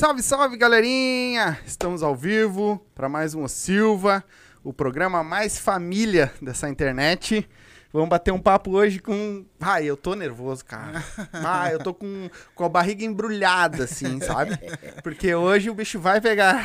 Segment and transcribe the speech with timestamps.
[0.00, 1.58] Salve, salve, galerinha!
[1.66, 4.24] Estamos ao vivo para mais um Silva,
[4.64, 7.46] o programa mais família dessa internet.
[7.92, 9.44] Vamos bater um papo hoje com.
[9.60, 11.04] Ai, eu tô nervoso, cara.
[11.34, 14.58] Ah, eu tô com, com a barriga embrulhada, assim, sabe?
[15.02, 16.64] Porque hoje o bicho vai pegar.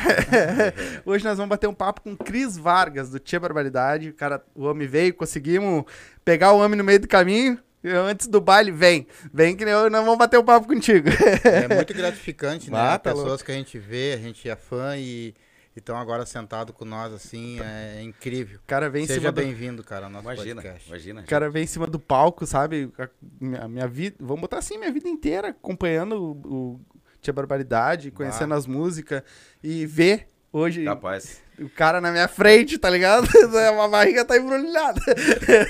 [1.04, 4.08] hoje nós vamos bater um papo com Cris Vargas, do Tia Barbaridade.
[4.08, 5.84] O cara, o homem veio, conseguimos
[6.24, 7.58] pegar o homem no meio do caminho.
[8.08, 9.06] Antes do baile, vem.
[9.32, 11.08] Vem que nós vamos bater um papo contigo.
[11.44, 12.78] É muito gratificante, né?
[12.78, 13.44] Ah, tá Pessoas louco.
[13.44, 15.34] que a gente vê, a gente é fã e
[15.76, 18.58] estão agora sentado com nós, assim, é incrível.
[18.58, 20.88] O cara vem em Seja cima do, bem-vindo, cara, ao nosso Imagina, podcast.
[20.88, 21.20] imagina.
[21.20, 22.90] O cara vem em cima do palco, sabe?
[22.98, 23.08] A
[23.40, 26.80] minha, minha vida, vamos botar assim, minha vida inteira acompanhando o, o
[27.20, 29.22] Tia Barbaridade, conhecendo as músicas
[29.62, 31.40] e ver hoje Capaz.
[31.58, 33.28] o cara na minha frente, tá ligado?
[33.82, 35.00] A barriga tá embrulhada.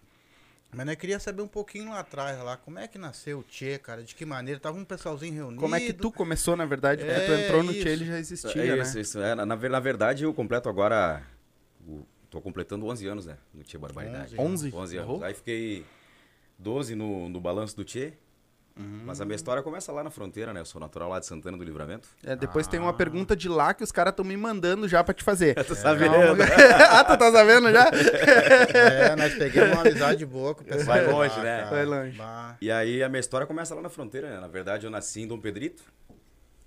[0.73, 3.77] Mas eu queria saber um pouquinho lá atrás, lá, como é que nasceu o Tchê,
[3.77, 4.03] cara?
[4.03, 4.57] De que maneira?
[4.57, 5.59] Tava um pessoalzinho reunido.
[5.59, 7.03] Como é que tu começou, na verdade?
[7.03, 7.81] Porque tu É, entrou no isso.
[7.81, 8.81] Tchê, ele já existia, é né?
[8.81, 9.19] isso, isso.
[9.19, 11.23] É, na, na ver- na verdade, eu completo agora.
[11.85, 13.37] o- tô completando 11 anos, né?
[13.53, 14.35] No Tia Barbaridade.
[14.39, 14.73] 11?
[14.73, 15.17] 11 anos.
[15.17, 15.23] Uhum.
[15.25, 15.85] Aí fiquei
[16.57, 18.13] 12 no, no balanço do Tchê.
[18.79, 19.01] Uhum.
[19.05, 20.61] Mas a minha história começa lá na fronteira, né?
[20.61, 22.07] Eu sou natural lá de Santana do Livramento.
[22.23, 22.83] É, depois tem Ah.
[22.83, 25.55] uma pergunta de lá que os caras estão me mandando já pra te fazer.
[25.65, 26.43] Tu sabe, Calma.
[26.89, 27.89] ah, tu tá sabendo já?
[28.73, 30.85] É, nós pegamos uma amizade boa com o pessoal.
[30.85, 31.57] Vai lá, longe, né?
[31.63, 31.69] cara.
[31.69, 32.17] Vai longe.
[32.17, 32.57] Bah.
[32.61, 34.39] E aí a minha história começa lá na fronteira, né?
[34.39, 35.83] Na verdade, eu nasci em Dom Pedrito.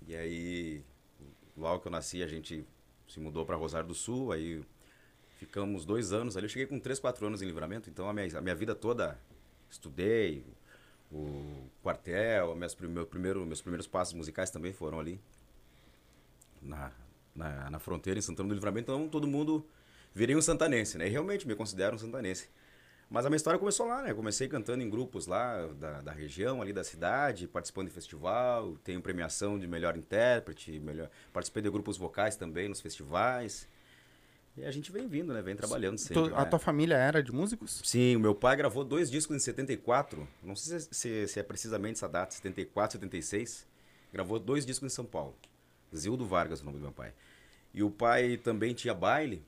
[0.07, 0.83] E aí,
[1.57, 2.65] logo que eu nasci, a gente
[3.07, 4.31] se mudou para Rosário do Sul.
[4.31, 4.61] Aí
[5.39, 6.45] ficamos dois anos ali.
[6.45, 7.89] Eu cheguei com 3, 4 anos em livramento.
[7.89, 9.17] Então a minha, a minha vida toda
[9.69, 10.45] estudei.
[11.17, 15.17] O quartel, prim- meu primeiro, meus primeiros passos musicais também foram ali.
[16.61, 16.91] Na,
[17.33, 18.91] na, na fronteira, em Santana do Livramento.
[18.91, 19.65] Então todo mundo
[20.13, 21.07] virei um santanense, né?
[21.07, 22.49] E realmente me considero um santanense.
[23.09, 24.13] Mas a minha história começou lá, né?
[24.13, 29.01] Comecei cantando em grupos lá da, da região, ali da cidade, participando de festival, tenho
[29.01, 31.09] premiação de melhor intérprete, melhor...
[31.31, 33.69] participei de grupos vocais também nos festivais.
[34.57, 35.41] E a gente vem vindo, né?
[35.41, 36.33] Vem trabalhando sempre.
[36.33, 36.45] A né?
[36.45, 37.81] tua família era de músicos?
[37.83, 41.43] Sim, o meu pai gravou dois discos em 74, não sei se, se- se é
[41.43, 43.67] precisamente essa data, 74, 76.
[44.13, 45.35] Gravou dois discos em São Paulo.
[45.93, 47.13] Zildo Vargas, o nome do meu pai.
[47.73, 49.43] E o pai também tinha baile,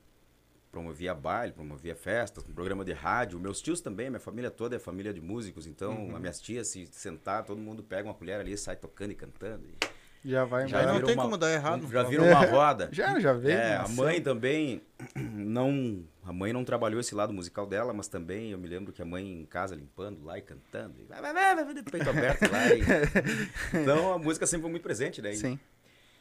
[0.70, 3.40] promovia baile, promovia festas, um programa de rádio.
[3.40, 6.86] Meus tios também, minha família toda é família de músicos, então as minhas tias se
[6.92, 9.66] sentar, todo mundo pega uma colher ali, sai tocando e cantando.
[9.66, 9.88] e
[10.24, 11.06] Já vai já Aí não embora.
[11.06, 11.88] tem uma- como dar errado.
[11.90, 12.88] Já viram uma roda.
[12.92, 13.56] Já, já veio.
[13.56, 14.82] É, a mãe também
[15.16, 19.00] não, a mãe não trabalhou esse lado musical dela, mas também eu me lembro que
[19.00, 21.82] a mãe em casa limpando lá e cantando, e vai, vai, vai, vai, vai, de
[21.84, 22.66] peito aberto lá.
[22.74, 22.82] e-
[23.82, 25.32] Então a música sempre foi muito presente, né?
[25.32, 25.58] E, Sim.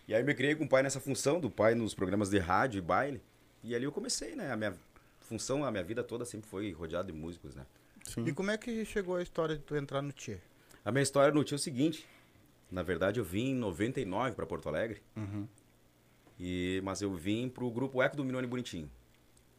[0.08, 2.38] e aí eu me criei com o pai nessa função do pai nos programas de
[2.40, 3.22] rádio e baile.
[3.64, 4.52] E ali eu comecei, né?
[4.52, 4.74] A minha
[5.22, 7.66] função, a minha vida toda sempre foi rodeado de músicos, né?
[8.06, 8.24] sim.
[8.26, 10.38] E como é que chegou a história de tu entrar no Tchê?
[10.86, 12.06] A minha história no tio é o seguinte.
[12.70, 15.02] Na verdade, eu vim em 99 para Porto Alegre.
[15.16, 15.48] Uhum.
[16.40, 18.90] E, mas eu vim pro grupo Eco do Minone Bonitinho.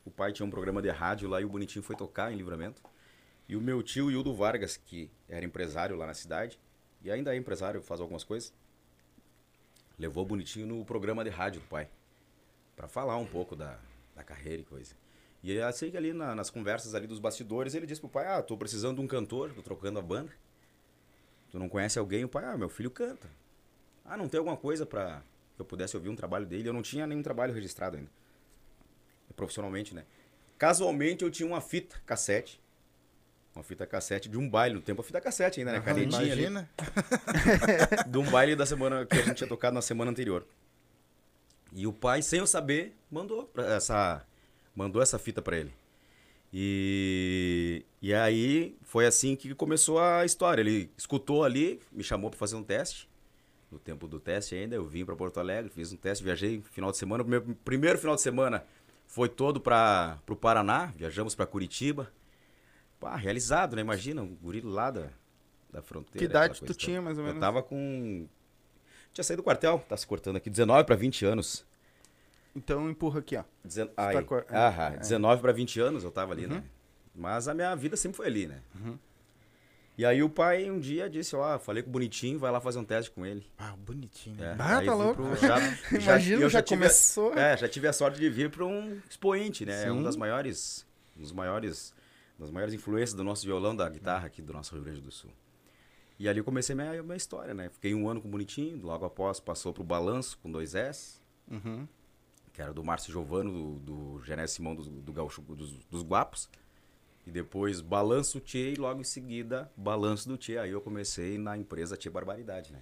[0.05, 2.81] o pai tinha um programa de rádio lá e o Bonitinho foi tocar em Livramento.
[3.49, 6.58] E o meu tio, Hildo Vargas, que era empresário lá na cidade,
[7.02, 8.52] e ainda é empresário, faz algumas coisas,
[9.99, 11.88] levou o Bonitinho no programa de rádio do pai.
[12.76, 13.78] Pra falar um pouco da,
[14.14, 14.94] da carreira e coisa.
[15.43, 18.26] E eu sei que ali na- nas conversas ali dos bastidores, ele disse pro pai,
[18.26, 20.31] ah, tô precisando de um cantor, tô trocando a banda.
[21.50, 22.25] Tu não conhece alguém?
[22.25, 23.29] O pai, ah, meu filho canta.
[24.05, 25.23] Ah, não tem alguma coisa pra
[25.56, 26.69] que eu pudesse ouvir um trabalho dele?
[26.69, 28.11] Eu não tinha nenhum trabalho registrado ainda.
[29.35, 30.05] Profissionalmente, né?
[30.56, 32.61] Casualmente eu tinha uma fita cassete.
[33.55, 35.79] Uma fita cassete de um baile, no tempo a fita cassete ainda, né?
[35.79, 36.71] Aham, Canetinha ali Imagina.
[38.06, 40.47] de um baile da semana que a gente tinha tocado na semana anterior.
[41.73, 44.25] E o pai, sem eu saber, mandou essa
[44.75, 45.73] mandou essa fita pra ele.
[46.53, 50.61] E e aí foi assim que começou a história.
[50.62, 53.09] Ele escutou ali, me chamou pra fazer um teste.
[53.71, 56.91] No tempo do teste ainda, eu vim pra Porto Alegre, fiz um teste, viajei final
[56.91, 57.23] de semana.
[57.23, 58.65] O meu primeiro final de semana
[59.06, 62.11] foi todo para pro Paraná, viajamos pra Curitiba.
[62.99, 63.83] Pá, realizado, né?
[63.83, 65.09] Imagina, um guri lá da,
[65.71, 66.19] da fronteira.
[66.19, 67.41] Que idade tu tinha, mais ou Eu menos?
[67.41, 68.27] tava com.
[69.12, 71.67] Tinha saído do quartel, tá se cortando aqui, 19 para 20 anos.
[72.58, 73.44] Então empurra aqui, ó.
[73.64, 73.87] Dezen...
[73.87, 74.96] tá Ai, cor- aham, é.
[74.99, 76.55] 19 para 20 anos eu tava ali, Uhum.
[76.55, 76.64] né?
[77.14, 78.60] Mas a minha vida sempre foi ali, né?
[79.96, 82.78] E aí o pai um dia disse, ó, falei com o Bonitinho, vai lá fazer
[82.78, 83.44] um teste com ele.
[83.58, 84.43] Ah, bonitinho.
[84.44, 85.22] É, Ah, tá louco.
[85.25, 85.56] pro- já,
[85.99, 87.34] Imagina, eu já, tive- começou.
[87.37, 89.87] É, já tive a sorte de vir para um expoente, né?
[89.87, 91.93] É um das maiores, um dos maiores,
[92.38, 95.31] das maiores influências do nosso violão, da guitarra aqui do nosso Rio Grande do Sul.
[96.16, 97.69] E ali eu comecei minha, minha história, né?
[97.69, 101.19] Fiquei um ano com o Bonitinho, logo após passou pro Balanço com dois S,
[101.50, 101.88] Uhum.
[102.58, 106.50] Que era do Márcio Giovano, do, do Genésio Simão do, do Gaúcho, dos, dos Guapos.
[107.25, 110.58] E depois Balanço Tchê e logo em seguida Balanço do Tchê.
[110.58, 112.81] Aí eu comecei na empresa Tchê Barbaridade, né?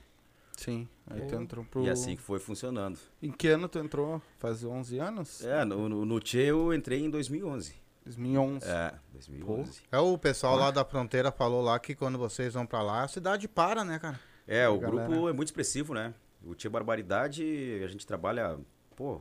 [0.57, 0.89] Sim.
[1.07, 1.85] Aí tu entrou pro.
[1.85, 2.99] E assim que foi funcionando.
[3.23, 4.23] Em que ano tu entrou?
[4.39, 5.45] Faz 11 anos?
[5.45, 7.75] É, no, no, no Tchê eu entrei em 2011.
[8.07, 8.67] 2011.
[8.67, 9.83] É, 2011.
[9.93, 13.09] É, o pessoal lá da fronteira falou lá que quando vocês vão pra lá, a
[13.09, 14.19] cidade para, né, cara?
[14.47, 15.07] É, o Galera.
[15.07, 16.15] grupo é muito expressivo, né?
[16.43, 17.45] O Tia Barbaridade,
[17.85, 18.59] a gente trabalha,
[18.95, 19.21] pô,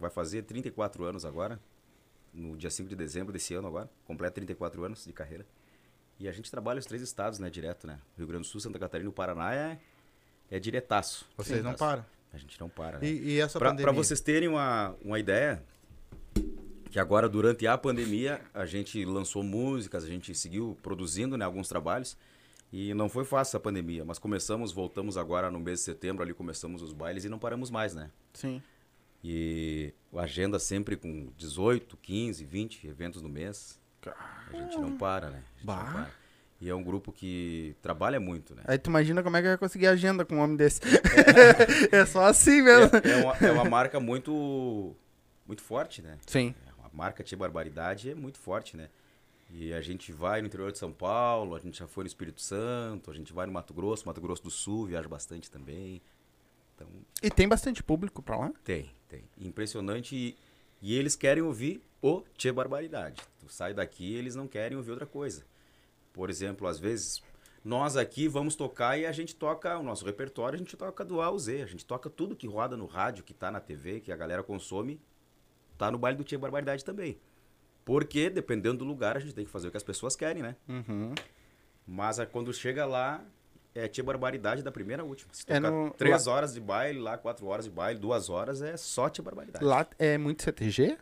[0.00, 1.60] vai fazer 34 anos agora,
[2.32, 5.46] no dia 5 de dezembro desse ano agora, completa 34 anos de carreira.
[6.18, 7.98] E a gente trabalha os três estados, né, direto, né?
[8.16, 9.78] Rio Grande do Sul, Santa Catarina e o Paraná é,
[10.50, 11.26] é diretaço.
[11.36, 11.78] Vocês não Diretaço.
[11.90, 12.06] param.
[12.32, 13.06] A gente não para, né?
[13.06, 13.84] E, e essa Pra, pandemia?
[13.86, 15.62] pra vocês terem uma, uma ideia,
[16.90, 21.68] que agora durante a pandemia a gente lançou músicas, a gente seguiu produzindo né, alguns
[21.68, 22.16] trabalhos
[22.72, 26.34] e não foi fácil a pandemia, mas começamos, voltamos agora no mês de setembro, ali
[26.34, 28.10] começamos os bailes e não paramos mais, né?
[28.34, 28.62] Sim.
[29.22, 33.78] E agenda sempre com 18, 15, 20 eventos no mês.
[34.06, 35.38] A gente não para, né?
[35.38, 35.84] A gente não Bah.
[35.92, 36.10] para.
[36.58, 38.62] E é um grupo que trabalha muito, né?
[38.66, 40.80] Aí tu imagina como é que vai conseguir agenda com um homem desse.
[41.92, 42.96] é só assim mesmo.
[42.96, 44.94] É, é uma, é uma marca muito,
[45.46, 46.16] muito forte, né?
[46.26, 46.54] Sim.
[46.82, 48.88] A marca Tia Barbaridade é muito forte, né?
[49.50, 52.40] E a gente vai no interior de São Paulo, a gente já foi no Espírito
[52.40, 56.00] Santo, a gente vai no Mato Grosso, Mato Grosso do Sul, viaja bastante também.
[56.74, 56.88] Então,
[57.22, 58.52] E tem bastante público pra lá?
[58.64, 59.24] tem, tem.
[59.38, 60.14] Impressionante.
[60.14, 60.36] E,
[60.82, 63.22] e eles querem ouvir o Tia Barbaridade.
[63.40, 65.44] Tu sai daqui eles não querem ouvir outra coisa.
[66.12, 67.22] Por exemplo, às vezes,
[67.64, 71.20] nós aqui vamos tocar e a gente toca o nosso repertório, a gente toca do
[71.20, 71.62] A ao Z.
[71.62, 74.42] A gente toca tudo que roda no rádio, que tá na TV, que a galera
[74.42, 75.00] consome,
[75.76, 77.18] tá no baile do Tia Barbaridade também.
[77.84, 80.56] Porque, dependendo do lugar, a gente tem que fazer o que as pessoas querem, né?
[80.68, 81.14] Uhum.
[81.86, 83.24] Mas a- quando chega lá,
[83.76, 85.28] é Tia Barbaridade da primeira à última.
[85.32, 88.62] Se É tocar no- três horas de baile, lá quatro horas de baile, duas horas,
[88.62, 89.64] é só Tia Barbaridade.
[89.64, 90.96] Lá é muito CTG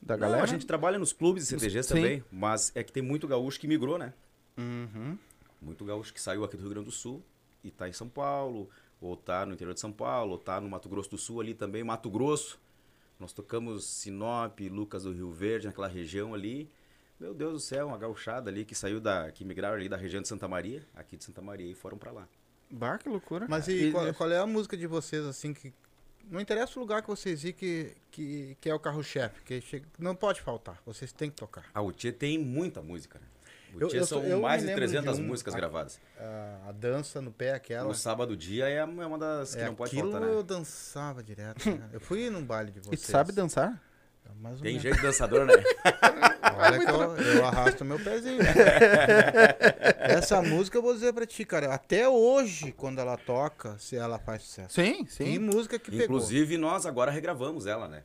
[0.00, 0.38] da galera?
[0.38, 1.94] Não, a gente trabalha nos clubes e CTGs Sim.
[1.94, 4.12] também, mas é que tem muito gaúcho que migrou, né?
[4.56, 5.18] Uhum.
[5.60, 7.22] Muito gaúcho que saiu aqui do Rio Grande do Sul
[7.62, 8.68] e tá em São Paulo,
[9.00, 11.54] ou tá no interior de São Paulo, ou tá no Mato Grosso do Sul ali
[11.54, 12.60] também, Mato Grosso.
[13.18, 16.68] Nós tocamos Sinop, Lucas do Rio Verde, naquela região ali.
[17.18, 19.30] Meu Deus do céu, uma gauchada ali que saiu da.
[19.30, 22.10] que migraram ali da região de Santa Maria, aqui de Santa Maria, e foram pra
[22.10, 22.26] lá.
[22.70, 23.46] Bah, que loucura.
[23.48, 25.72] Mas e, qual, qual é a música de vocês, assim, que...
[26.28, 29.86] Não interessa o lugar que vocês ir que, que, que é o carro-chefe, que chega-
[29.98, 31.66] não pode faltar, vocês têm que tocar.
[31.74, 33.26] Ah, o Tchê tem muita música, né?
[33.74, 36.00] O Eu- Tchê eu são eu mais de lembro de 300 um- músicas a- gravadas.
[36.18, 37.86] A, a dança no pé, aquela...
[37.86, 40.28] No sábado dia é é uma das que é, não pode faltar, né?
[40.28, 41.68] eu dançava direto.
[41.70, 41.90] né?
[41.92, 43.02] Eu fui num baile de E vocês.
[43.02, 43.80] tu sabe dançar?
[44.40, 44.82] Mais ou Tem menos.
[44.82, 45.52] jeito dançador, né?
[46.56, 48.40] Olha que eu, eu arrasto meu pezinho.
[50.00, 51.72] Essa música eu vou dizer pra ti, cara.
[51.74, 54.74] Até hoje, quando ela toca, se ela faz sucesso.
[54.74, 55.38] Sim, sim.
[55.38, 56.04] música que pegou.
[56.04, 58.04] Inclusive, nós agora regravamos ela, né?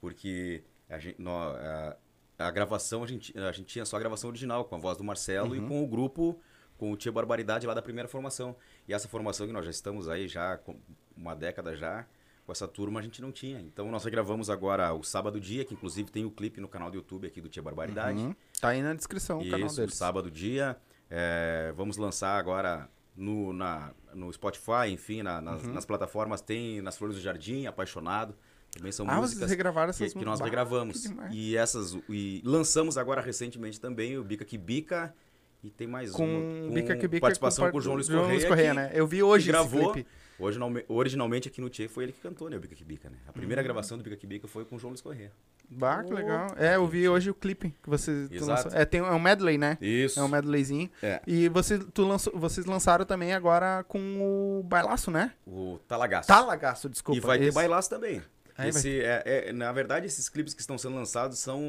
[0.00, 1.96] Porque a, gente, nó- a,
[2.38, 5.04] a gravação, a gente, a gente tinha só a gravação original, com a voz do
[5.04, 6.40] Marcelo e com o grupo,
[6.78, 8.56] com o Tia Barbaridade lá da primeira formação.
[8.88, 10.76] E essa formação que nós já estamos aí já com
[11.16, 12.06] uma década já,
[12.50, 13.60] com essa turma a gente não tinha.
[13.60, 16.96] Então nós regravamos agora o Sábado Dia, que inclusive tem o clipe no canal do
[16.96, 18.18] YouTube aqui do Tia Barbaridade.
[18.18, 18.34] Uhum.
[18.60, 19.94] Tá aí na descrição o canal Isso, deles.
[19.94, 20.76] Sábado Dia.
[21.08, 25.72] É, vamos lançar agora no, na, no Spotify, enfim, na- nas, Uhum.
[25.74, 26.40] nas plataformas.
[26.40, 28.34] Tem nas Flores do Jardim, Apaixonado.
[28.72, 31.06] Também são Ah, vocês músicas regravaram que, essas que nós Bah, regravamos.
[31.06, 31.14] que.
[31.36, 31.96] E essas.
[32.08, 35.14] E lançamos agora recentemente também o Bica que Bica.
[35.62, 36.66] E tem mais Com uma.
[36.68, 37.20] Com Bica que Bica.
[37.20, 38.48] participação par- com o João Luiz João Correia.
[38.48, 38.90] Correia, que- né?
[38.92, 39.92] Eu vi hoje que esse gravou.
[39.92, 40.08] clipe.
[40.40, 42.56] Originalme- originalmente aqui no Tchê foi ele que cantou, né?
[42.56, 43.16] O Bica que Bica, né?
[43.24, 43.32] A Uhum.
[43.34, 45.30] primeira gravação do Bica que Bica foi com o João Luiz Correia.
[45.72, 46.48] Bah, que legal.
[46.56, 48.64] É, eu vi hoje o clipe que você tu Exato.
[48.64, 48.80] lançou.
[48.80, 49.78] É, tem, é um medley, né?
[49.80, 50.18] Isso.
[50.18, 50.90] É um medleyzinho.
[51.02, 51.20] É.
[51.26, 55.32] E você, tu lançou, vocês lançaram também agora com o bailaço, né?
[55.46, 56.26] O Talagaço.
[56.26, 57.18] Talagaço, desculpa.
[57.18, 57.54] E vai ter esse.
[57.54, 58.20] bailaço também.
[58.58, 61.62] Aí Esse, é, é- na verdade, esses clipes que estão sendo lançados são,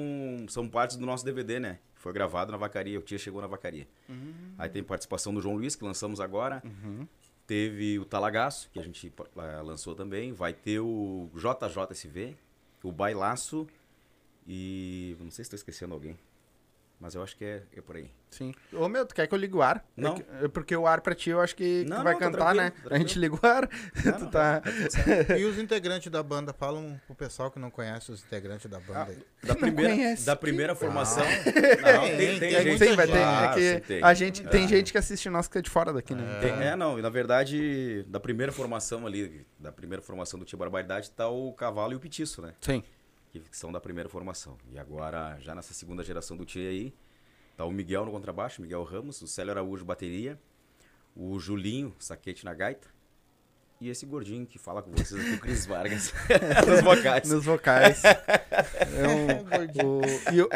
[0.50, 1.78] são partes do nosso DVD, né?
[1.96, 3.88] Foi gravado na Vacaria, o Tia chegou na Vacaria.
[4.10, 4.34] Hum.
[4.58, 6.62] Aí tem participação do João Luiz, que lançamos agora.
[6.66, 7.08] Uhum.
[7.52, 10.32] Teve o Talagaço, que a gente eh, lançou também.
[10.32, 12.38] Vai ter o JJSV,
[12.82, 13.68] o Bailaço
[14.48, 15.18] e...
[15.20, 16.18] Não sei se estou esquecendo alguém,
[17.02, 18.10] mas eu acho que é, é por aí.
[18.30, 18.54] Sim.
[18.72, 19.84] Ô, meu, tu quer que eu ligue o ar?
[19.98, 20.14] Não.
[20.14, 22.14] É que- é porque o ar pra ti eu acho que, que Não, tu vai
[22.14, 22.70] não, tá cantar, né?
[22.70, 23.68] tranquilo, A gente liga o ar.
[24.06, 24.62] Não, tu não, tá.
[25.38, 29.08] E os integrantes da banda, falam pro pessoal que não conhece os integrantes da banda.
[29.10, 29.18] aí.
[29.44, 30.26] Da Não primeira, conhece.
[30.26, 31.24] da primeira formação...
[31.26, 32.86] Tem, Não, tem, tem, tem tem gente...
[32.88, 33.14] Sim, vai ter.
[33.14, 34.04] Claro, é que tem.
[34.04, 34.68] a gente, tem É.
[34.68, 36.40] gente que assiste nós que é de fora daqui, né?
[36.40, 40.58] Tem- é, não, e na verdade, da primeira formação ali, da primeira formação do Tia
[40.58, 42.54] Barbaridade, tá o Cavalo e o Petiço, né?
[42.62, 42.82] Sim.
[43.32, 44.58] Que são da primeira formação.
[44.70, 46.94] E agora, já nessa segunda geração do Tia aí,
[47.56, 50.38] tá o Miguel no contrabaixo, Miguel Ramos, o Célio Araújo bateria,
[51.16, 52.88] o Julinho, saquete na gaita,
[53.80, 56.14] e esse gordinho que fala com vocês aqui, o Cris Vargas,
[56.68, 57.30] nos vocais.
[57.30, 58.02] Nos vocais.
[58.94, 60.02] É um- o-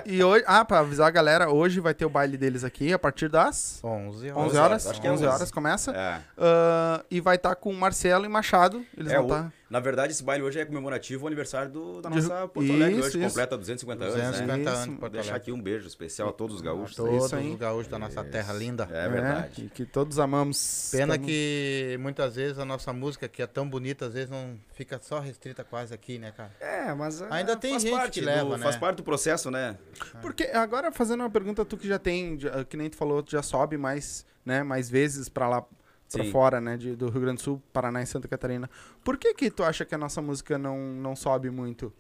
[0.06, 2.92] e, e hoje, ah, pra avisar a galera, hoje vai ter o baile deles aqui
[2.94, 4.48] a partir das 11 horas.
[4.48, 4.88] 11 horas.
[4.88, 5.34] acho que é 11 11.
[5.34, 5.92] horas começa.
[5.92, 6.22] É.
[6.38, 8.86] Ah, e vai estar com Marcelo e Machado.
[8.96, 9.54] Eles É, vão estar.
[9.68, 13.00] Na verdade, esse baile hoje é comemorativo ao aniversário do, da nossa Porto Alegre.
[13.00, 13.28] Isso, Hoje isso.
[13.30, 14.22] completa 250 anos, né?
[14.30, 15.42] 250 Isso, anos de Vou Porto deixar Alegre.
[15.42, 16.96] aqui um beijo especial a todos os gaúchos.
[16.96, 17.52] Todos Isso aí.
[17.52, 18.88] os gaúchos da nossa terra linda.
[18.92, 19.66] É verdade.
[19.66, 20.90] e que todos amamos.
[20.92, 24.56] Pena Tamo- que muitas vezes a nossa música, que é tão bonita, às vezes não
[24.74, 26.52] fica só restrita quase aqui, né, cara?
[26.60, 28.64] É, mas Ainda tem faz gente parte que leva, do, né?
[28.64, 29.78] Faz parte do processo, né?
[30.22, 33.32] Porque agora fazendo uma pergunta, tu que já tem, já- que nem tu falou, tu
[33.32, 35.66] já sobe mais, né, mais vezes pra lá,
[36.12, 38.70] pra fora, né, de, do Rio Grande do Sul, Paraná e Santa Catarina.
[39.04, 41.92] Por que que tu acha que a nossa música não, não sobe muito?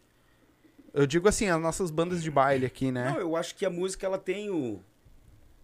[0.94, 3.12] Eu digo assim, as nossas bandas de baile aqui, né?
[3.12, 4.80] Não, eu acho que a música ela tem o,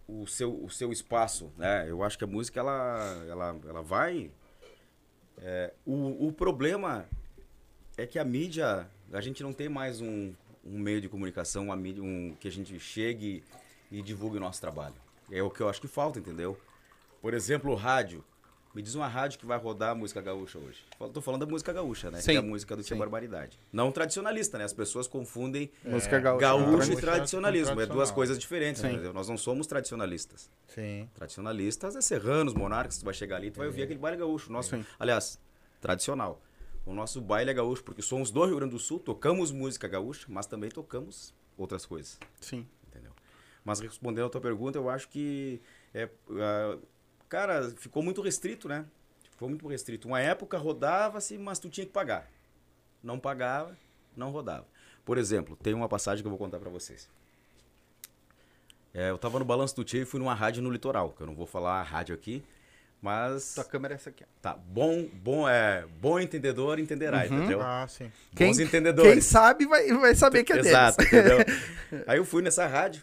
[0.06, 1.86] o, seu, o seu espaço, né?
[1.88, 4.30] Eu acho que a música ela, ela, ela vai.
[5.38, 7.06] é, o, o problema
[7.96, 10.34] é que a mídia, a gente não tem mais um,
[10.64, 13.42] um meio de comunicação, uma mídia, um, que a gente chegue
[13.90, 14.94] e divulgue o nosso trabalho.
[15.30, 16.58] É o que eu acho que falta, entendeu?
[17.22, 18.22] Por exemplo, o rádio.
[18.74, 20.82] Me diz uma rádio que vai rodar a música gaúcha hoje.
[21.12, 22.20] Tô falando da música gaúcha, né?
[22.22, 22.30] Sim.
[22.30, 22.96] Que é a música do Tia.
[22.96, 23.58] Barbaridade.
[23.70, 24.64] Não tradicionalista, né?
[24.64, 26.40] As pessoas confundem Música gaúcha.
[26.40, 27.78] gaúcho Gaúcho e tradicionalismo.
[27.78, 28.92] É duas coisas diferentes, Sim.
[28.92, 29.12] entendeu?
[29.12, 30.50] Nós não somos tradicionalistas.
[30.68, 31.06] Sim.
[31.14, 34.50] Tradicionalistas é serranos, monarcas, tu vai chegar ali, tu vai ouvir aquele baile gaúcho.
[34.50, 34.86] Nosso, Sim.
[34.98, 35.38] aliás,
[35.78, 36.40] tradicional.
[36.86, 40.26] O nosso baile é gaúcho, porque somos do Rio Grande do Sul, tocamos música gaúcha,
[40.30, 42.66] mas também tocamos outras coisas, Sim.
[42.88, 43.12] entendeu?
[43.64, 45.60] Mas respondendo a tua pergunta, eu acho que
[45.94, 46.78] é, ah,
[47.32, 48.84] cara, ficou muito restrito, né?
[49.30, 50.06] Ficou muito restrito.
[50.06, 52.28] Uma época rodava-se, mas tu tinha que pagar.
[53.02, 53.74] Não pagava,
[54.14, 54.66] não rodava.
[55.02, 57.08] Por exemplo, tem uma passagem que eu vou contar pra vocês.
[58.92, 61.26] É, eu tava no Balanço do Tio e fui numa rádio no litoral, que eu
[61.26, 62.44] não vou falar a rádio aqui,
[63.00, 64.24] mas Tua câmera é essa aqui.
[64.42, 67.38] tá bom, bom é, bom entendedor entenderá, Uhum.
[67.38, 67.62] entendeu?
[67.62, 68.12] Ah, sim.
[68.36, 69.10] Quem, Bons entendedores.
[69.10, 71.12] quem sabe vai, vai saber que é Exato, deles.
[71.12, 71.38] entendeu?
[72.06, 73.02] Aí eu fui nessa rádio.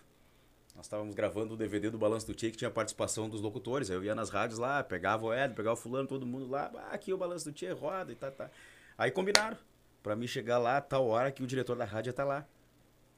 [0.79, 3.89] Nós estávamos gravando o DVD do Balanço do Tia, que tinha participação dos locutores.
[3.89, 6.71] Eu ia nas rádios lá, pegava o Ed, pegava o fulano, todo mundo lá.
[6.74, 8.50] Ah, aqui o Balanço do Tia roda e tá, tá.
[8.98, 9.57] Aí combinaram
[10.01, 12.48] pra mim chegar lá a tal hora que o diretor da rádio ia estar lá.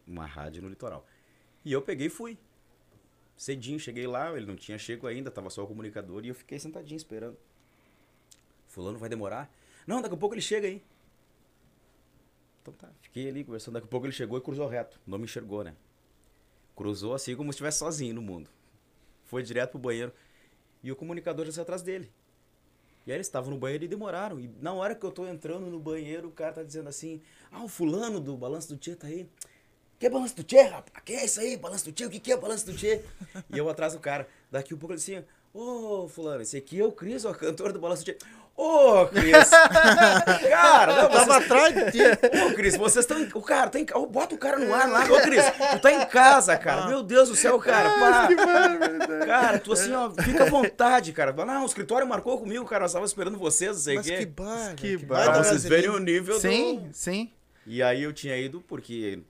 [0.08, 1.06] Uma rádio no litoral.
[1.64, 2.36] E eu peguei e fui.
[3.38, 6.58] Cedinho, cheguei lá, ele não tinha chego ainda, tava só o comunicador e eu fiquei
[6.58, 7.38] sentadinho esperando.
[8.66, 9.54] Fulano vai demorar?
[9.86, 10.84] Não, daqui a pouco ele chega aí.
[12.60, 13.76] Então tá, fiquei ali conversando.
[13.76, 15.00] Daqui a pouco ele chegou e cruzou reto.
[15.06, 15.76] Não me enxergou, né?
[16.82, 18.50] Cruzou assim como se estivesse sozinho no mundo.
[19.26, 20.12] Foi direto pro banheiro.
[20.82, 22.12] E o comunicador já saiu atrás dele.
[23.06, 24.40] E aí eles estavam no banheiro e demoraram.
[24.40, 27.22] E na hora que eu tô entrando no banheiro, o cara tá dizendo assim:
[27.52, 29.30] Ah, o fulano do balanço do Tchê tá aí.
[30.00, 31.04] Que é balanço do Tchê, rapaz?
[31.06, 31.56] Que é isso aí?
[31.56, 32.06] Balanço do Tchê?
[32.08, 33.04] O que, que é balanço do Tchê?
[33.54, 34.28] e eu atrás do cara.
[34.50, 35.24] Daqui um pouco ele assim:
[35.54, 38.18] Ô, fulano, esse aqui é o Cris, o cantor do balanço do Tchê.
[38.64, 39.50] Ô, Cris!
[40.52, 41.46] cara, não, Tava vocês...
[41.46, 42.00] atrás de ti.
[42.46, 43.28] Ô, Cris, vocês estão.
[43.34, 43.88] O cara, tá em...
[43.96, 45.06] Ô, bota o cara no ar lá.
[45.06, 46.86] Ô, Cris, tu tá em casa, cara.
[46.86, 47.90] Meu Deus do céu, cara.
[48.00, 49.26] Para.
[49.26, 51.34] Cara, tu assim, ó, fica à vontade, cara.
[51.34, 52.84] Não, o escritório marcou comigo, cara.
[52.84, 54.18] Nós tava esperando vocês, não sei o Mas quê.
[54.18, 55.24] que bar, Que bar.
[55.24, 56.90] Pra vocês verem o nível Sim, do.
[56.94, 57.32] sim.
[57.66, 59.24] E aí eu tinha ido porque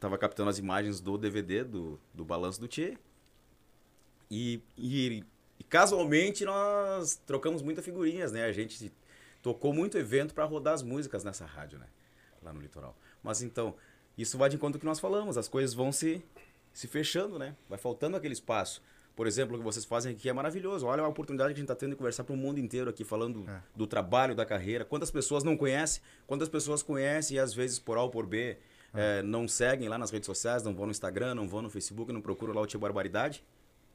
[0.00, 2.96] tava captando as imagens do DVD do, do Balanço do Tchê.
[4.30, 5.22] E, e,
[5.58, 8.44] e casualmente nós trocamos muitas figurinhas, né?
[8.44, 8.92] A gente
[9.42, 11.86] tocou muito evento para rodar as músicas nessa rádio, né?
[12.42, 12.96] Lá no litoral.
[13.22, 13.74] Mas então,
[14.16, 16.22] isso vai de encontro com o que nós falamos, as coisas vão se,
[16.72, 17.54] se fechando, né?
[17.68, 18.82] Vai faltando aquele espaço.
[19.16, 20.86] Por exemplo, o que vocês fazem aqui é maravilhoso.
[20.86, 23.02] Olha a oportunidade que a gente está tendo de conversar para o mundo inteiro aqui,
[23.02, 23.60] falando É.
[23.74, 24.84] do trabalho, da carreira.
[24.84, 28.56] Quantas pessoas não conhecem, quantas pessoas conhecem e às vezes por A ou por B
[28.94, 29.18] É.
[29.18, 32.12] eh, não seguem lá nas redes sociais, não vão no Instagram, não vão no Facebook,
[32.12, 33.44] não procuram lá o Tio Barbaridade.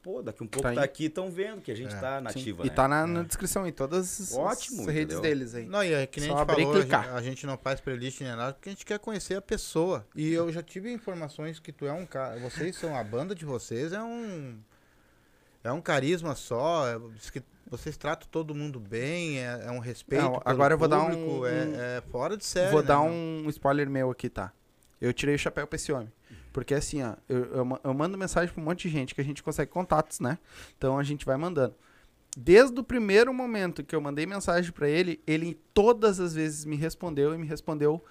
[0.04, 1.98] Pô, daqui um pouco Tá tá, aqui, estão vendo que a gente É.
[1.98, 2.24] tá sim.
[2.24, 2.74] nativa, E né?
[2.74, 5.20] tá na, na descrição em todas as Ótimo, as redes entendeu?
[5.22, 5.64] deles aí.
[5.64, 7.04] Não, e é que nem Só a gente falou, a clicar.
[7.04, 10.06] gente, a gente não faz playlist nem nada porque a gente quer conhecer a pessoa.
[10.14, 12.38] E eu já tive informações que tu é um cara.
[12.38, 14.58] Vocês são, a banda de vocês é um.
[15.64, 16.86] É um carisma só.
[16.86, 20.20] é- diz que vocês tratam todo mundo bem, é, é um respeito.
[20.22, 22.70] Não, pelo agora eu vou dar um- público, um- É, é fora de série.
[22.70, 24.52] Vou né, dar um spoiler meu aqui, tá?
[25.00, 26.12] Eu tirei o chapéu pra esse homem.
[26.54, 29.24] Porque assim, ó, eu, eu, eu mando mensagem pra um monte de gente que a
[29.24, 30.38] gente consegue contatos, né?
[30.78, 31.74] Então a gente vai mandando.
[32.36, 36.76] Desde o primeiro momento que eu mandei mensagem pra ele, ele todas as vezes me
[36.76, 38.02] respondeu e me respondeu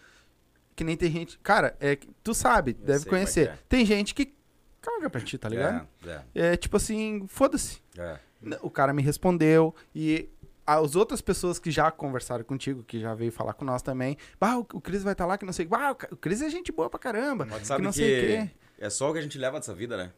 [0.75, 1.39] que nem tem gente.
[1.39, 3.47] Cara, é, que- tu sabe, Eu deve é conhecer.
[3.47, 3.58] é.
[3.69, 4.34] Tem gente que
[4.82, 5.88] caga pra ti, tá ligado?
[6.06, 7.82] É, É, tipo assim, foda-se.
[7.97, 8.19] é,
[8.51, 8.60] é.
[8.62, 10.27] O cara me respondeu e
[10.65, 14.58] as outras pessoas que já conversaram contigo, que já veio falar com nós também, bah,
[14.58, 16.89] o, o Cris vai estar lá que não sei, bah, o, Cris é gente boa
[16.89, 18.52] pra caramba, Mas que sabe não que, sei o quê.
[18.80, 20.12] é só o que a gente leva dessa vida, né?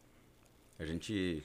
[0.78, 1.44] A gente...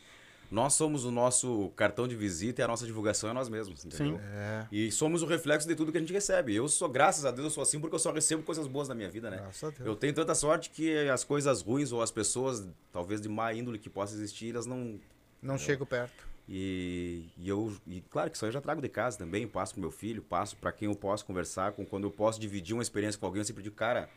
[0.51, 4.17] Nós somos o nosso cartão de visita e a nossa divulgação é nós mesmos, entendeu?
[4.17, 4.21] Sim.
[4.35, 6.53] É, E somos o reflexo de tudo que a gente recebe.
[6.53, 8.95] Eu sou, graças a Deus, eu sou assim porque eu só recebo coisas boas na
[8.97, 9.37] minha vida, né?
[9.37, 9.87] graças a Deus.
[9.87, 13.79] Eu tenho tanta sorte que as coisas ruins ou as pessoas, talvez de má índole
[13.79, 14.99] que possa existir, elas não.
[15.41, 16.29] Não chego perto.
[16.53, 19.75] E, e eu, e claro que isso aí eu já trago de casa também, passo
[19.75, 22.83] pro meu filho, passo para quem eu posso conversar, com quando eu posso dividir uma
[22.83, 24.11] experiência com alguém, eu sempre digo, cara,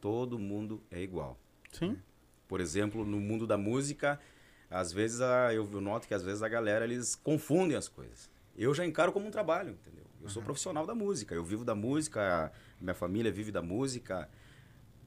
[0.00, 1.38] todo mundo é igual.
[1.70, 1.98] Sim.
[2.48, 4.18] Por exemplo, no mundo da música,
[4.70, 8.30] às vezes a, eu noto que às vezes a galera eles confundem as coisas.
[8.56, 10.06] Eu já encaro como um trabalho, entendeu?
[10.22, 12.50] Eu sou profissional da música, eu vivo da música,
[12.80, 14.26] minha família vive da música,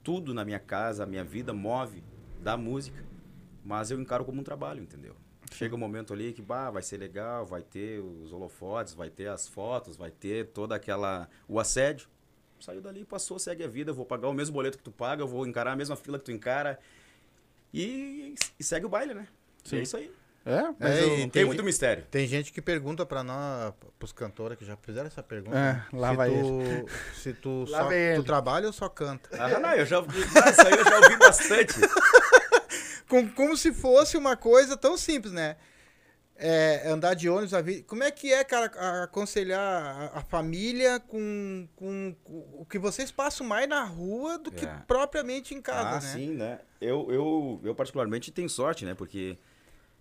[0.02, 2.04] tudo na minha casa, a minha vida move
[2.40, 3.04] da música,
[3.64, 5.16] mas eu encaro como um trabalho, entendeu?
[5.52, 9.28] Chega um momento ali que bah, vai ser legal, vai ter os holofotes, vai ter
[9.28, 12.08] as fotos, vai ter toda aquela o assédio.
[12.60, 15.22] Saiu dali, passou, segue a vida, eu vou pagar o mesmo boleto que tu paga,
[15.22, 16.78] eu vou encarar a mesma fila que tu encara.
[17.74, 19.26] E, e segue o baile, né?
[19.64, 19.78] Sim.
[19.78, 20.12] É isso aí.
[20.44, 22.04] É, mas É, eu- Não tem, tem muito mistério.
[22.10, 25.56] tem gente que pergunta pra nós, pros cantores que já fizeram essa pergunta.
[25.56, 29.28] É, lá se vai tu, Se tu, Lá só, tu trabalha ou só canta?
[29.40, 31.74] Ah, não, eu já Isso aí eu já ouvi bastante.
[33.12, 35.56] Com- como se fosse uma coisa tão simples, né?
[36.34, 37.84] É, andar de ônibus, a vida.
[37.86, 43.12] Como é que é, cara, aconselhar a, a família com, com, com o que vocês
[43.12, 44.78] passam mais na rua do que É.
[44.86, 46.00] propriamente em casa, ah, né?
[46.00, 46.60] sim, né?
[46.80, 48.94] Eu, eu, eu particularmente tenho sorte, né?
[48.94, 49.36] Porque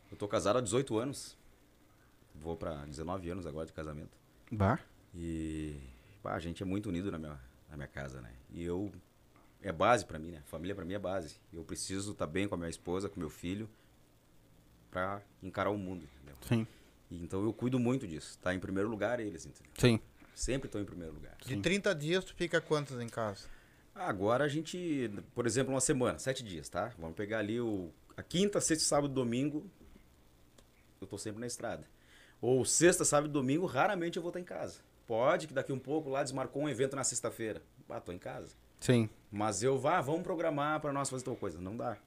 [0.10, 1.38] eu tô casado há 18 anos.
[2.34, 4.18] Vou pra 19 anos agora de casamento.
[4.50, 4.80] Bah.
[5.14, 5.76] E
[6.24, 7.38] pá, a gente é muito unido na minha,
[7.70, 8.32] na minha casa, né?
[8.52, 8.90] E eu
[9.62, 10.42] é base pra mim, né?
[10.46, 11.36] Família pra mim é base.
[11.54, 13.70] Eu preciso estar bem com a minha esposa, com meu filho
[14.90, 16.36] pra encarar o mundo, entendeu?
[16.48, 16.68] Sim.
[17.10, 18.38] E, então eu cuido muito disso.
[18.40, 19.72] Tá em primeiro lugar eles, entendeu?
[19.78, 20.00] Sim.
[20.34, 21.36] Sempre estão em primeiro lugar.
[21.46, 23.48] De 30 dias, tu fica quantos em casa?
[23.94, 26.94] Agora a gente, por exemplo, uma semana, sete dias, tá?
[26.98, 29.70] Vamos pegar ali o a quinta, sexta, sábado, domingo.
[31.00, 31.88] Eu tô sempre na estrada.
[32.40, 34.80] Ou sexta, sábado, domingo, raramente eu vou estar em casa.
[35.06, 37.62] Pode que daqui um pouco lá desmarcou um evento na sexta-feira.
[37.90, 38.56] Ah, tô em casa.
[38.82, 39.10] Sim.
[39.32, 41.62] Mas eu vá, vamos programar para nós fazer tal coisa.
[41.62, 41.98] Não dá.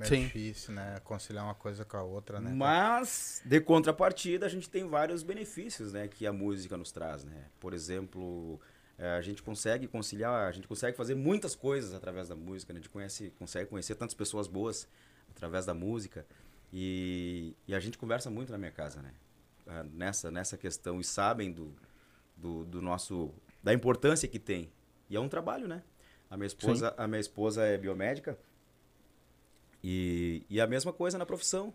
[0.00, 0.24] É Sim.
[0.24, 0.98] difícil, né?
[1.04, 2.50] Conciliar uma coisa com a outra, né?
[2.52, 7.22] Mas, de contrapartida, a gente tem vários benefícios né, que a música nos traz.
[7.24, 7.44] Né?
[7.60, 8.58] Por exemplo,
[8.98, 12.72] eh, a gente consegue conciliar, a gente consegue fazer muitas coisas através da música.
[12.72, 12.80] Né?
[12.80, 14.88] A gente conhece, consegue conhecer tantas pessoas boas
[15.30, 16.26] através da música.
[16.72, 19.12] E, e a gente conversa muito na minha casa, né?
[19.64, 20.98] Ah, Nessa, nessa questão.
[20.98, 21.72] E sabem do,
[22.36, 23.32] do, do nosso...
[23.62, 24.72] Da importância que tem.
[25.10, 25.82] E é um trabalho, né?
[26.30, 28.38] A minha esposa, a minha esposa é biomédica.
[29.82, 31.72] E, e a mesma coisa na profissão.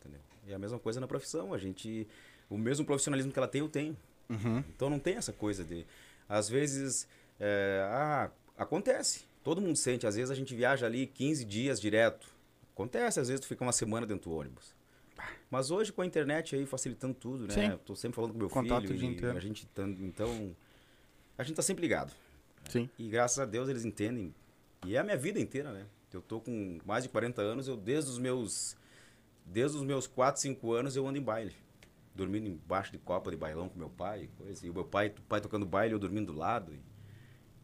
[0.00, 0.20] Entendeu?
[0.46, 1.54] E a mesma coisa na profissão.
[1.54, 2.06] A gente.
[2.50, 3.96] O mesmo profissionalismo que ela tem, eu tenho.
[4.28, 4.58] Uhum.
[4.74, 5.86] Então não tem essa coisa de.
[6.28, 7.06] Às vezes.
[7.38, 9.24] é, ah, acontece.
[9.42, 10.06] Todo mundo sente.
[10.06, 12.26] Às vezes a gente viaja ali 15 dias direto.
[12.74, 14.74] Acontece, às vezes tu fica uma semana dentro do ônibus.
[15.48, 17.54] Mas hoje com a internet aí facilitando tudo, né?
[17.54, 17.66] Sim.
[17.70, 19.36] Eu tô sempre falando com meu Contato filho o dia inteiro.
[19.36, 20.56] a gente tá- então
[21.38, 22.12] a gente tá sempre ligado.
[22.68, 22.88] Sim.
[22.98, 24.34] E graças a Deus eles entendem.
[24.86, 25.86] E é a minha vida inteira, né?
[26.12, 28.76] Eu tô com mais de 40 anos, eu desde os meus
[29.44, 31.52] desde os meus 4, 5 anos eu ando em baile.
[32.14, 34.64] Dormindo embaixo de copa de bailão com meu pai, coisa.
[34.66, 36.72] E o meu pai, o pai tocando baile, eu dormindo do lado.
[36.72, 36.80] E,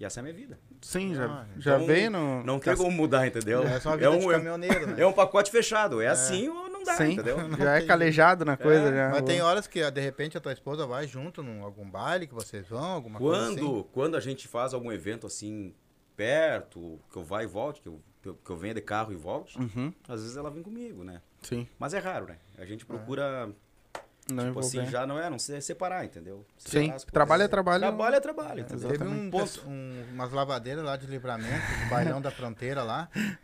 [0.01, 0.59] e essa é a minha vida.
[0.81, 2.43] Sim, já, Ah, já então veio no.
[2.43, 3.63] Não tem como mudar, entendeu?
[3.63, 5.01] É só uma vida é de um, é, caminhoneiro, né?
[5.03, 6.01] é um pacote fechado.
[6.01, 7.37] É, assim ou não dá, Sim, entendeu?
[7.59, 8.89] já é calejado na coisa.
[8.89, 9.09] É, já.
[9.11, 12.35] Mas tem horas que, de repente, a tua esposa vai junto num algum baile que
[12.35, 13.55] vocês vão, alguma coisa assim?
[13.57, 15.75] Quando, quando a gente faz algum evento assim,
[16.17, 19.13] perto, que eu vá e volte, que eu, que eu, que eu venha de carro
[19.13, 21.21] e volte, Uhum, às vezes ela vem comigo, né?
[21.43, 21.67] sim.
[21.79, 22.37] Mas é raro, né?
[22.59, 23.51] A gente procura,
[24.31, 24.91] Não tipo assim, envolver.
[24.93, 26.45] já não é, não se separar, entendeu?
[26.59, 27.05] Sim, Separar coisas.
[27.11, 27.81] trabalho é trabalho.
[27.81, 28.89] Trabalho é trabalho, entendeu?
[28.91, 29.31] Teve um,
[29.67, 33.09] um- umas lavadeiras lá de livramento, do bailão da fronteira lá.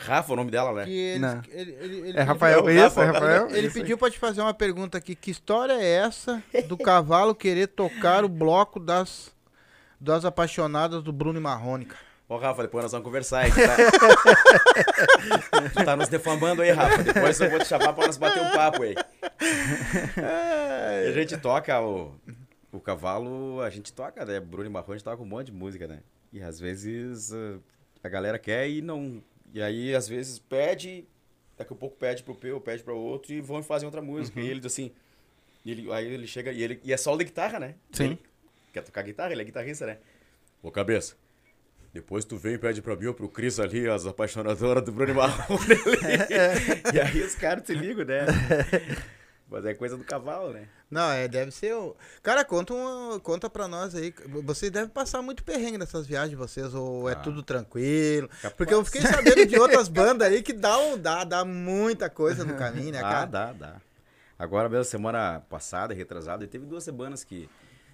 [0.00, 0.84] Rafa, o nome dela, né?
[0.84, 1.42] Que eles- Não.
[1.48, 3.48] ele, ele, ele É pediu- Rafael, o isso, Rafa, é Rafael.
[3.50, 5.14] Ele pediu pra te fazer uma pergunta aqui.
[5.14, 9.30] Que história é essa do cavalo querer tocar o bloco das,
[10.00, 12.08] das apaixonadas do Bruno e Marrone, cara?
[12.28, 13.50] Ô, Rafa, depois nós vamos conversar aí.
[13.50, 13.74] Tá...
[15.72, 17.02] tu tá nos defamando aí, Rafa.
[17.02, 18.94] Depois eu vou te chamar pra nós bater um papo aí.
[21.04, 22.14] E a gente toca o,
[22.72, 24.40] o cavalo, a gente toca, né?
[24.40, 26.00] Bruno e Marrone toca um monte de música, né?
[26.30, 27.56] E às vezes eh,
[28.04, 29.22] a galera quer e não.
[29.52, 31.06] E aí, às vezes, pede,
[31.56, 34.40] daqui a pouco pede pro Peu, pede pro outro e vão fazer outra música.
[34.40, 34.92] E ele diz assim.
[35.64, 36.80] ele, aí ele chega e ele.
[36.84, 37.74] E é solo de guitarra, né?
[37.92, 38.04] Sim.
[38.04, 38.18] Ele
[38.72, 39.98] quer tocar guitarra, ele é guitarrista, né?
[40.62, 41.16] Ô cabeça.
[41.92, 45.12] Depois tu vem e pede pra mim ou pro Cris ali, as apaixonadoras do Bruno
[45.12, 45.72] e Marrone.
[45.72, 46.94] ali.
[46.94, 48.26] e aí os caras se ligam, né?
[49.50, 50.68] Mas é coisa do cavalo, né?
[50.90, 51.74] Não, é, deve ser.
[51.74, 51.96] O...
[52.22, 54.12] Cara, conta, uma, conta pra nós aí.
[54.44, 57.16] Vocês devem passar muito perrengue nessas viagens de vocês, ou é Ah.
[57.16, 58.28] tudo tranquilo.
[58.28, 58.52] Capaz.
[58.54, 62.44] Porque eu fiquei sabendo de outras bandas aí que dá, um- dá, dá muita coisa
[62.44, 63.26] no caminho, né, Ah, cara?
[63.26, 63.76] dá, dá.
[64.38, 67.48] Agora mesmo, semana passada, retrasada, teve duas semanas que.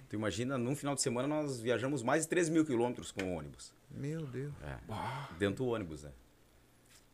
[0.09, 3.37] Tu imagina, num final de semana nós viajamos mais de 3 mil quilômetros com o
[3.37, 3.73] ônibus.
[3.89, 4.53] Meu Deus.
[4.63, 4.75] É,
[5.39, 6.11] dentro do ônibus, né?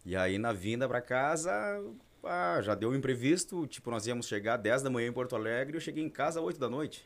[0.04, 1.52] E aí na vinda pra casa,
[2.24, 3.66] ah, já deu um imprevisto.
[3.68, 6.46] Tipo, nós íamos chegar 10 da manhã em Porto Alegre eu cheguei em casa às
[6.46, 7.04] 8 da noite.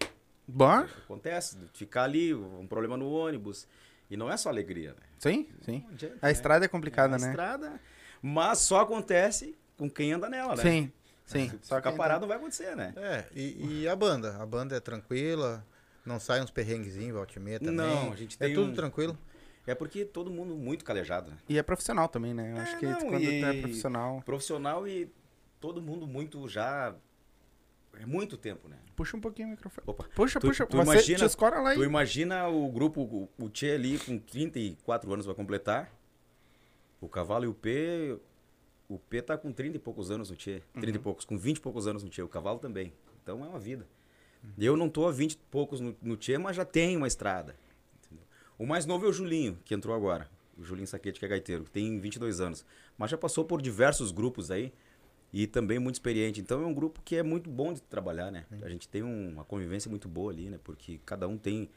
[0.47, 3.67] Bom, Acontece, ficar ali, um problema no ônibus.
[4.09, 4.97] E não é só alegria, né?
[5.17, 5.83] sim, sim.
[5.91, 6.31] Adianta, A né?
[6.31, 7.27] estrada é complicada, a né?
[7.29, 7.81] estrada,
[8.21, 10.61] mas só acontece com quem anda nela, né?
[10.61, 10.91] Sim,
[11.25, 11.49] sim.
[11.49, 12.93] Se Só ficar quem parado não vai acontecer, né?
[12.95, 14.37] É, e, e a banda?
[14.39, 15.65] A banda é tranquila?
[16.05, 17.73] Não sai uns perrenguezinhos, volta e meia também?
[17.75, 19.17] Não, a gente É tem tudo um- tranquilo?
[19.67, 21.37] É porque todo mundo muito calejado, né?
[21.49, 22.51] E é profissional também, né?
[22.53, 25.11] Eu acho É, que não, quando e- tu é profissional, Profissional e
[25.59, 26.95] todo mundo muito já.
[27.97, 28.77] É muito tempo, né?
[28.95, 29.83] puxa um pouquinho o microfone.
[29.87, 30.05] Opa.
[30.15, 30.65] Puxa, Tu- puxa.
[30.65, 31.85] tu Você imagina- escora lá Tu aí.
[31.87, 35.91] imagina o grupo, o, o Tchê ali com 34 anos vai completar.
[37.01, 38.17] O Cavalo e o P.
[38.87, 40.61] O P tá com 30 e poucos anos no Tchê.
[40.73, 40.95] 30 Uhum.
[40.95, 42.21] e poucos, com 20 e poucos anos no Tchê.
[42.21, 42.93] O Cavalo também.
[43.23, 43.85] Então é uma vida.
[44.57, 47.55] Eu não tô há 20 e poucos no, no Tchê, mas já tem uma estrada.
[48.57, 50.29] O mais novo é o Julinho, que entrou agora.
[50.57, 52.65] O Julinho Saquete, que é gaiteiro, que tem 22 anos.
[52.97, 54.71] Mas já passou por diversos grupos aí
[55.33, 56.39] e também muito experiente.
[56.39, 58.45] Então é um grupo que é muito bom de trabalhar, né?
[58.61, 60.57] A gente tem um- uma convivência muito boa ali, né?
[60.63, 61.69] Porque cada um tem.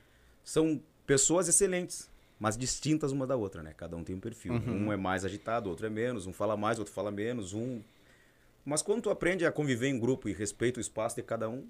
[0.44, 3.74] São pessoas excelentes, mas distintas uma da outra, né?
[3.76, 4.52] Cada um tem um perfil.
[4.54, 6.26] Um é mais agitado, outro é menos.
[6.28, 7.52] Um fala mais, outro fala menos.
[7.52, 7.82] Um.
[8.64, 11.66] Mas quando tu aprende a conviver em grupo e respeita o espaço de cada um,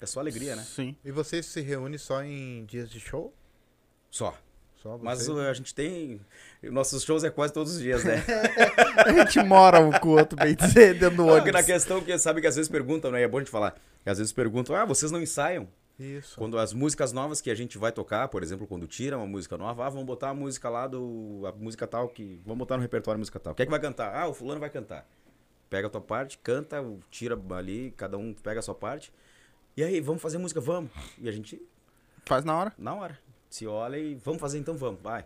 [0.00, 0.62] é só alegria, né?
[0.64, 0.94] Sim.
[1.02, 3.32] E vocês se reúnem só em dias de show?
[4.10, 4.34] Só.
[4.82, 5.36] Só Mas vocês?
[5.36, 6.20] uh, a gente tem.
[6.62, 8.22] Nossos shows é quase todos os dias, né?
[9.04, 11.66] A gente mora um com o outro, bem dizer, dentro do Não, porque na ônibus.
[11.66, 13.22] questão que sabe que às vezes perguntam, né?
[13.22, 13.74] É bom a gente falar.
[14.04, 15.68] Que às vezes perguntam, ah, vocês não ensaiam?
[15.98, 16.36] Isso.
[16.38, 19.58] Quando as músicas novas que a gente vai tocar, por exemplo, quando tira uma música
[19.58, 21.42] nova, ah, vamos botar a música lá do.
[21.44, 22.40] A música tal que.
[22.44, 23.54] Vamos botar no repertório a música tal.
[23.56, 24.14] Quem é que vai cantar?
[24.14, 25.04] Ah, o fulano vai cantar.
[25.68, 29.12] Pega a tua parte, canta, tira ali, cada um pega a sua parte.
[29.76, 30.60] E aí, vamos fazer música?
[30.60, 30.90] Vamos.
[31.18, 31.60] E a gente,
[32.24, 32.72] Faz na hora.
[32.78, 33.18] na hora,
[33.48, 35.24] se olha e vamos fazer então, vamos, vai.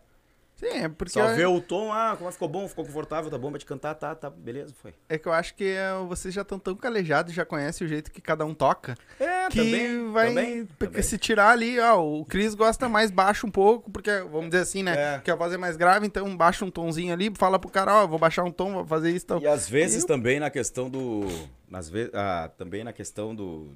[0.55, 3.37] Sim, é porque Só eu- vê o tom, ah, como ficou bom, ficou confortável, tá
[3.37, 4.95] bom pra te cantar, tá, tá, beleza, foi.
[5.09, 8.13] é que eu acho que é, vocês já estão tão calejados, já conhecem o jeito
[8.13, 11.03] que cada um toca, É, que também, vai também, porque também.
[11.03, 14.85] se tirar ali, ó, o Cris gosta mais baixo um pouco, porque vamos dizer assim,
[14.85, 15.19] né, É.
[15.19, 18.07] que a voz é mais grave, então baixa um tomzinho ali, fala pro cara, ó,
[18.07, 19.41] vou baixar um tom, vou fazer isso, então.
[19.41, 21.23] E às vezes Eu- também na questão do.
[21.69, 22.09] Nas ve...
[22.15, 23.69] ah, também na questão do.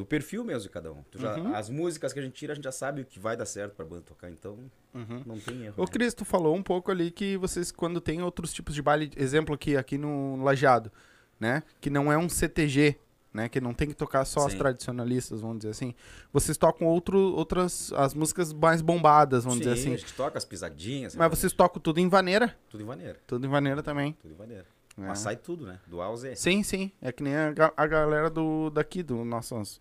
[0.00, 1.04] Do perfil mesmo de cada um.
[1.14, 1.54] Já- Uhum.
[1.54, 3.74] As músicas que a gente tira, a gente já sabe o que vai dar certo
[3.74, 4.58] pra banda tocar, então
[4.94, 5.22] Uhum.
[5.26, 5.74] não tem erro.
[5.78, 5.86] Né?
[5.92, 9.54] Cris, tu falou um pouco ali que vocês, quando tem outros tipos de baile, exemplo
[9.54, 10.90] aqui, aqui no Lajeado,
[11.38, 11.62] né?
[11.82, 12.96] Que não é um CTG,
[13.32, 13.46] né?
[13.48, 14.58] Que não tem que tocar só as Sim.
[14.58, 15.94] tradicionalistas, vamos dizer assim.
[16.32, 19.94] Vocês tocam outro, outras, as músicas mais bombadas, vamos dizer Sim, assim.
[19.94, 21.14] a gente toca as pisadinhas.
[21.14, 23.20] Mas vocês tocam tudo em vaneira, Tudo em vaneira.
[23.26, 24.14] tudo em vaneira também.
[24.14, 24.64] Tudo em vaneira.
[24.98, 25.02] É.
[25.02, 25.78] Mas sai tudo, né?
[25.86, 26.34] Do A ao Z.
[26.36, 26.92] Sim, sim.
[27.00, 29.80] É que nem a, a galera do, daqui, do nossos.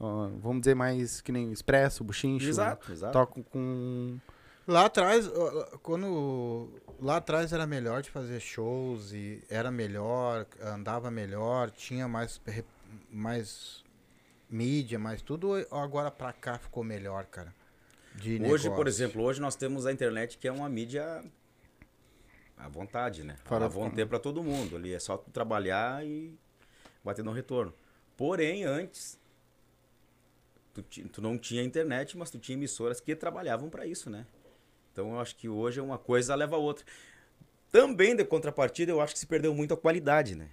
[0.00, 2.48] ó, vamos dizer mais que nem o Expresso, Buchincho.
[2.48, 3.12] Exato, exato.
[3.12, 4.18] Tocam com.
[4.66, 5.30] Lá atrás,
[5.82, 6.68] quando.
[7.00, 12.40] Lá atrás era melhor de fazer shows e era melhor, andava melhor, tinha mais,
[13.10, 13.84] mais
[14.48, 15.52] mídia, mais tudo.
[15.70, 17.54] Agora pra cá ficou melhor, cara.
[18.14, 18.88] De Hoje, por negócio.
[18.88, 21.22] exemplo, hoje nós temos a internet que é uma mídia
[22.56, 23.36] à vontade, né?
[23.68, 23.94] Vão comum.
[23.94, 26.36] ter para todo mundo ali, é só tu trabalhar e
[27.04, 27.72] bater no retorno.
[28.16, 29.18] Porém, antes
[30.72, 34.26] tu, tu não tinha internet, mas tu tinha emissoras que trabalhavam para isso, né?
[34.92, 36.84] Então eu acho que hoje uma coisa leva a outra.
[37.70, 40.48] Também de contrapartida, eu acho que se perdeu muito a qualidade, né?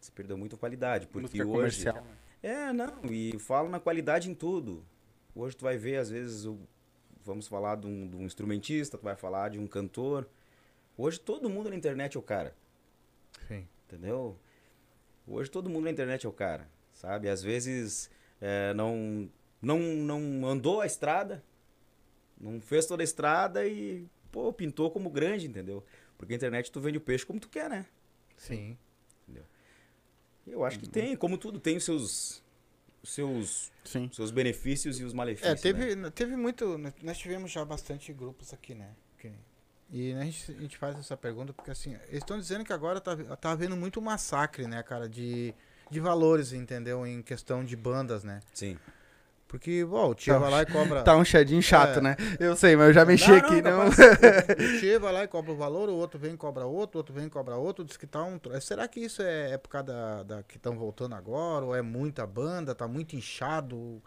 [0.00, 2.06] Se perdeu muito a qualidade, porque música hoje comercial.
[2.42, 4.84] é, não, e falo na qualidade em tudo.
[5.34, 6.58] Hoje tu vai ver, às vezes, o-
[7.24, 10.28] vamos falar de um, de um instrumentista, tu vai falar de um cantor.
[10.98, 12.54] Hoje todo mundo na internet é o cara,
[13.46, 13.66] Sim.
[13.86, 14.36] entendeu?
[15.26, 17.28] Hoje todo mundo na internet é o cara, sabe?
[17.28, 19.30] Às vezes é, não,
[19.62, 21.42] não, não andou a estrada,
[22.38, 25.84] não fez toda a estrada e, pô, pintou como grande, entendeu?
[26.18, 27.86] Porque a internet tu vende o peixe como tu quer, né?
[28.36, 28.76] Sim.
[30.50, 32.42] Eu acho que tem, como tudo, tem os seus,
[33.02, 34.10] seus, Sim.
[34.12, 35.50] seus benefícios e os malefícios.
[35.50, 35.60] É, né?
[35.60, 36.78] teve, teve muito.
[37.02, 38.94] Nós tivemos já bastante grupos aqui, né?
[39.90, 43.00] E a gente, a gente faz essa pergunta porque assim, eles estão dizendo que agora
[43.00, 45.54] tá, tá havendo muito massacre, né, cara, de,
[45.90, 47.06] de valores, entendeu?
[47.06, 48.40] Em questão de bandas, né?
[48.52, 48.78] Sim.
[49.46, 51.02] Porque, bom, o Tia Tá vai lá e cobra.
[51.02, 52.02] Tá um chadinho chato, É.
[52.02, 52.16] né?
[52.38, 53.80] Eu sei, mas eu já mexi Não, não, aqui, não.
[54.76, 57.00] O Tia vai lá e cobra o valor, o outro vem e cobra outro, o
[57.00, 58.38] outro vem e cobra outro, diz que tá um.
[58.60, 61.64] Será que isso é, é por causa da, da- que estão voltando agora?
[61.64, 64.02] Ou é muita banda, tá muito inchado?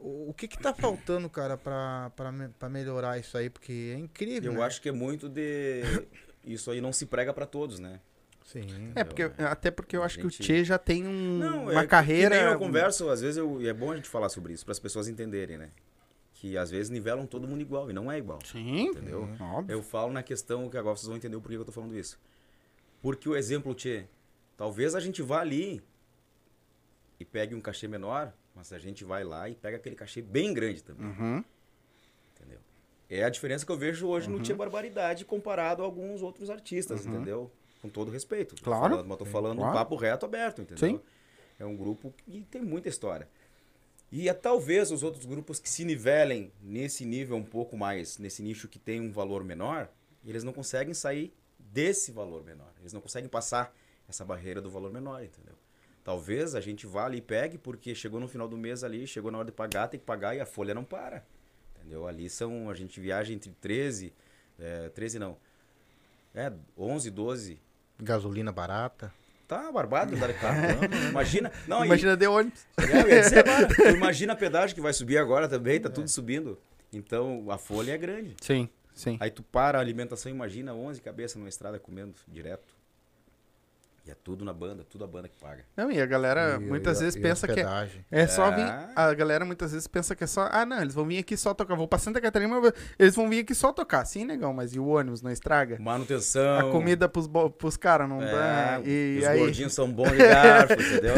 [0.00, 3.50] O, que que tá faltando, cara, pra, pra, me- pra melhorar isso aí?
[3.50, 4.52] Porque é incrível.
[4.52, 4.64] Eu né?
[4.64, 5.82] acho que é muito de.
[6.44, 8.00] Isso aí não se prega pra todos, né?
[8.46, 8.92] Sim.
[8.94, 11.62] É, porque, até porque eu A acho que o gente- Tchê já tem um- Não,
[11.64, 12.36] uma é carreira.
[12.38, 14.64] Que nem eu converso, às vezes eu, e é bom a gente falar sobre isso,
[14.64, 15.70] para as pessoas entenderem, né?
[16.32, 18.38] Que às vezes nivelam todo mundo igual, e não é igual.
[18.46, 19.28] Sim, Entendeu?
[19.40, 19.74] óbvio.
[19.76, 21.94] Eu falo na questão que agora vocês vão entender o porquê que eu tô falando
[21.98, 22.18] isso.
[23.02, 24.06] Porque o exemplo, Tchê,
[24.56, 25.82] talvez a gente vá ali
[27.20, 30.52] e pegue um cachê menor, mas a gente vai lá e pega aquele cachê bem
[30.52, 31.06] grande também.
[31.06, 31.44] Uhum.
[32.34, 32.58] Entendeu?
[33.08, 37.06] É a diferença que eu vejo hoje no Tia Barbaridade comparado a alguns outros artistas,
[37.06, 37.50] entendeu?
[37.80, 38.60] Com todo respeito.
[38.60, 38.94] Claro.
[38.96, 39.70] Falando, mas tô falando Claro.
[39.70, 40.88] um papo reto aberto, entendeu?
[40.88, 41.00] Sim.
[41.56, 43.28] É um grupo que tem muita história.
[44.10, 48.42] E é talvez os outros grupos que se nivelem nesse nível um pouco mais, nesse
[48.42, 49.88] nicho que tem um valor menor,
[50.24, 52.72] eles não conseguem sair desse valor menor.
[52.80, 53.72] Eles não conseguem passar
[54.08, 55.54] essa barreira do valor menor, entendeu?
[56.08, 59.30] Talvez a gente vá ali e pegue, porque chegou no final do mês ali, chegou
[59.30, 61.22] na hora de pagar, tem que pagar e a folha não para.
[61.76, 62.08] Entendeu?
[62.08, 64.14] Ali são, a gente viaja entre 13,
[64.58, 65.36] é, 13 não,
[66.34, 67.60] é 11, 12.
[68.00, 69.12] Gasolina barata.
[69.46, 70.58] Tá barbado andar de carro.
[71.10, 72.66] Imagina, não, e- Imagina de ônibus.
[72.78, 76.58] é, imagina a pedágio que vai subir agora também, tá tudo subindo.
[76.90, 78.34] Então a folha é grande.
[78.40, 79.18] Sim, sim.
[79.20, 82.77] Aí tu para a alimentação, imagina 11 cabeças numa estrada comendo direto.
[84.08, 85.66] E é tudo na banda, tudo a banda que paga.
[85.76, 88.56] Não, e a galera E- muitas e- vezes e pensa que é, é só É.
[88.56, 88.88] vir.
[88.96, 90.48] A galera muitas vezes pensa que é só.
[90.50, 91.74] Ah, não, eles vão vir aqui só tocar.
[91.76, 94.06] Vou pra Santa Catarina, mas eles vão vir aqui só tocar.
[94.06, 95.76] Sim, negão, mas e o ônibus não estraga?
[95.78, 96.58] Manutenção.
[96.58, 98.80] A comida pros, pros caras não é, dá.
[98.82, 101.14] E, os aí, gordinhos são bons de garfo, entendeu?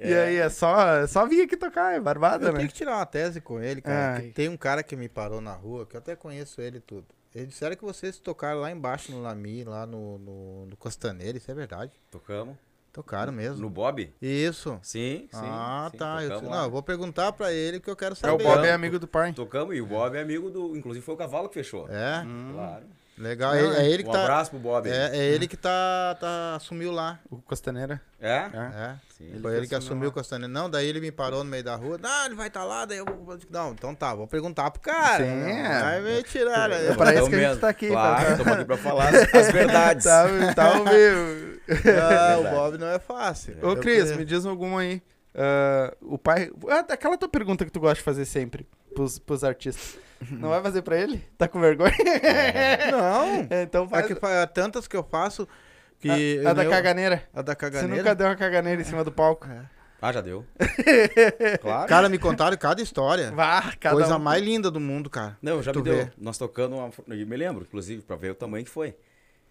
[0.00, 2.58] e aí é só, é só vir aqui tocar, é barbada, Eu né?
[2.58, 4.22] tenho que tirar uma tese com ele, cara.
[4.32, 7.06] Tem um cara que me parou na rua, que eu até conheço ele tudo.
[7.34, 11.50] Eles disseram que vocês tocaram lá embaixo no Lami, lá no, no, no Costaneira, isso
[11.50, 11.92] é verdade.
[12.10, 12.56] Tocamos.
[12.92, 13.60] Tocaram mesmo.
[13.62, 14.12] No Bob?
[14.20, 14.76] Isso.
[14.82, 15.38] Sim, sim.
[15.44, 16.24] ah, sim, tá.
[16.24, 18.34] Eu, não, eu vou perguntar pra ele que eu quero É, saber.
[18.34, 19.32] o Bob é amigo do pai.
[19.32, 20.76] Tocamos e o Bob é amigo do.
[20.76, 21.88] Inclusive foi o cavalo que fechou.
[21.88, 22.84] É, Claro.
[23.20, 23.54] Legal.
[23.54, 24.22] Não, é, é ele que um tá.
[24.22, 24.88] abraço pro Bob.
[24.88, 27.18] É, é ele que tá, tá assumiu lá.
[27.30, 28.00] O Costaneira.
[28.20, 28.28] É?
[28.28, 28.40] É.
[28.74, 28.94] É.
[29.16, 29.24] Sim.
[29.30, 30.08] Ele Foi que ele que assumiu lá.
[30.10, 30.52] o Costaneira.
[30.52, 31.98] Não, daí ele me parou no meio da rua.
[31.98, 33.38] Não, ele vai estar lá, daí eu vou.
[33.50, 35.24] Não, então tá, vou perguntar pro cara.
[35.24, 35.80] Sim, Não, é.
[35.82, 36.86] Vai me tirar, né?
[36.88, 37.60] É pra isso Então que a gente mesmo.
[37.60, 40.04] tá aqui, Claro, pra- estamos aqui pra falar as, verdades.
[40.10, 41.60] Tá, tá ao vivo.
[42.02, 42.50] Ah, o.
[42.54, 43.56] Bob não é fácil.
[43.62, 45.02] Ô, Cris, queria- me diz alguma aí.
[45.34, 46.50] Ah, o pai.
[46.68, 49.96] Ah, aquela tua pergunta que tu gosta de fazer sempre pros, pros artistas.
[50.30, 51.18] Não vai fazer pra ele?
[51.38, 51.94] Tá com vergonha?
[52.90, 53.46] Não.
[53.50, 54.06] É, então É faz.
[54.06, 55.48] que fa- tantas que eu faço
[55.98, 56.42] que.
[56.44, 57.28] a, a da eu- caganeira.
[57.32, 57.96] A da Você caganeira.
[57.96, 59.46] nunca deu uma caganeira em cima do palco?
[59.48, 59.64] É.
[60.02, 60.44] Ah, já deu.
[61.60, 61.88] Claro.
[61.88, 63.30] Cara, me contaram cada história.
[63.32, 64.18] Vá, cada Coisa um.
[64.18, 65.36] mais linda do mundo, cara.
[65.42, 65.96] Não, já Tu me deu.
[66.06, 66.10] vê.
[66.18, 68.94] Nós tocando, uma, eu me lembro, inclusive, pra ver o tamanho que foi.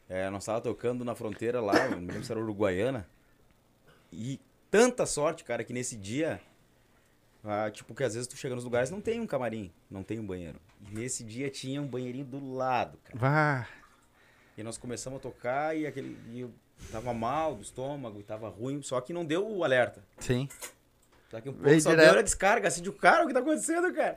[0.08, 3.08] É, nós tava tocando na fronteira lá, eu me lembro se era Uruguaiana.
[4.12, 4.40] E
[4.72, 6.40] tanta sorte, cara, que nesse dia,
[7.50, 10.20] ah, tipo, que às vezes tu chega nos lugares não tem um camarim, não tem
[10.20, 10.60] um banheiro.
[10.92, 13.18] E nesse dia tinha um banheirinho do lado, cara.
[13.18, 13.68] Vá.
[14.58, 16.18] E nós começamos a tocar e aquele.
[16.32, 16.52] E eu
[16.92, 20.04] tava mal do estômago, tava ruim, só que não deu o alerta.
[20.20, 20.48] Sim.
[21.32, 22.10] Daqui um pouco Veio só direto.
[22.12, 24.16] deu a descarga, assim, de cara, o que tá acontecendo, cara?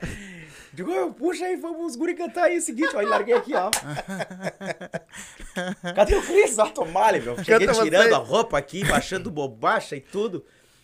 [0.73, 3.69] Digo, "Ô, puxa aí, vamos os guri cantar aí, seguinte, ó, aí larguei aqui, ó.
[5.95, 6.57] Cadê o Cris?
[6.57, 7.35] Ó, tomale, meu.
[7.43, 8.13] Cheguei Canta tirando você.
[8.15, 10.43] a roupa aqui, baixando bobacha e tudo.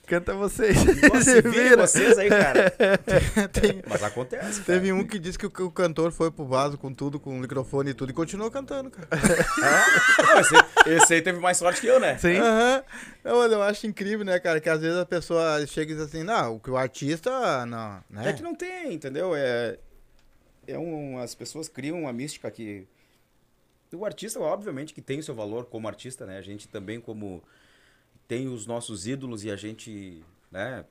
[0.10, 0.76] Canta vocês.
[1.08, 2.72] Nossa, vira vocês aí, cara.
[3.54, 4.80] Tem- Mas acontece, cara.
[4.80, 7.40] Teve um que disse que o, o cantor foi pro vaso com tudo, com o
[7.40, 9.08] microfone e tudo, e continuou cantando, cara.
[10.34, 12.18] Não, esse, esse aí teve mais sorte que eu, né?
[12.18, 12.38] Sim.
[12.38, 12.84] Aham.
[13.24, 14.60] Eu, eu acho incrível, né, cara?
[14.60, 18.04] Que às vezes a pessoa chega e diz assim, não, o que o artista, não,
[18.10, 18.30] né?
[18.30, 19.36] É que não tem, entendeu?
[19.36, 19.78] É,
[20.66, 22.88] é um, as pessoas criam uma mística que
[23.94, 26.40] o artista, obviamente, que tem o seu valor como artista, né?
[26.40, 27.44] A gente também como
[28.30, 30.86] tem os nossos ídolos e a gente, né,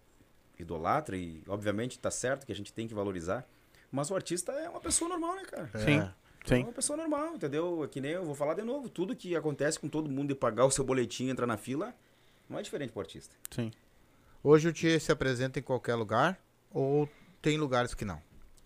[0.59, 3.49] idolatra e obviamente tá certo que a gente tem que valorizar.
[3.93, 5.71] Mas o artista é uma pessoa normal, né, cara?
[5.73, 5.79] É.
[5.79, 6.01] Sim.
[6.01, 6.63] É Sim.
[6.65, 7.85] uma pessoa normal, entendeu?
[7.85, 10.35] É que nem eu vou falar de novo, tudo que acontece com todo mundo de
[10.35, 11.95] pagar o seu boletim, entrar na fila,
[12.49, 13.37] não é diferente pro artista.
[13.53, 13.71] Sim.
[14.43, 16.41] Hoje o Tia se apresenta em qualquer lugar
[16.73, 17.09] ou
[17.41, 18.21] tem lugares que não?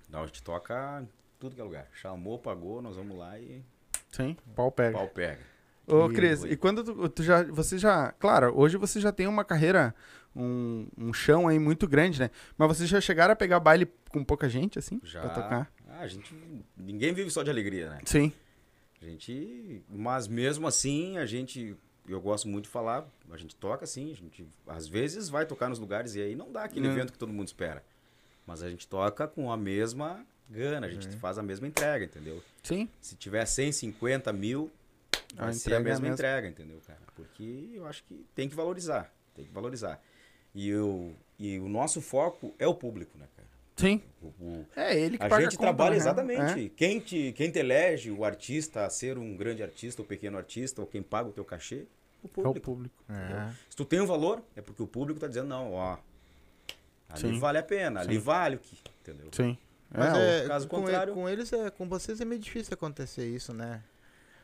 [0.08, 1.08] Não, a gente toca em
[1.38, 1.88] tudo que é lugar.
[1.92, 3.62] Chamou, pagou, nós vamos lá e
[4.10, 4.34] Sim.
[4.54, 4.96] Pau pega.
[4.96, 5.51] pau pega.
[5.86, 7.42] Ô, Cris, e quando tu, tu já.
[7.44, 8.12] Você já.
[8.12, 9.94] Claro, hoje você já tem uma carreira,
[10.34, 12.30] um, um chão aí muito grande, né?
[12.56, 15.00] Mas vocês já chegaram a pegar baile com pouca gente, assim?
[15.04, 15.20] Já.
[15.22, 15.72] Pra tocar?
[15.88, 16.34] Ah, a gente.
[16.76, 17.98] Ninguém vive só de alegria, né?
[18.04, 18.32] Sim.
[19.00, 19.82] A gente.
[19.88, 21.76] Mas mesmo assim, a gente.
[22.08, 25.68] Eu gosto muito de falar, a gente toca sim, a gente às vezes vai tocar
[25.68, 26.92] nos lugares e aí não dá aquele Hum.
[26.92, 27.82] evento que todo mundo espera.
[28.44, 31.18] Mas a gente toca com a mesma gana, a gente Uhum.
[31.20, 32.42] faz a mesma entrega, entendeu?
[32.64, 32.88] Sim.
[33.00, 34.68] Se tiver 150 mil,
[35.36, 36.14] A vai ser é a a mesma mesma.
[36.14, 37.00] entrega, entendeu, cara?
[37.14, 40.00] Porque eu acho que tem que valorizar, tem que valorizar.
[40.54, 43.48] E, eu, e o nosso foco é o público, né, cara?
[43.76, 44.02] Sim.
[44.20, 45.96] O- o, É ele que a paga gente conta, trabalha né?
[45.96, 46.68] exatamente.
[46.76, 50.80] Quem, te, quem te elege o artista a ser um grande artista, ou pequeno artista,
[50.82, 51.86] ou quem paga o teu cachê,
[52.22, 52.60] o É, é o público.
[52.60, 53.04] público.
[53.08, 53.50] É.
[53.70, 55.96] Se tu tem um valor, é porque o público tá dizendo, não, ó.
[57.08, 57.38] Ali Sim.
[57.38, 58.20] vale a pena, ali Sim.
[58.20, 58.78] vale o que.
[59.00, 59.28] Entendeu?
[59.32, 59.56] Sim.
[59.90, 63.26] Mas é, é, caso com, contrário- com eles, é, com vocês é meio difícil acontecer
[63.26, 63.82] isso, né?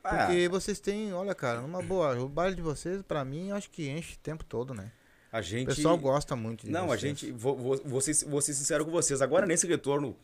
[0.05, 3.71] Ah, Porque vocês têm, olha, cara, numa boa, o baile de vocês, pra mim, acho
[3.71, 4.91] que enche o tempo todo, né?
[5.31, 5.67] a O gente.
[5.67, 7.01] pessoal gosta muito de Não, a vocês.
[7.01, 7.31] gente.
[7.33, 9.21] Vou, vou, vou, ser, vou ser sincero com vocês.
[9.21, 10.17] Agora, nesse retorno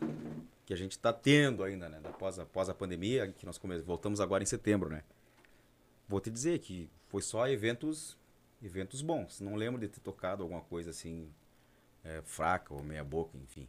[0.65, 2.01] que a gente tá tendo ainda, né?
[2.05, 5.03] Após, após a pandemia, que nós come- voltamos agora em setembro, né?
[6.09, 8.17] Vou te dizer que foi só eventos
[8.63, 9.41] eventos bons.
[9.41, 11.29] Não lembro de ter tocado alguma coisa assim
[12.03, 13.69] é, fraca ou meia boca, enfim.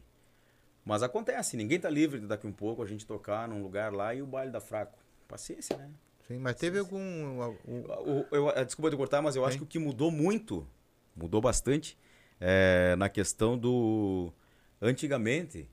[0.86, 4.14] Mas acontece, ninguém tá livre de daqui um pouco a gente tocar num lugar lá
[4.14, 4.98] e o baile dá fraco.
[5.28, 5.90] Paciência, né?
[6.26, 7.40] Sim, mas teve algum...
[7.42, 9.58] algum- O- eu- eh, desculpa te cortar, mas eu acho Sim.
[9.60, 10.66] que o que mudou muito,
[11.14, 11.96] mudou bastante,
[12.40, 14.32] é na questão do.
[14.80, 15.68] Antigamente,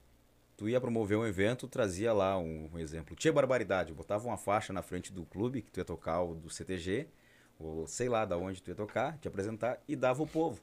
[0.55, 3.15] tu ia promover um evento, trazia lá um, um exemplo.
[3.15, 6.49] Tinha barbaridade, botava uma faixa na frente do clube que tu ia tocar, ou do
[6.49, 7.07] CTG,
[7.59, 10.61] ou sei lá da onde tu ia tocar, te apresentar, e dava o povo.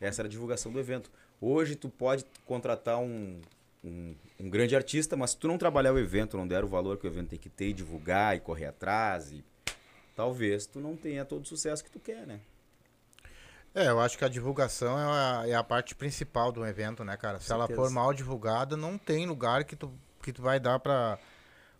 [0.00, 1.10] Essa era a divulgação do evento.
[1.40, 3.40] Hoje tu pode contratar um,
[3.82, 6.98] um, um grande artista, mas se tu não trabalhar o evento, não der o valor
[6.98, 9.44] que o evento tem que ter, e divulgar e correr atrás, e
[10.14, 12.40] talvez tu não tenha todo o sucesso que tu quer, né?
[13.74, 17.16] É, eu acho que a divulgação é a, é a parte principal do evento, né,
[17.16, 17.40] cara?
[17.40, 19.90] Se ela for mal divulgada, não tem lugar que tu,
[20.22, 21.18] que tu vai dar pra,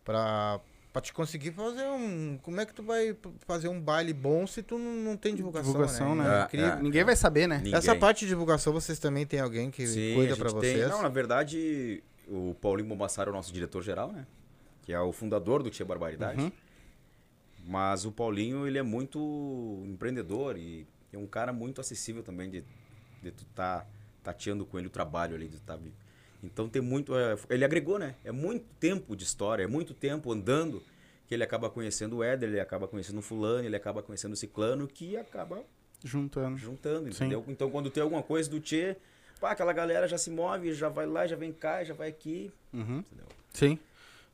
[0.03, 0.59] pra,
[0.93, 2.39] pra te conseguir fazer um...
[2.43, 3.17] Como é que tu vai
[3.47, 6.25] fazer um baile bom se tu não, não tem divulgação, Divulgação, né?
[6.29, 6.41] né?
[6.41, 6.69] É incrível.
[6.73, 6.83] É.
[6.83, 7.59] Ninguém vai saber, né?
[7.59, 7.75] Ninguém.
[7.75, 10.89] Essa parte de divulgação, vocês também têm alguém que Sim, cuida pra tem- vocês?
[10.91, 14.27] Não, na verdade, o Paulinho Bombassaro é o nosso diretor-geral, né?
[14.83, 16.43] Que é o fundador do Tia Barbaridade.
[16.43, 16.53] Uhum.
[17.67, 22.65] Mas o Paulinho, ele é muito empreendedor e é um cara muito acessível também de,
[23.23, 23.87] de tu tá
[24.23, 25.49] tateando com ele o trabalho ali.
[25.49, 25.93] De tá, vi-
[26.43, 27.15] então tem muito...
[27.17, 28.15] é, ele agregou, né?
[28.25, 30.83] É muito tempo de história, é muito tempo andando
[31.27, 34.37] que ele acaba conhecendo o Éder, ele acaba conhecendo o fulano, ele acaba conhecendo o
[34.37, 35.63] ciclano, que acaba
[36.05, 36.57] Juntando.
[36.59, 37.25] juntando, Sim.
[37.27, 37.45] entendeu?
[37.49, 38.97] Então quando tem alguma coisa do Tchê,
[39.41, 42.53] pá, aquela galera já se move, já vai lá, já vem cá, já vai aqui,
[42.73, 42.99] Uhum.
[42.99, 43.27] entendeu?
[43.53, 43.79] Sim.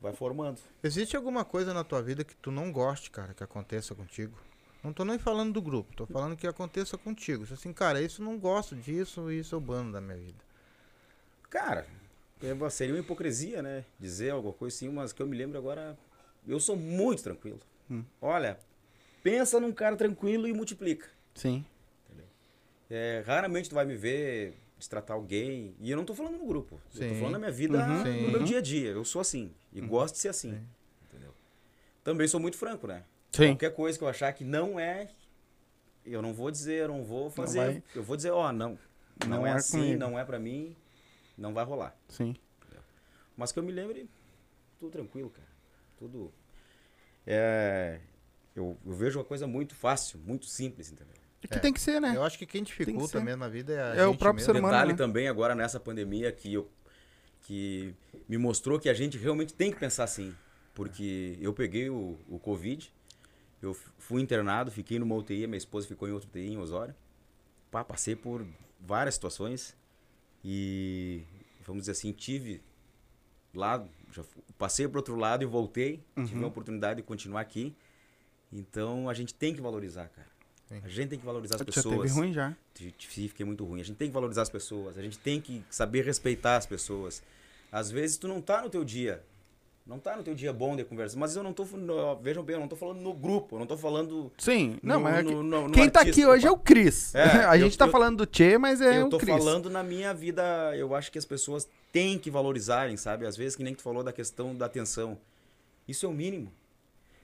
[0.01, 0.59] Vai formando.
[0.83, 4.37] Existe alguma coisa na tua vida que tu não goste, cara, que aconteça contigo?
[4.81, 7.43] Não tô nem falando do grupo, tô falando que aconteça contigo.
[7.51, 10.39] Assim, cara, isso eu não gosto disso, isso eu bando da minha vida.
[11.49, 11.85] Cara, é,
[12.69, 13.83] seria uma hipocrisia, né?
[13.99, 15.97] Dizer alguma coisa assim, mas que eu me lembro agora,
[16.47, 17.59] eu sou muito tranquilo.
[17.89, 18.03] Hum.
[18.21, 18.57] Olha,
[19.23, 21.07] pensa num cara tranquilo e multiplica.
[21.35, 21.65] Sim.
[22.89, 26.81] É, raramente tu vai me ver destratar alguém, e eu não tô falando no grupo,
[26.95, 27.09] eu Sim.
[27.09, 28.21] tô falando na minha vida, Uhum.
[28.23, 30.65] no meu dia a dia, eu sou assim, e gosto de ser assim, Sim.
[31.07, 31.33] entendeu?
[32.03, 33.03] Também sou muito franco, né?
[33.33, 33.49] Sim.
[33.49, 35.09] Qualquer coisa que eu achar que não é,
[36.05, 37.57] eu não vou dizer, eu não vou fazer.
[37.59, 37.83] vai.
[37.93, 38.79] eu vou dizer, ó, não.
[39.27, 39.99] Não, Não é, é assim, comigo.
[39.99, 40.75] não é pra mim,
[41.39, 41.95] não vai rolar.
[42.07, 42.35] Sim.
[43.35, 44.09] Mas que eu me lembre,
[44.77, 45.47] tudo tranquilo, cara.
[45.97, 46.33] Tudo.
[47.25, 47.99] É,
[48.55, 51.13] eu, eu vejo uma coisa muito fácil, muito simples, entendeu?
[51.41, 52.13] É que tem que ser, né?
[52.15, 53.23] Eu acho que quem dificulta ser.
[53.23, 54.53] mesmo a vida é a É o gente próprio mesmo.
[54.53, 54.73] ser humano.
[54.73, 54.97] Detalhe né?
[54.97, 56.69] também agora nessa pandemia que eu
[57.41, 57.95] que
[58.27, 60.35] me mostrou que a gente realmente tem que pensar assim,
[60.75, 62.93] porque eu peguei o, o Covid,
[63.61, 66.93] eu fui internado, fiquei numa UTI, minha esposa ficou em outra UTI em Osório.
[67.71, 68.45] Pá, passei por
[68.79, 69.75] várias situações
[70.43, 71.23] e
[71.65, 72.61] vamos dizer assim, tive
[73.53, 74.23] lá, já
[74.57, 77.75] passei para outro lado e voltei, tive a oportunidade de continuar aqui.
[78.51, 80.27] Então a gente tem que valorizar, cara.
[80.67, 80.81] Sim.
[80.83, 81.95] A gente tem que valorizar as Já pessoas.
[81.95, 82.55] teve ruim já.
[82.97, 83.81] Fiquei muito ruim.
[83.81, 84.97] A gente tem que valorizar as pessoas.
[84.97, 87.23] A gente tem que saber respeitar as pessoas.
[87.71, 89.23] Às vezes tu não tá no teu dia.
[89.89, 91.17] Não tá no teu dia bom de conversa.
[91.17, 91.63] Mas eu não tô.
[91.65, 93.55] no- Vejam bem, eu não tô falando no grupo.
[93.55, 94.31] Eu não tô falando.
[94.37, 96.57] Sim, não, no- mas é que- no- no quem tá artista, aqui hoje é o
[96.57, 97.11] Cris.
[97.17, 99.35] É, a eu- gente tá eu- falando do Tchê, mas é eu o tô Cris.
[99.35, 100.43] falando na minha vida.
[100.77, 103.25] Eu acho que as pessoas têm que valorizarem, sabe?
[103.25, 105.17] Às vezes, que nem tu falou da questão da atenção.
[105.87, 106.51] Isso é o mínimo.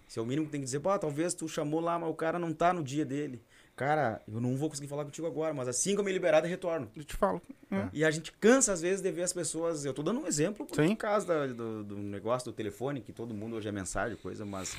[0.07, 0.79] Isso é o mínimo que tem que dizer.
[0.79, 3.39] Pô, talvez tu chamou lá, mas o cara não tá no dia dele.
[3.75, 6.49] Cara, eu não vou conseguir falar contigo agora, mas assim que eu me liberar, eu
[6.49, 6.89] retorno.
[6.95, 7.41] Eu te falo.
[7.69, 7.89] É.
[7.91, 9.83] E a gente cansa, às vezes, de ver as pessoas.
[9.83, 13.33] Eu tô dando um exemplo por causa da- do, do negócio do telefone, que todo
[13.33, 14.77] mundo hoje é mensagem, coisa, mas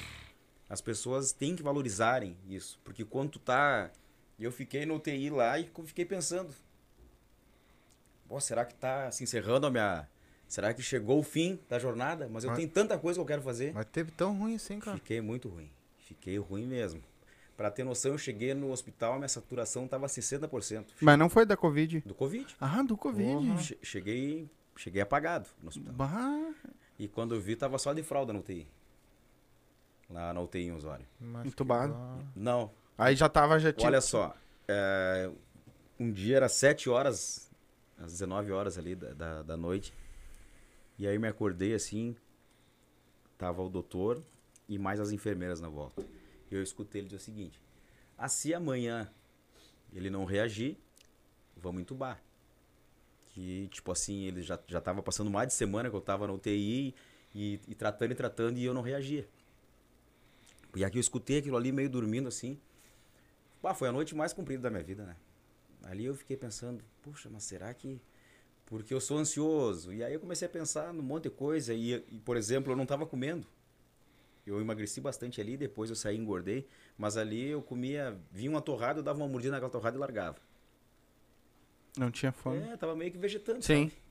[0.70, 2.80] as pessoas têm que valorizarem isso.
[2.84, 3.90] Porque quando tu tá.
[4.38, 6.55] Eu fiquei no UTI lá e fiquei pensando.
[8.28, 10.09] Pô, será que tá se encerrando a minha.
[10.49, 12.28] Será que chegou o fim da jornada?
[12.30, 13.72] Mas eu Mas- tenho tanta coisa que eu quero fazer.
[13.74, 14.97] Mas teve tão ruim assim, cara.
[14.97, 15.70] Fiquei muito ruim.
[15.99, 17.03] Fiquei ruim mesmo.
[17.57, 21.57] Pra ter noção, eu cheguei no hospital, minha saturação tava 60% Mas não foi da
[21.57, 22.01] Covid.
[22.01, 22.55] do Covid.
[22.61, 23.63] Ah, do Covid.
[23.63, 25.95] Che- Cheguei, cheguei apagado no hospital.
[25.95, 26.53] Bah,
[26.99, 28.67] E quando eu vi, tava só de fralda na UTI.
[30.11, 31.07] Lá na UTI em Osório.
[31.21, 31.95] Mas Entubado.
[32.35, 33.89] Não, Aí já tava, já tinha.
[33.89, 34.35] olha só.
[34.69, 35.31] é,
[35.99, 37.51] um dia era 7 horas,
[37.99, 39.93] às 19 horas ali da, da, da noite.
[40.99, 42.15] E aí me acordei assim,
[43.37, 44.23] tava o doutor
[44.69, 46.03] e mais as enfermeiras na volta.
[46.51, 47.61] Eu escutei ele dizer o seguinte,
[48.16, 49.11] ah, se amanhã
[49.92, 50.78] ele não reagir,
[51.57, 52.22] vamos entubar.
[53.28, 56.32] Que, tipo assim, ele já, já tava passando mais de semana que eu tava na
[56.32, 56.94] UTI
[57.34, 59.28] e, e tratando e tratando e eu não reagia.
[60.74, 62.59] E aqui eu escutei aquilo ali meio dormindo assim.
[63.62, 65.16] Bah, foi a noite mais comprida da minha vida, né?
[65.84, 68.01] Ali eu fiquei pensando, puxa, mas será que.
[68.66, 69.92] Porque eu sou ansioso.
[69.92, 71.72] E aí eu comecei a pensar num monte de coisa.
[71.72, 73.47] E, e, por exemplo, eu não tava comendo.
[74.47, 76.68] Eu emagreci bastante ali, depois eu saí e engordei.
[76.97, 80.36] Mas ali eu comia, vinha uma torrada, eu dava uma mordida naquela torrada e largava.
[81.99, 82.59] Não tinha fome.
[82.59, 83.62] É, tava meio que vegetando.
[83.64, 83.88] Sim.
[83.88, 84.07] sabe?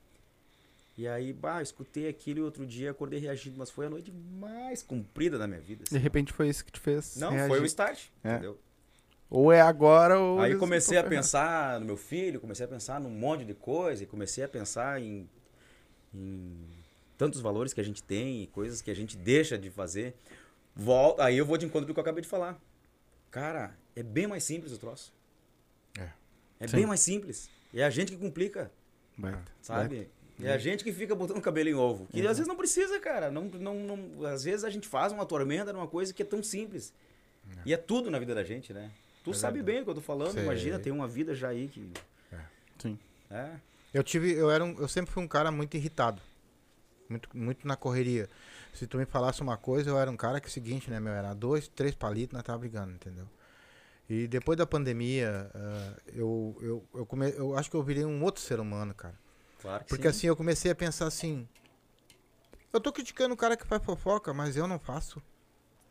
[0.98, 4.82] E aí, bah, escutei aquilo e outro dia acordei reagindo, mas foi a noite mais
[4.82, 5.84] comprida da minha vida.
[5.84, 5.98] De assim.
[6.02, 7.16] repente foi isso que te fez.
[7.16, 7.48] Não, reagir.
[7.48, 8.32] foi o start, É.
[8.32, 8.58] entendeu?
[9.28, 10.38] Ou é agora ou.
[10.40, 14.06] Aí comecei a pensar no meu filho, comecei a pensar num monte de coisa, e
[14.06, 15.28] comecei a pensar em,
[16.14, 16.75] em
[17.16, 20.14] tantos valores que a gente tem, e coisas que a gente deixa de fazer.
[20.74, 22.60] Volta, aí eu vou de encontro do que eu acabei de falar.
[23.30, 25.12] Cara, é bem mais simples o troço.
[25.98, 26.08] É.
[26.60, 26.76] É Sim.
[26.76, 27.50] bem mais simples.
[27.74, 28.70] É a gente que complica,
[29.16, 30.08] Baita, sabe?
[30.42, 32.06] É a gente que fica botando cabelo em ovo.
[32.12, 33.30] Que às vezes não precisa, cara.
[33.30, 36.42] Não, não, não, às vezes a gente faz uma tormenta numa coisa que é tão
[36.42, 36.92] simples.
[37.64, 38.90] E é tudo na vida da gente, né?
[39.24, 40.32] Tu É sabe bem o que eu tô falando.
[40.32, 40.42] Sei.
[40.42, 41.90] Imagina, tem uma vida já aí que.
[42.78, 42.98] Sim.
[43.30, 43.52] É.
[43.94, 46.20] Eu tive, eu era um, eu sempre fui um cara muito irritado.
[47.08, 48.28] Muito, muito na correria.
[48.74, 50.98] Se tu me falasse uma coisa, eu era um cara que é o seguinte, né,
[51.00, 51.12] meu?
[51.12, 53.26] Era dois, três palitos, nós tava brigando, entendeu?
[54.08, 58.22] E depois da pandemia, ah, eu, eu, eu, come, eu acho que eu virei um
[58.22, 59.14] outro ser humano, cara.
[59.60, 60.08] Claro que Porque sim.
[60.08, 61.48] assim, eu comecei a pensar assim.
[62.72, 65.20] Eu tô criticando o cara que faz fofoca, mas eu não faço.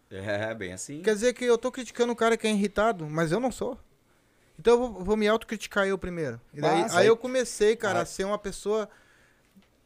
[0.10, 1.02] É, bem assim.
[1.02, 3.78] Quer dizer que eu tô criticando o cara que é irritado, mas eu não sou.
[4.58, 6.40] Então eu vou, vou me autocriticar eu primeiro.
[6.54, 8.04] E daí, aí- eu comecei, cara, Ah.
[8.04, 8.88] a ser uma pessoa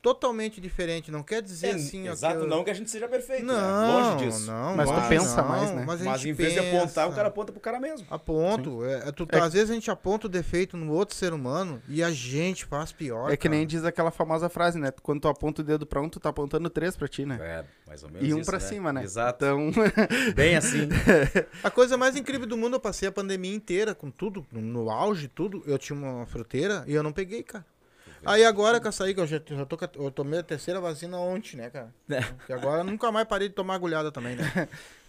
[0.01, 1.11] totalmente diferente.
[1.11, 3.45] Não quer dizer É, assim, exato, eu- não que a gente seja perfeito.
[3.45, 3.53] né?
[3.53, 4.47] Não, Longe disso.
[4.51, 4.75] não.
[4.75, 5.83] Mas tu mas pensa não, mais, né?
[5.85, 6.77] Mas, a Mas gente em vez de pensa.
[6.77, 8.07] apontar, o cara aponta pro cara mesmo.
[8.09, 8.85] Aponto.
[8.85, 11.81] É, é, tu, É Às vezes a gente aponta o defeito no outro ser humano
[11.87, 13.31] e a gente faz pior.
[13.31, 13.67] É que nem cara.
[13.67, 14.91] diz aquela famosa frase, né?
[15.01, 17.37] Quando tu aponta o dedo pra um, tu tá apontando três pra ti, né?
[17.41, 19.03] É, mais ou menos E um isso, pra cima, né?
[19.03, 19.43] Exato.
[19.45, 19.71] Então,
[20.35, 20.87] Bem assim.
[21.63, 24.89] A coisa mais incrível do mundo, eu passei a pandemia inteira com tudo, no- no
[24.89, 25.61] auge, tudo.
[25.65, 27.65] Eu tinha uma fruteira e eu não peguei, cara.
[28.25, 31.17] Aí agora que eu saí, que eu já, já tô, eu tomei a terceira vacina
[31.17, 31.93] ontem, né, cara?
[32.47, 34.67] E agora eu nunca mais parei de tomar agulhada também, né?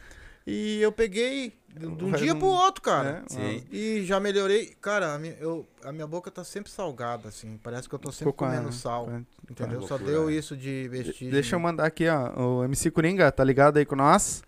[0.46, 3.22] E eu peguei de de um dia um- pro outro, cara.
[3.38, 3.60] É.
[3.70, 4.74] E já melhorei.
[4.80, 7.60] Cara, a minha, eu, a minha boca tá sempre salgada, assim.
[7.62, 9.08] Parece que eu tô sempre ficou com a- comendo sal.
[9.10, 9.82] a- Entendeu?
[9.82, 10.32] Só deu né?
[10.32, 11.30] isso de vestir.
[11.30, 12.32] Deixa eu mandar aqui, ó.
[12.60, 14.42] O MC Coringa, tá ligado aí com nós?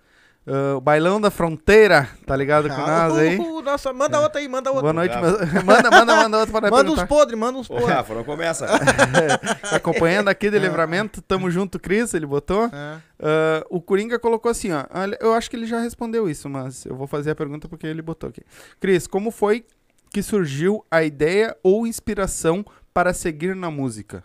[0.45, 3.38] Ah, o Bailão da Fronteira, tá ligado com nós aí?
[3.38, 4.82] uh, Nossa, manda outra aí, manda outra.
[4.82, 7.88] Boa noite, meus- manda, manda, manda outra para Manda uns podres, manda uns podres.
[7.88, 8.66] Rafa, não começa.
[8.66, 12.64] Tá acompanhando aqui de livramento, tamo junto, Cris, ele botou.
[12.66, 12.99] É.
[13.20, 14.84] Ah, o Coringa colocou assim, ó.
[15.20, 18.03] Eu acho que ele já respondeu isso, mas eu vou fazer a pergunta porque ele
[18.03, 18.43] botou aqui.
[18.80, 19.64] Cris, como foi
[20.11, 24.24] que surgiu a ideia ou inspiração para seguir na música?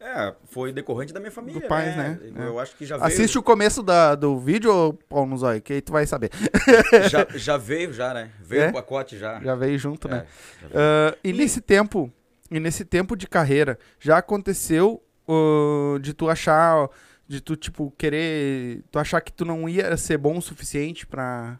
[0.00, 1.60] É, foi decorrente da minha família.
[1.60, 2.20] Do pais, né?
[2.36, 3.06] Eu acho que já veio.
[3.08, 6.30] Assiste o começo da, do vídeo, Paulo Nuzói, que aí tu vai saber.
[7.10, 8.30] já, já veio, já, né?
[8.40, 8.68] Veio É?
[8.68, 9.40] o pacote já.
[9.40, 10.26] Já veio junto, É, né?
[10.60, 10.72] veio.
[10.76, 12.12] Ah, e nesse tempo,
[12.48, 16.88] e nesse tempo de carreira, já aconteceu ah, de tu achar,
[17.26, 21.58] de tu, tipo, querer, tu achar que tu não ia ser bom o suficiente pra,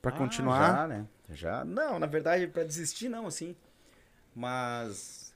[0.00, 0.74] pra Ah, continuar?
[0.74, 1.06] Já, né?
[1.32, 1.64] Já.
[1.66, 3.54] Não, na verdade, pra desistir, não, assim.
[4.34, 5.27] Mas.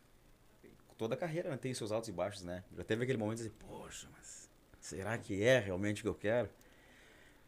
[0.97, 2.62] Toda a carreira né, tem seus altos e baixos, né?
[2.76, 4.49] Já teve aquele momento de dizer, poxa, mas
[4.80, 6.49] será que é realmente o que eu quero?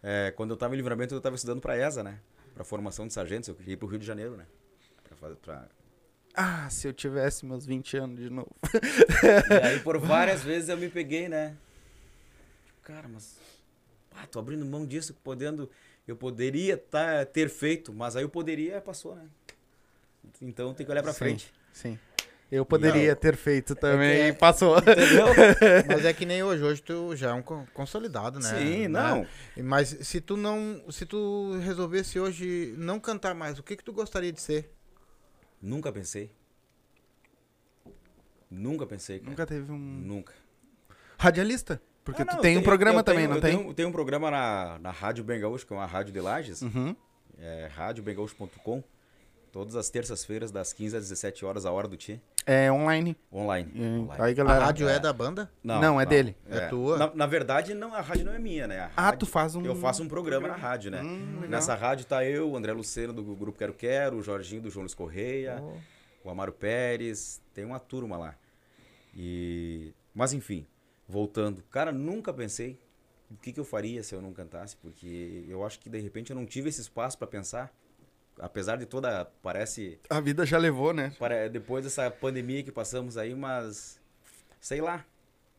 [0.03, 2.21] É, quando eu tava em livramento, eu tava estudando pra ESA, né?
[2.55, 4.47] Pra formação de sargentos, eu queria ir pro Rio de Janeiro, né?
[5.03, 5.69] Pra fazer, pra...
[6.35, 8.51] Ah, se eu tivesse meus 20 anos de novo.
[9.51, 11.57] E aí, por várias vezes, eu me peguei, né?
[12.83, 13.39] Cara, mas.
[14.11, 15.71] Ah, tô abrindo mão disso, podendo.
[16.07, 19.29] Eu poderia tá, ter feito, mas aí o poderia passou, né?
[20.43, 21.13] Então tem que olhar Sim.
[21.13, 21.55] frente.
[21.73, 21.99] Sim.
[22.53, 23.21] Eu poderia Não.
[23.21, 24.79] ter feito também é- e passou.
[24.79, 25.27] Entendeu?
[25.89, 28.49] Mas é que nem hoje, hoje tu já é um co- consolidado, né?
[28.59, 28.89] Sim, Né?
[28.89, 29.27] não.
[29.57, 33.83] E- Mas se tu não, se tu resolvesse hoje não cantar mais, o que que
[33.83, 34.71] tu gostaria de ser?
[35.61, 36.31] Nunca pensei.
[38.51, 39.31] Nunca pensei, cara.
[39.31, 40.33] Nunca teve um Nunca.
[41.19, 41.81] radialista.
[42.05, 43.57] Porque Ah, tu não, tem eu um tenho- programa eu também, tenho- não eu tem?
[43.59, 46.61] Tenho, tem um programa na, na Rádio Bem Gaúcho, que é uma rádio de Lages,
[46.63, 46.95] Uhum.
[47.39, 48.85] é radiobengaúcho.com.
[49.55, 53.17] Todas as terças-feiras, das 15 às 17 horas, a hora do Tchê, É online.
[53.33, 53.71] online.
[53.73, 54.23] E- online.
[54.25, 54.65] Aí, A galera.
[54.65, 54.97] rádio é.
[54.97, 54.99] é.
[54.99, 55.49] da banda?
[55.63, 56.37] Não, é dele.
[56.51, 56.99] É tua?
[56.99, 58.81] Na, na verdade, não, a rádio não é minha, né?
[58.81, 59.65] A Ah, rádio- tu faz um.
[59.65, 61.01] Eu faço um programa na rádio, né?
[61.03, 61.51] Hum, legal.
[61.51, 64.83] Nessa rádio tá eu, o André Luceno do grupo Quero Quero, o Jorginho do João
[64.83, 65.63] Luiz Correia,
[66.25, 68.35] o Amaro Pérez, tem uma turma lá.
[69.15, 70.67] E mas enfim,
[71.09, 72.77] voltando, cara, nunca pensei
[73.31, 76.31] o que, que eu faria se eu não cantasse, porque eu acho que de repente
[76.31, 77.73] eu não tive esse espaço para pensar,
[78.39, 81.13] apesar de toda parece A vida já levou, né?
[81.19, 84.01] pare- depois dessa pandemia que passamos aí, mas
[84.61, 85.05] sei lá,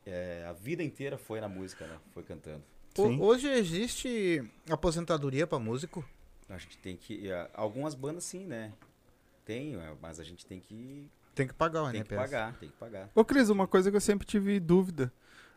[0.06, 1.98] é, a vida inteira foi na música, né?
[2.14, 2.64] Foi cantando.
[2.96, 3.20] Sim.
[3.20, 6.04] Hoje existe aposentadoria pra músico?
[6.48, 7.30] A gente tem que.
[7.30, 8.72] eh, Algumas bandas sim, né?
[9.44, 12.18] Tem, eh, mas a gente tem que, Tem que pagar o tem que NPS.
[12.22, 13.10] pagar, tem que pagar.
[13.14, 15.12] Ô, Cris, uma coisa que eu sempre tive dúvida.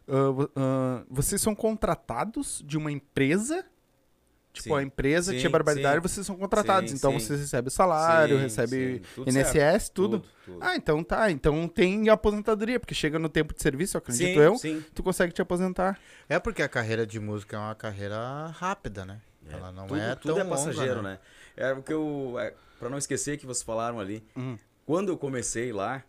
[0.06, 3.64] Vo- ah, vocês são contratados de uma empresa?
[4.58, 4.80] Tipo, Sim.
[4.80, 6.02] a empresa Sim, tinha barbaridade, sim.
[6.02, 6.90] vocês são contratados.
[6.90, 7.20] Sim, então sim.
[7.20, 10.24] vocês recebem salário, recebem sim, tudo INSS, tudo.
[10.44, 10.58] tudo.
[10.60, 11.30] Ah, então tá.
[11.30, 14.84] Então tem aposentadoria, porque chega no tempo de serviço, acredito sim, eu, sim.
[14.94, 15.98] tu consegue te aposentar.
[16.28, 19.20] É porque a carreira de música é uma carreira rápida, né?
[19.48, 21.18] É, Ela não tudo, é tudo tão é passageiro, longa, né?
[21.56, 22.34] É o que eu.
[22.38, 24.24] É, pra não esquecer que vocês falaram ali.
[24.36, 24.58] Uhum.
[24.84, 26.02] Quando eu comecei lá,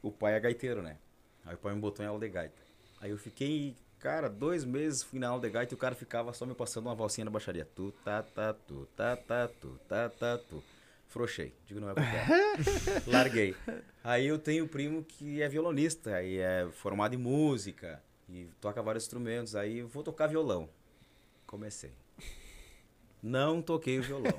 [0.00, 0.96] o pai é gaiteiro, né?
[1.44, 2.62] Aí o pai me botou em aula de gaita.
[3.00, 6.32] Aí eu fiquei, cara, dois meses fui na aula de gaita e o cara ficava
[6.32, 7.68] só me passando uma valsinha na baixaria.
[7.74, 10.62] Tu, tá, tá, tu, tá, tá, tu, tá, tá, tu.
[11.08, 11.54] Frouxei.
[11.66, 12.30] Digo, não é pra quero.
[13.10, 13.54] Larguei.
[14.02, 18.82] Aí eu tenho um primo que é violonista e é formado em música e toca
[18.82, 19.54] vários instrumentos.
[19.54, 20.68] Aí eu vou tocar violão.
[21.46, 21.92] Comecei.
[23.22, 24.32] Não toquei o violão.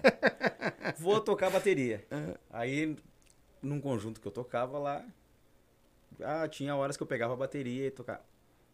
[0.98, 2.06] Vou tocar bateria.
[2.50, 2.96] Aí,
[3.62, 5.06] num conjunto que eu tocava lá,
[6.22, 8.22] ah, tinha horas que eu pegava a bateria e tocava.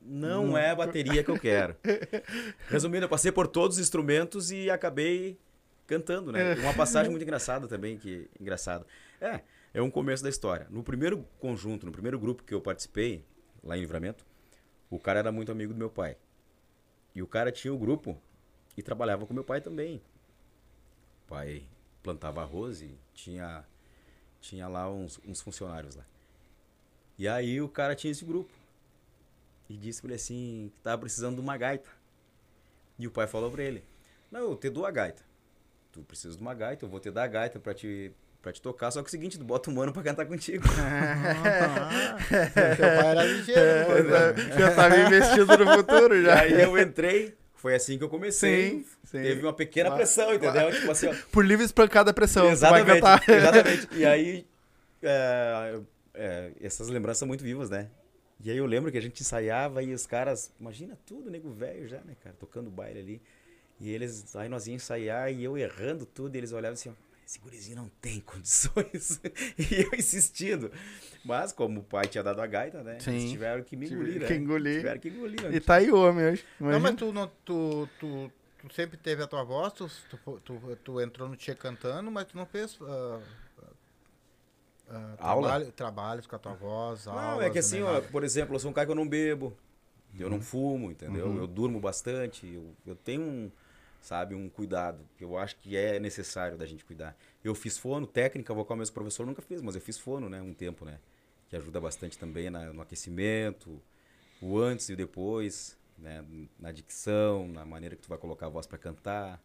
[0.06, 1.76] Não é a bateria que eu quero.
[2.70, 5.38] Resumindo, eu passei por todos os instrumentos e acabei
[5.88, 6.56] cantando, né?
[6.56, 8.86] Uma passagem muito engraçada também, que engraçado.
[9.22, 9.42] É,
[9.74, 10.68] é um começo da história.
[10.70, 13.24] No primeiro conjunto, no primeiro grupo que eu participei,
[13.64, 14.26] lá em Livramento,
[14.90, 16.18] o cara era muito amigo do meu pai.
[17.16, 18.20] E o cara tinha o grupo
[18.76, 20.02] e trabalhava com meu pai também.
[21.26, 21.64] O pai
[22.02, 23.64] plantava arroz e tinha,
[24.42, 26.06] tinha lá uns, uns funcionários lá.
[27.18, 28.52] E aí o cara tinha esse grupo.
[29.74, 31.90] E disse pra ele assim, que tava precisando de uma gaita.
[33.00, 33.84] E o pai falou pra ele,
[34.32, 35.24] não, eu te dou a gaita.
[35.92, 38.62] Tu precisa de uma gaita, eu vou te dar a gaita pra te, pra te
[38.62, 40.64] tocar, só que é o seguinte, tu bota um mano pra cantar contigo.
[40.80, 42.18] Ah,
[42.54, 43.86] teu pai era ligeiro.
[43.88, 44.30] Pois né?
[44.30, 46.42] é, já tava investido no futuro E já.
[46.42, 48.70] aí eu entrei, foi assim que eu comecei.
[48.70, 49.22] Sim, sim.
[49.24, 50.72] Teve uma pequena pressão, entendeu?
[50.72, 53.90] Tipo assim, ó, Por livre espancada pressão, Exatamente, exatamente.
[53.98, 54.46] E aí,
[55.02, 55.80] é,
[56.14, 57.90] é, essas lembranças são muito vivas, né?
[58.44, 61.88] E aí eu lembro que a gente ensaiava e os caras, imagina tudo, nego velho
[61.88, 63.22] já, né, cara, tocando baile ali.
[63.80, 66.94] E eles, aí nós íamos ensaiar e eu errando tudo, e eles olhavam assim, ó,
[67.26, 69.22] esse gurizinho não tem condições.
[69.58, 70.72] e eu insistindo.
[71.24, 73.00] Mas como o pai tinha dado a gaita, né?
[73.00, 73.12] Sim.
[73.12, 74.28] Eles tiveram que me engolir, né?
[74.28, 74.78] Que engolir.
[74.78, 75.56] Tiveram que engolir.
[75.56, 76.46] E tá aí o homem hoje.
[76.60, 80.78] Não, mas tu, não, tu, tu, tu sempre teve a tua voz, tu, tu, tu,
[80.84, 83.22] tu entrou no Tchê cantando, mas tu não fez ah,
[84.94, 85.48] ah, Aula?
[85.48, 88.60] trabalho- trabalhos com a tua voz, Não, aulas, é que assim, ó, por exemplo, eu
[88.60, 89.56] sou um cara que eu não bebo,
[90.18, 90.36] eu Uhum.
[90.38, 91.38] não fumo, entendeu?
[91.38, 93.52] Eu durmo bastante, eu, eu tenho um,
[94.02, 97.16] sabe, um cuidado que eu acho que é necessário da gente cuidar.
[97.44, 100.54] Eu fiz fono, técnica vocal mesmo, professor nunca fiz, mas eu fiz fono, né, um
[100.54, 101.00] tempo, né,
[101.50, 103.82] que ajuda bastante também na- no aquecimento,
[104.42, 106.24] o antes e o depois, né,
[106.60, 109.42] na dicção, na maneira que tu vai colocar a voz para cantar.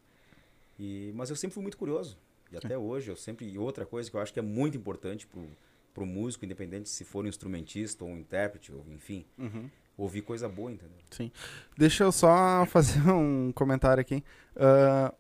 [0.79, 2.19] E, mas eu sempre fui muito curioso.
[2.53, 3.47] E até hoje eu sempre.
[3.47, 5.45] E outra coisa que eu acho que é muito importante pro,
[5.93, 9.25] pro músico, independente se for um instrumentista ou um intérprete, ou enfim,
[9.97, 10.97] ouvir coisa boa, entendeu?
[11.11, 11.31] Sim.
[11.77, 14.23] Deixa eu só fazer um comentário aqui.
[14.57, 15.13] Ah,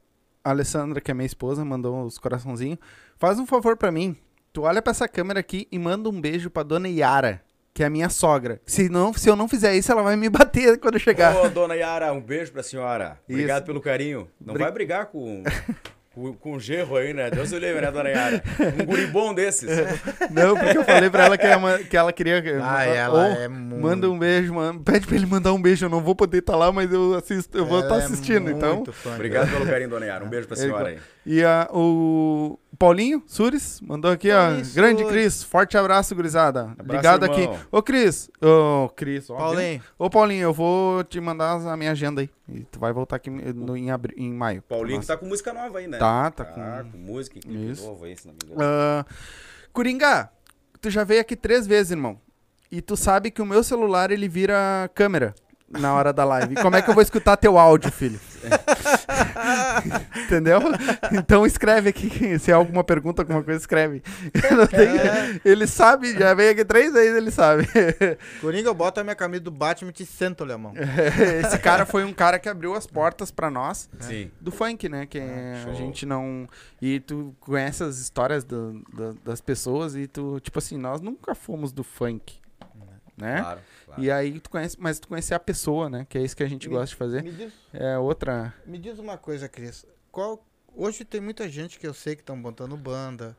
[0.44, 2.78] a Alessandra, que é minha esposa, mandou os coraçãozinhos.
[3.18, 4.16] Faz um favor pra mim.
[4.52, 7.42] Tu olha pra essa câmera aqui e manda um beijo pra dona Yara,
[7.74, 8.60] que é a minha sogra.
[8.64, 11.36] Se, não, se eu não fizer isso, ela vai me bater quando eu chegar.
[11.36, 13.20] Ô, dona Yara, um beijo pra senhora.
[13.28, 13.66] Obrigado Isso.
[13.66, 14.30] pelo carinho.
[14.40, 15.42] Não Bri- vai brigar com.
[16.40, 17.30] Com, gerro aí, né?
[17.30, 18.42] Deus o livre, né, dona Yara?
[18.80, 19.68] Um guri bom desses.
[20.30, 22.42] Não, porque eu falei pra ela que, ela- que ela queria.
[22.62, 23.80] Ah, ela Ou é muito...
[23.80, 24.80] Manda um beijo, mano.
[24.82, 25.86] Pede pra ele mandar um beijo.
[25.86, 28.76] Eu não vou poder estar lá, mas eu assisto, eu vou estar é assistindo, então.
[28.76, 30.24] muito fã, Obrigado pelo carinho, dona Yara.
[30.24, 30.98] Um beijo pra É senhora aí.
[31.30, 34.74] E a, o Paulinho Sures mandou aqui, Paulinho ó.
[34.74, 35.12] Grande Sures.
[35.12, 36.74] Cris, forte abraço, gurizada.
[36.78, 37.52] Abraço, Ligado irmão.
[37.54, 37.66] aqui.
[37.70, 38.30] Ô, Cris.
[38.40, 39.36] Ô, Cris, ó.
[39.36, 42.30] Paulinho, Ô, Paulinho, eu vou te mandar a minha agenda aí.
[42.48, 44.62] E tu vai voltar aqui no, em, abri- em maio.
[44.62, 45.98] Paulinho que tá com música nova aí, né?
[45.98, 46.62] Tá, tá com...
[46.90, 47.84] com- música e clipe Isso.
[47.86, 48.62] novo aí, se não me engano.
[48.64, 49.04] Ah,
[49.70, 50.30] Coringa,
[50.80, 52.18] tu já veio aqui três vezes, irmão.
[52.72, 55.34] E tu sabe que o meu celular, ele vira câmera
[55.68, 56.54] na hora da live.
[56.54, 58.18] Como é que eu vou escutar teu áudio, filho?
[60.26, 60.60] Entendeu?
[61.12, 64.00] Então escreve aqui, se é alguma pergunta, alguma coisa, escreve.
[64.70, 67.66] Tenho- Ele sabe, já veio aqui três vezes, ele sabe.
[68.40, 70.72] Coringa, eu boto a minha camisa do Batman e te sento, alemão.
[71.44, 74.30] Esse cara foi um cara que abriu as portas pra nós Sim.
[74.40, 75.06] do funk, né?
[75.06, 76.46] Que Ah, a gente não.
[76.80, 81.34] E tu conhece as histórias do- do- das pessoas e tu, tipo assim, nós nunca
[81.34, 82.38] fomos do funk.
[83.18, 83.40] Né?
[83.40, 84.02] Claro, claro.
[84.02, 86.06] E aí tu conhece, mas tu conhecer a pessoa, né?
[86.08, 87.22] Que é isso que a gente Me- gosta de fazer.
[87.22, 88.54] Me diz, É outra.
[88.64, 89.84] me diz uma coisa, Cris.
[90.12, 90.44] Qual,
[90.74, 93.36] hoje tem muita gente que eu sei que estão botando banda,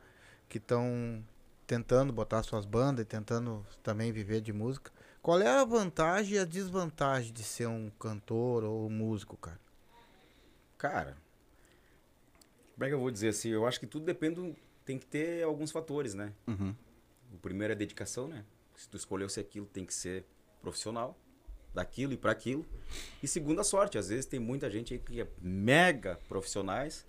[0.48, 1.24] que estão
[1.66, 4.90] tentando botar suas bandas e tentando também viver de música.
[5.22, 9.60] Qual é a vantagem e a desvantagem de ser um cantor ou um músico, cara?
[10.78, 11.16] Cara,
[12.74, 13.50] como é que eu vou dizer assim?
[13.50, 14.54] Eu acho que tudo depende,
[14.84, 16.32] tem que ter alguns fatores, né?
[16.46, 16.74] Uhum.
[17.34, 18.44] O primeiro é dedicação, né?
[18.80, 20.24] Se tu escolheu ser aquilo, tem que ser
[20.62, 21.14] profissional
[21.74, 22.64] daquilo e para aquilo.
[23.22, 23.98] E segundo, a sorte.
[23.98, 27.06] Às vezes tem muita gente aí que é mega profissionais,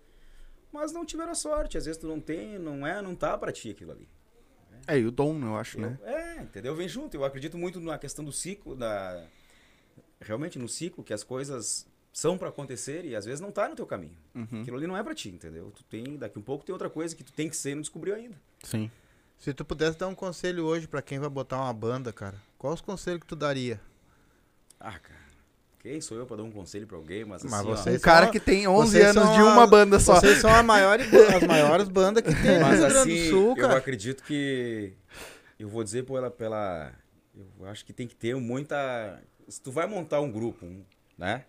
[0.70, 1.78] mas não tiveram a sorte.
[1.78, 4.10] Às vezes tu não tem, não é, não tá para ti aquilo ali.
[4.86, 6.00] É, e o dom, eu acho, Eu- né?
[6.04, 6.76] É, entendeu?
[6.76, 7.16] Vem junto.
[7.16, 9.26] Eu acredito muito na questão do ciclo, da
[10.20, 13.78] realmente no ciclo que as coisas são para acontecer e às vezes não tá no
[13.78, 14.18] teu caminho.
[14.36, 14.62] Uhum.
[14.62, 15.72] Aquilo ali não é para ti, entendeu?
[15.72, 17.82] Tu tem, daqui um pouco tem outra coisa que tu tem que ser e não
[17.82, 18.36] descobriu ainda.
[18.62, 18.92] Sim.
[19.42, 22.76] Se tu pudesse dar um conselho hoje pra quem vai botar uma banda, cara, quais
[22.76, 23.82] os conselhos que tu daria?
[24.80, 25.20] Ah, cara.
[25.80, 27.84] Quem sou eu para dar um conselho para alguém, mas, Mas assim, ó, você- Um
[27.94, 30.20] Vocês cara que tem 11 vocês anos de a- uma banda só.
[30.20, 31.00] Vocês são a maior,
[31.36, 33.78] as maiores bandas que tem no Mas Rio Grande assim, do Sul, eu cara.
[33.80, 34.94] acredito que.
[35.58, 36.94] Eu vou dizer pela, pela.
[37.60, 39.20] Eu acho que tem que ter muita.
[39.48, 40.68] Se tu vai montar um grupo,
[41.18, 41.46] né?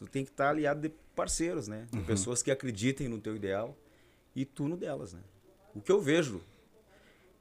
[0.00, 1.86] Tu tem que estar aliado de parceiros, né?
[1.94, 2.00] Uhum.
[2.00, 3.76] De pessoas que acreditem no teu ideal
[4.34, 5.20] e tu no delas, né?
[5.72, 6.40] O que eu vejo,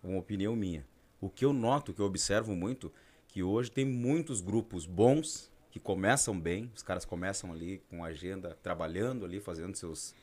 [0.09, 0.85] uma opinião minha,
[1.19, 2.91] o que eu noto, que eu observo muito,
[3.27, 8.57] que hoje tem muitos grupos bons que começam bem, os caras começam ali com agenda,
[8.63, 10.15] trabalhando ali, fazendo seus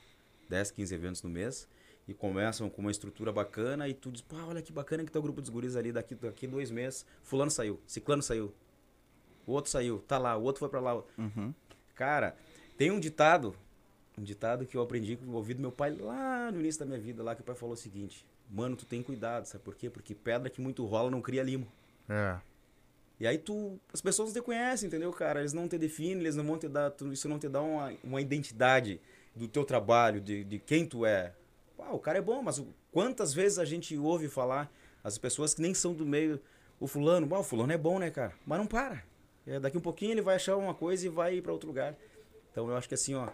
[0.49, 1.69] 10, 15 eventos no mês
[2.07, 5.19] e começam com uma estrutura bacana e tu diz, pá, olha que bacana que tá
[5.19, 8.53] o grupo dos guris ali daqui, daqui dois meses, fulano saiu, ciclano saiu,
[9.47, 11.03] o outro saiu, tá lá, o outro foi pra lá.
[11.17, 11.55] Uhum.
[11.95, 12.37] Cara,
[12.77, 13.55] tem um ditado,
[14.19, 16.87] um ditado que eu aprendi com o ouvido do meu pai lá no início da
[16.87, 19.75] minha vida, lá que o pai falou o seguinte, mano, tu tem cuidado, sabe por
[19.75, 19.89] quê?
[19.91, 21.67] Porque pedra que muito rola não cria limo.
[22.09, 22.39] É.
[23.21, 25.41] E aí tu, as pessoas não te conhecem, entendeu, cara?
[25.41, 27.93] Eles não te definem, eles não vão te dar, tu- isso não te dá uma,
[28.03, 29.01] uma identidade
[29.35, 31.33] do teu trabalho, de, de quem tu é.
[31.77, 34.71] Pá, o cara é bom, mas quantas vezes a gente ouve falar,
[35.03, 36.41] as pessoas que nem são do meio,
[36.81, 38.35] o fulano, "Bah, o fulano é bom, né, cara?
[38.45, 39.05] Mas não para.
[39.47, 41.95] É, daqui um pouquinho ele vai achar uma coisa e vai ir pra outro lugar.
[42.51, 43.29] Então eu acho que assim, ó,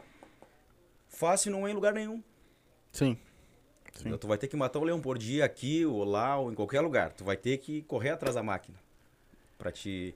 [1.08, 2.22] fácil não é em lugar nenhum.
[2.92, 3.16] Sim.
[3.95, 4.18] Entendeu?
[4.18, 6.80] Tu vai ter que matar um leão por dia aqui ou lá ou em qualquer
[6.80, 7.12] lugar.
[7.12, 8.78] Tu vai ter que correr atrás da máquina
[9.59, 10.14] para te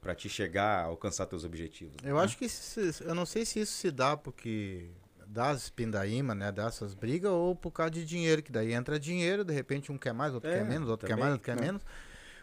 [0.00, 1.94] para te chegar a alcançar teus objetivos.
[2.02, 2.10] né?
[2.10, 4.86] Eu acho que isso, eu não sei se isso se dá porque
[5.26, 9.44] dá as pindaíma, né, dessas brigas ou por causa de dinheiro, que daí entra dinheiro,
[9.44, 11.56] de repente um quer mais, outro É, quer menos, outro quer também, mais, outro quer
[11.56, 11.66] né?
[11.66, 11.82] menos.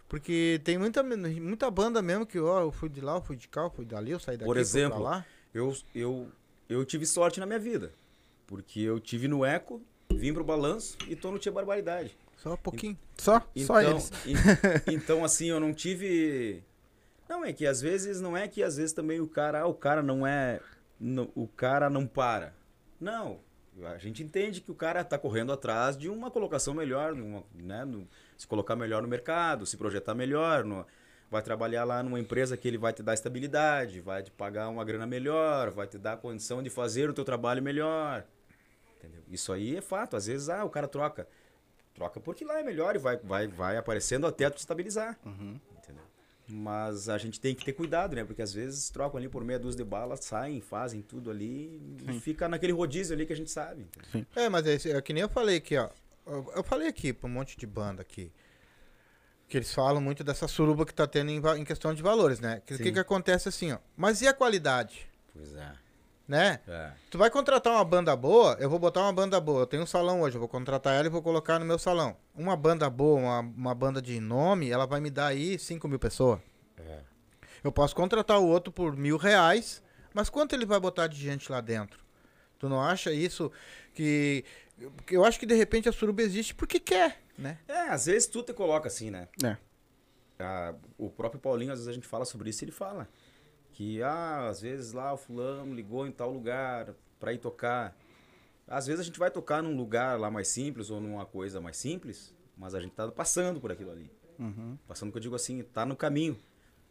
[0.08, 3.48] Porque tem muita muita banda mesmo que, ó, eu fui de lá, eu fui de
[3.48, 5.26] cá, eu fui dali, eu saí daqui, Por exemplo, lá.
[5.54, 6.32] Eu, eu
[6.70, 7.92] eu tive sorte na minha vida.
[8.46, 9.82] Porque eu tive no Eco,
[10.14, 12.16] vim pro Balanço e tô no Tia Barbaridade.
[12.38, 12.98] Só um pouquinho.
[13.18, 13.40] Só?
[13.40, 14.12] Só Então, eles.
[14.26, 14.36] en-
[14.94, 16.64] então, assim, eu não tive.
[17.28, 19.74] Não, é que às vezes não é que às vezes também o cara, ah, o
[19.74, 20.60] cara não é.
[21.00, 22.54] não- o cara não para.
[23.00, 23.40] Não.
[23.84, 27.86] A gente entende que o cara tá correndo atrás de uma colocação melhor, numa, né,
[27.86, 30.84] no- se colocar melhor no mercado, se projetar melhor, no-
[31.30, 34.84] vai trabalhar lá numa empresa que ele vai te dar estabilidade, vai te pagar uma
[34.84, 38.26] grana melhor, vai te dar a condição de fazer o teu trabalho melhor.
[38.98, 39.22] Entendeu?
[39.30, 40.16] Isso aí é fato.
[40.16, 41.28] Às vezes, ah, o cara troca.
[41.94, 45.18] Troca porque lá é melhor e vai, vai, vai aparecendo até tu estabilizar.
[45.26, 46.04] Entendeu?
[46.48, 48.24] Mas a gente tem que ter cuidado, né?
[48.24, 52.20] Porque às vezes trocam ali por meia dúzia de balas, saem, fazem tudo ali e
[52.20, 53.88] fica naquele rodízio ali que a gente sabe.
[54.36, 55.90] É, mas é, é que nem eu falei aqui, ó.
[56.26, 58.32] Eu, eu falei aqui pra um monte de banda aqui.
[59.48, 62.62] Que eles falam muito dessa suruba que tá tendo em, em questão de valores, né?
[62.66, 62.94] Que- O que, Sim.
[62.94, 63.78] que acontece assim, ó.
[63.96, 65.08] Mas e a qualidade?
[65.34, 65.72] Pois é.
[66.28, 66.60] Né?
[66.68, 66.92] é.
[67.10, 69.62] Tu vai contratar uma banda boa, eu vou botar uma banda boa.
[69.62, 72.18] Eu tenho um salão hoje, eu vou contratar ela e vou colocar no meu salão.
[72.36, 75.98] Uma banda boa, uma, uma banda de nome, ela vai me dar aí 5 mil
[75.98, 76.40] pessoas.
[76.78, 77.00] É.
[77.64, 79.82] Eu posso contratar o outro por mil reais,
[80.14, 82.00] mas quanto ele vai botar de gente lá dentro?
[82.60, 83.52] Tu não acha isso
[83.94, 84.44] que.
[85.10, 87.58] Eu acho que de repente a suruba existe porque quer, né?
[87.68, 89.28] É, às vezes tu te coloca assim, né?
[89.44, 89.58] É.
[90.40, 93.08] Ah, o próprio Paulinho, às vezes a gente fala sobre isso, ele fala
[93.78, 97.96] que, ah, às vezes lá o fulano ligou em tal lugar pra ir tocar.
[98.68, 101.78] Às vezes a gente vai tocar num lugar lá mais simples ou numa coisa mais
[101.78, 104.10] simples, mas a gente tá passando por aquilo ali.
[104.40, 104.80] Uhum.
[104.88, 106.36] Passando que eu digo assim, tá no caminho,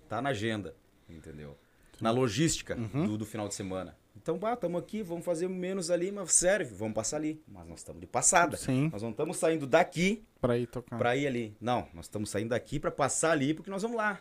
[0.09, 0.77] tá na agenda,
[1.11, 1.59] entendeu?
[2.01, 3.05] Na logística Uhum.
[3.09, 3.97] do, do final de semana.
[4.17, 7.43] Então, bah, estamos aqui, vamos fazer menos ali, mas serve, vamos passar ali.
[7.49, 8.57] Mas nós estamos de passada.
[8.57, 8.91] Sim.
[8.93, 10.97] Nós não estamos saindo daqui Pra ir tocar.
[10.99, 11.57] pra ir ali.
[11.61, 14.21] Não, nós estamos saindo daqui pra passar ali porque nós vamos lá.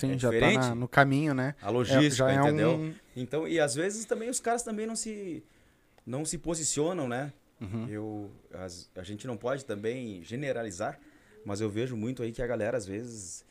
[0.00, 0.60] Sim, é já tá diferente?
[0.60, 1.54] na- no caminho, né?
[1.62, 2.70] A logística, já é entendeu?
[2.72, 5.42] um- Então, e às vezes também os caras também não se
[6.06, 7.32] não se posicionam, né?
[7.60, 7.88] Uhum.
[7.88, 10.98] Eu as- a gente não pode também generalizar,
[11.44, 13.44] mas eu vejo muito aí que a galera às vezes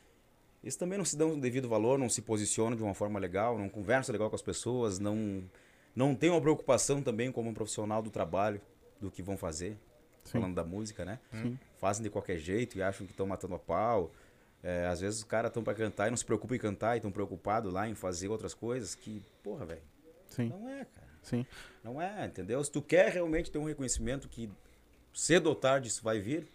[0.64, 3.58] eles também não se dão o devido valor, não se posicionam de uma forma legal,
[3.58, 5.44] não conversam legal com as pessoas, não
[5.96, 8.62] não tem uma preocupação também como um profissional do trabalho
[9.02, 9.76] do que vão fazer,
[10.24, 10.34] Sim.
[10.34, 11.20] falando da música, né?
[11.32, 11.58] Sim.
[11.78, 14.12] Fazem de qualquer jeito e acham que estão matando a pau.
[14.64, 16.98] É, às vezes os caras estão pra cantar e não se preocupam em cantar e
[16.98, 19.82] estão preocupados lá em fazer outras coisas que, porra, velho,
[20.28, 21.08] Sim, não é, cara.
[21.24, 21.46] sim.
[21.84, 22.64] Não é, entendeu?
[22.64, 24.50] Se tu quer realmente ter um reconhecimento que
[25.14, 26.48] cedo ou tarde isso vai vir,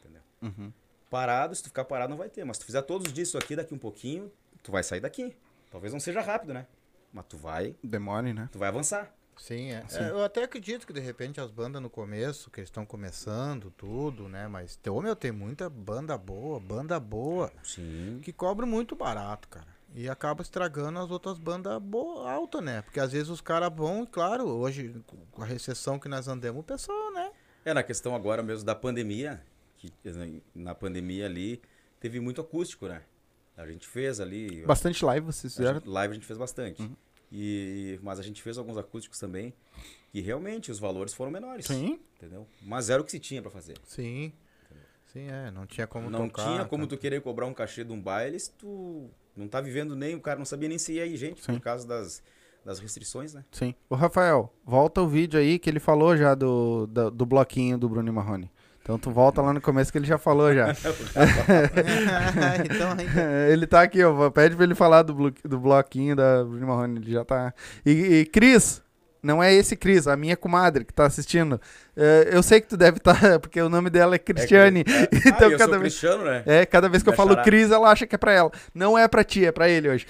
[0.00, 0.22] entendeu?
[0.42, 0.72] Uhum.
[1.10, 3.28] Parado, se tu ficar parado não vai ter, mas se tu fizer todos os dias
[3.28, 4.30] isso aqui daqui um pouquinho,
[4.62, 5.34] tu vai sair daqui.
[5.70, 6.66] Talvez não seja rápido, né?
[7.12, 8.48] Mas tu vai, Demore, né?
[8.52, 9.12] tu vai avançar.
[9.38, 9.84] Sim, é.
[9.92, 13.70] É, eu até acredito que de repente as bandas no começo, que eles estão começando,
[13.76, 14.48] tudo, né?
[14.48, 18.20] Mas, tem- ô, meu, tem muita banda boa, banda boa, Sim.
[18.22, 19.66] que cobra muito barato, cara.
[19.94, 22.82] E acaba estragando as outras bandas boa, alta, né?
[22.82, 24.94] Porque às vezes os caras vão, e claro, hoje,
[25.30, 27.30] com a recessão que nós andamos, o pessoal, né?
[27.64, 29.42] É, na questão agora mesmo da pandemia,
[29.78, 29.92] que
[30.54, 31.62] na pandemia ali
[32.00, 33.02] teve muito acústico, né?
[33.56, 34.62] A gente fez ali.
[34.66, 35.78] Bastante live vocês a fizeram.
[35.80, 36.82] gente- live a gente fez bastante.
[37.30, 39.52] E, mas a gente fez alguns acústicos também,
[40.10, 41.66] que realmente os valores foram menores.
[41.66, 42.00] Sim.
[42.16, 42.46] Entendeu?
[42.62, 43.76] Mas era o que se tinha pra fazer.
[43.84, 44.32] Sim.
[45.12, 45.50] Sim, é.
[45.50, 46.44] Não tinha como não tocar.
[46.44, 46.94] tinha como tá?
[46.94, 50.20] tu querer cobrar um cachê de um baile se tu não tá vivendo nem, o
[50.20, 51.54] cara não sabia nem se ia aí, gente, Sim.
[51.54, 52.22] por causa das,
[52.64, 53.44] das restrições, né?
[53.50, 53.74] Sim.
[53.88, 57.88] Ô, Rafael, volta o vídeo aí que ele falou já do, do, do bloquinho do
[57.88, 58.50] Bruno Marrone.
[58.82, 60.68] Então tu volta lá no começo que ele já falou já.
[62.64, 64.30] então, ainda- ele tá aqui, ó.
[64.30, 66.98] Pede pra ele falar do, blo- do bloquinho da Bruno Marrone.
[67.00, 67.52] Ele já tá.
[67.84, 67.90] E,
[68.20, 68.82] e Cris,
[69.22, 71.60] não é esse Cris, a minha comadre que tá assistindo.
[71.96, 74.84] É, eu sei que tu deve estar, porque o nome dela é Cristiane.
[74.86, 75.94] É, é, então ah, eu cada sou vez.
[75.94, 76.42] cristiano, né?
[76.46, 77.36] É, cada vez que eu falo.
[77.42, 78.50] Cris, ela acha que é pra ela.
[78.74, 80.06] Não é pra ti, é pra ele hoje.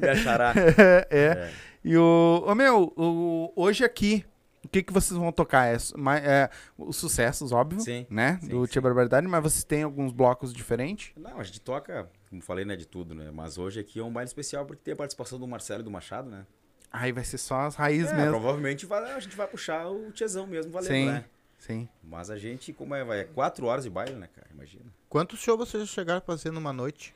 [0.00, 0.52] Me achará.
[1.08, 1.08] é.
[1.10, 1.50] É.
[1.84, 2.44] E o.
[2.46, 4.24] Ô meu, o, hoje aqui,
[4.64, 5.66] o que, que vocês vão tocar?
[5.66, 5.76] É,
[6.24, 7.80] é os sucessos, óbvio.
[7.80, 8.38] Sim, Né?
[8.40, 8.66] sim, do.
[8.66, 11.12] Tia Barbaridade, mas vocês têm alguns blocos diferentes?
[11.16, 13.30] Não, a gente toca, como falei, né, de tudo, né?
[13.32, 15.90] Mas hoje aqui é um baile especial porque tem a participação do Marcelo e do
[15.90, 16.44] Machado, né?
[16.90, 18.30] Aí vai ser só as raízes É, mesmo.
[18.30, 21.06] provavelmente vai- a gente vai puxar o Tiazão mesmo, valendo, Sim.
[21.06, 21.24] né?
[21.58, 21.88] Sim.
[22.02, 24.46] Mas a gente, como é, vai, é quatro horas de baile, né, cara?
[24.52, 24.84] Imagina.
[25.08, 27.14] Quantos shows vocês já chegaram a fazer numa noite?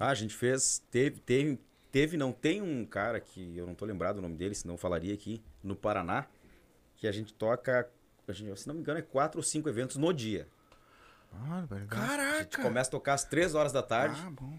[0.00, 1.60] Ah, a gente fez, teve, teve,
[1.92, 4.78] teve, não tem um cara que eu não tô lembrado o nome dele, senão eu
[4.78, 6.26] falaria aqui, no Paraná,
[6.96, 7.88] que a gente toca,
[8.26, 10.48] a gente, se não me engano, é quatro ou cinco eventos no dia.
[11.32, 12.02] Ah, verdade.
[12.02, 12.62] A gente Caraca!
[12.62, 14.58] começa a tocar às três horas da tarde, Ah, bom.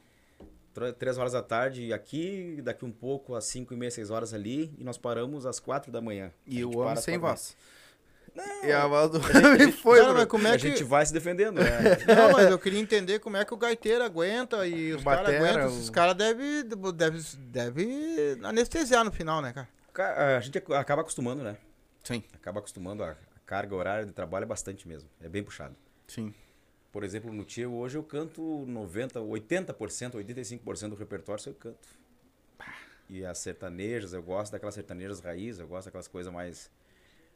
[0.76, 4.32] Tr- três horas da tarde aqui, daqui um pouco às cinco e meia, seis horas
[4.34, 6.32] ali, e nós paramos às quatro da manhã.
[6.45, 7.57] E gente o para homem pra sem voz.
[8.65, 10.67] E a voz do homem foi, Cara, mas como é a que...
[10.67, 11.69] gente vai se defendendo, né?
[12.13, 15.65] Não, mas eu queria entender como é que o gaiteiro aguenta e os caras aguentam.
[15.67, 16.63] o- Esses caras devem
[16.93, 19.69] deve, deve anestesiar no final, né, cara?
[19.93, 21.55] Ca- A gente ac- acaba acostumando, né?
[22.03, 22.21] Sim.
[22.34, 23.03] Acaba acostumando.
[23.03, 25.07] A a carga horária de trabalho é bastante mesmo.
[25.21, 25.76] É bem puxado.
[26.07, 26.34] Sim.
[26.95, 31.89] Por exemplo, no Tio, hoje eu canto 90%, 80%, 85% do repertório eu canto.
[33.09, 36.71] E as sertanejas, eu gosto daquelas sertanejas raiz, eu gosto daquelas coisas mais.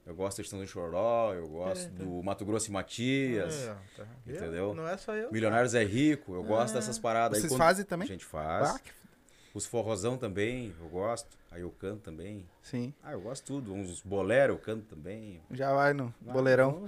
[0.05, 3.53] Eu gosto da Estão do Choró, eu gosto É, do Mato Grosso e Matias.
[3.53, 4.07] É, tá.
[4.25, 4.73] Eu- Entendeu?
[4.73, 5.29] Não é só eu.
[5.29, 7.35] Milionários é rico, eu gosto dessas paradas.
[7.35, 8.05] Aí Vocês quando- fazem também?
[8.07, 8.69] A gente faz.
[8.75, 8.91] Ah, que-
[9.53, 11.37] Os forrozão também, eu gosto.
[11.51, 12.45] Aí eu canto também.
[12.61, 12.93] Sim.
[13.03, 13.73] Ah, eu gosto tudo.
[13.73, 15.41] Uns bolero eu canto também.
[15.49, 16.87] Já vai no Ah, boleirão.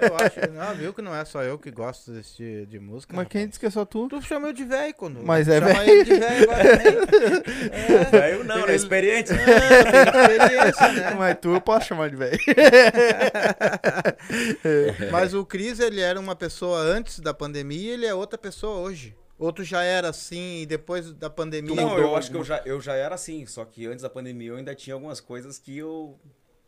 [0.00, 3.14] Eu acho, não, viu que não é só eu que gosto desse de, de música.
[3.14, 4.08] Mas quem disse que é só tu?
[4.08, 5.22] Tu chama eu de velho quando.
[5.22, 5.90] Mas é chama velho.
[5.90, 8.22] ele de velho agora também.
[8.22, 8.74] Aí eu não, né?
[8.74, 9.32] Experiente.
[9.34, 11.10] Ah, tem experiência, né?
[11.18, 12.38] Mas tu eu posso chamar de velho.
[15.12, 18.78] Mas o Cris, ele era uma pessoa antes da pandemia e ele é outra pessoa
[18.80, 19.14] hoje.
[19.38, 21.74] Outro já era assim e depois da pandemia.
[21.76, 24.10] Não, eu acho que eu alguma- já, eu já era assim, só que antes da
[24.10, 26.18] pandemia eu ainda tinha algumas coisas que eu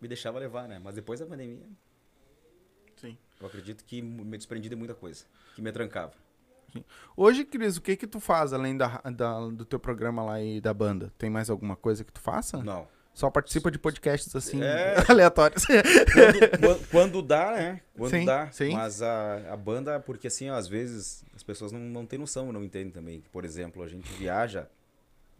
[0.00, 0.80] me deixava levar, né?
[0.82, 1.66] Mas depois da pandemia,
[2.96, 3.16] Sim.
[3.40, 6.12] eu acredito que me desprendi de muita coisa, que me trancava.
[7.16, 10.60] Hoje, Cris, o que que tu faz além da, da- do teu programa lá e
[10.60, 11.12] da banda?
[11.18, 12.62] Tem mais alguma coisa que tu faça?
[12.62, 12.86] Não.
[13.20, 14.94] Só participa de podcasts assim, É.
[15.06, 15.66] aleatórios.
[15.66, 17.80] Quando, quan- quando dá, né?
[17.94, 18.50] Quando Sim, dá.
[18.50, 18.72] sim.
[18.72, 22.50] Mas a, a banda, porque assim, ó, às vezes as pessoas não, não têm noção,
[22.50, 23.22] não entendem também.
[23.30, 24.66] Por exemplo, a gente viaja,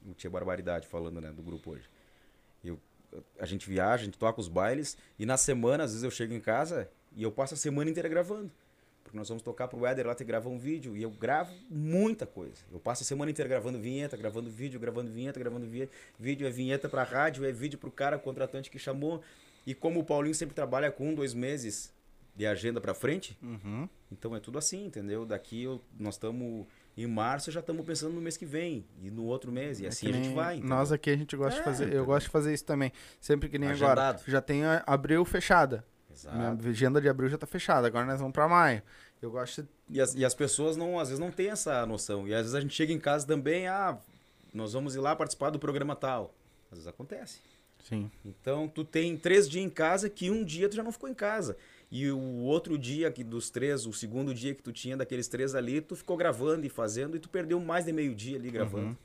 [0.05, 1.89] não tinha barbaridade falando, né, do grupo hoje.
[2.63, 2.79] Eu,
[3.39, 6.35] a gente viaja, a gente toca os bailes, e na semana, às vezes eu chego
[6.35, 8.51] em casa e eu passo a semana inteira gravando.
[9.11, 11.53] Porque nós vamos tocar pro Éder lá, ter que gravar um vídeo, e eu gravo
[11.69, 12.55] muita coisa.
[12.73, 15.91] Eu passo a semana inteira gravando vinheta, gravando vídeo, gravando vinheta, gravando vinheta.
[16.17, 19.21] Vídeo é vinheta pra rádio, é vídeo pro cara contratante que chamou.
[19.67, 21.93] E como o Paulinho sempre trabalha com um, dois meses
[22.37, 23.89] de agenda pra frente, Uhum.
[24.13, 25.27] então é tudo assim, entendeu?
[25.27, 26.65] Daqui eu- nós estamos
[26.97, 29.89] em março, já estamos pensando no mês que vem, e no outro mês, e É
[29.89, 30.55] assim a gente vai.
[30.59, 30.71] entendeu?
[30.77, 31.93] Nós aqui a gente gosta de É, fazer.
[31.93, 32.93] Eu gosto de fazer isso também.
[33.21, 34.03] Sempre que nem agora.
[34.11, 34.23] Agendado.
[34.31, 35.85] Já tenho a- abril fechada.
[36.13, 36.37] Exato.
[36.37, 37.87] Minha agenda de abril já tá fechada.
[37.87, 38.83] Agora nós vamos pra maio.
[39.21, 39.67] Eu gosto.
[39.89, 42.27] E as, e as pessoas não, às vezes não têm essa noção.
[42.27, 43.99] E às vezes a gente chega em casa também, ah,
[44.53, 46.35] nós vamos ir lá participar do programa tal.
[46.71, 47.41] Às vezes acontece.
[47.89, 48.11] Sim.
[48.25, 51.15] Então tu tem três dias em casa que um dia tu já não ficou em
[51.15, 51.57] casa.
[51.91, 55.55] E o outro dia que dos três, o segundo dia que tu tinha daqueles três
[55.55, 58.89] ali, tu ficou gravando e fazendo e tu perdeu mais de meio dia ali gravando.
[58.89, 58.97] Uhum.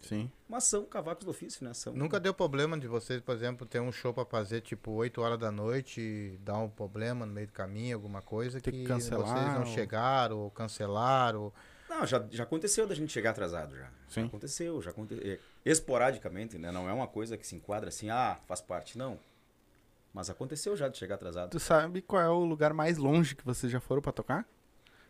[0.00, 0.30] Sim.
[0.48, 1.74] Mas são cavacos do ofício, né?
[1.74, 1.92] São...
[1.92, 5.38] Nunca deu problema de vocês, por exemplo, ter um show pra fazer tipo 8 horas
[5.38, 9.26] da noite e dar um problema no meio do caminho, alguma coisa que que, cancelar
[9.26, 11.52] vocês não ou- chegaram ou cancelaram.
[11.88, 13.88] Não, já, já aconteceu da gente chegar atrasado já.
[14.08, 14.22] Sim.
[14.22, 15.38] Já aconteceu, já aconteceu.
[15.64, 16.70] Esporadicamente, né?
[16.70, 19.18] Não é uma coisa que se enquadra assim, ah, faz parte, não.
[20.12, 21.50] Mas aconteceu já de chegar atrasado.
[21.50, 24.46] Tu sabe qual é o lugar mais longe que vocês já foram pra tocar?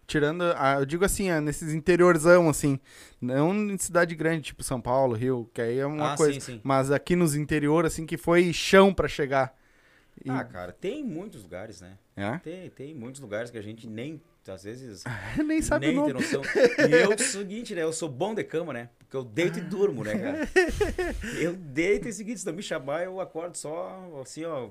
[0.07, 2.79] Tirando, ah, eu digo assim, ah, nesses interiorzão, assim.
[3.21, 6.35] Não em cidade grande, tipo São Paulo, Rio, que aí é uma Ah, coisa.
[6.35, 6.61] sim, sim.
[6.63, 9.57] Mas aqui nos interior, assim, que foi chão pra chegar.
[10.25, 11.99] E- Ah, cara, tem muitos lugares, né?
[12.17, 12.39] É?
[12.39, 15.03] Tem, tem muitos lugares que a gente nem, às vezes,
[15.45, 16.25] Nem sabe nem o tem nome.
[16.25, 16.43] noção.
[16.79, 17.83] E eu, o seguinte, né?
[17.83, 18.89] Eu sou bom de cama, né?
[19.01, 20.49] Porque eu deito e durmo, né, cara?
[21.39, 24.71] Eu deito e é seguinte, se não me chamar, eu acordo só, assim, ó.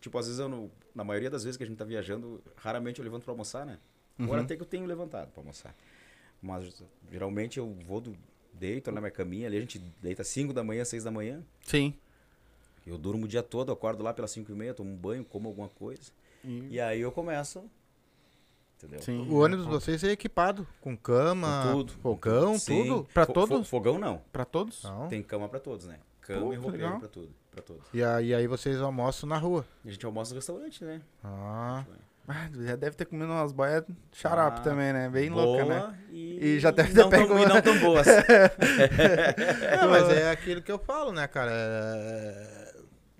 [0.00, 2.98] Tipo, às vezes eu, não- na maioria das vezes que a gente tá viajando, raramente
[3.00, 3.78] eu levanto pra almoçar, né?
[4.18, 4.44] Agora Uhum.
[4.44, 5.74] até que eu tenho levantado pra almoçar.
[6.40, 8.16] Mas geralmente eu vou do,
[8.52, 11.42] deito na minha caminha ali, a gente deita 5 da manhã, 6 da manhã.
[11.62, 11.94] Sim.
[12.86, 15.48] Eu durmo o dia todo, acordo lá pelas 5 e meia, tomo um banho, como
[15.48, 16.12] alguma coisa.
[16.44, 17.64] E- E aí eu começo.
[18.76, 19.00] Entendeu?
[19.02, 19.26] Sim.
[19.30, 21.92] O ônibus de vocês é equipado com cama, Com tudo.
[21.94, 22.82] fogão, Sim.
[22.84, 23.08] tudo.
[23.14, 23.58] Pra Fo- todos?
[23.60, 24.20] fo- Fogão não.
[24.30, 24.82] Pra todos?
[24.82, 25.08] Não.
[25.08, 25.98] Tem cama pra todos, né?
[26.20, 26.98] Cama Pô, e roupeiro legal.
[26.98, 27.30] pra tudo.
[27.50, 27.82] Pra todos.
[27.94, 29.64] E aí, aí vocês almoçam na rua.
[29.84, 31.00] E a gente almoça no restaurante, né?
[31.22, 31.84] Ah,
[32.26, 35.08] Ah, já deve ter comido umas boias xarope Ah, também, né?
[35.10, 35.94] Bem Boa louca, né?
[36.10, 38.06] E, E já deve ter não tão- pego- E não tão boas.
[39.80, 41.50] não, mas é aquilo que eu falo, né, cara?
[41.52, 42.74] É-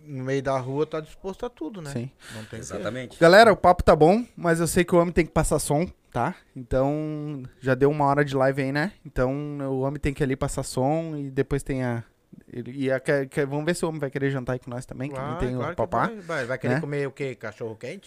[0.06, 1.90] No meio da rua tá disposto a tudo, né?
[1.90, 2.10] Sim.
[2.34, 3.18] Não tem que- Exatamente.
[3.18, 5.86] Galera, o papo tá bom, mas eu sei que o homem tem que passar som,
[6.12, 6.34] tá?
[6.54, 8.92] Então, já deu uma hora de live aí, né?
[9.04, 12.04] Então, o homem tem que ali passar som e depois tem a.
[12.52, 14.70] ele- E a, que- que- vamos ver se o homem vai querer jantar aí com
[14.70, 16.06] nós também, que não Vai, tem claro o que papá.
[16.06, 16.44] vai, vai.
[16.46, 16.80] Vai querer né?
[16.80, 17.34] comer o quê?
[17.34, 18.04] Cachorro quente?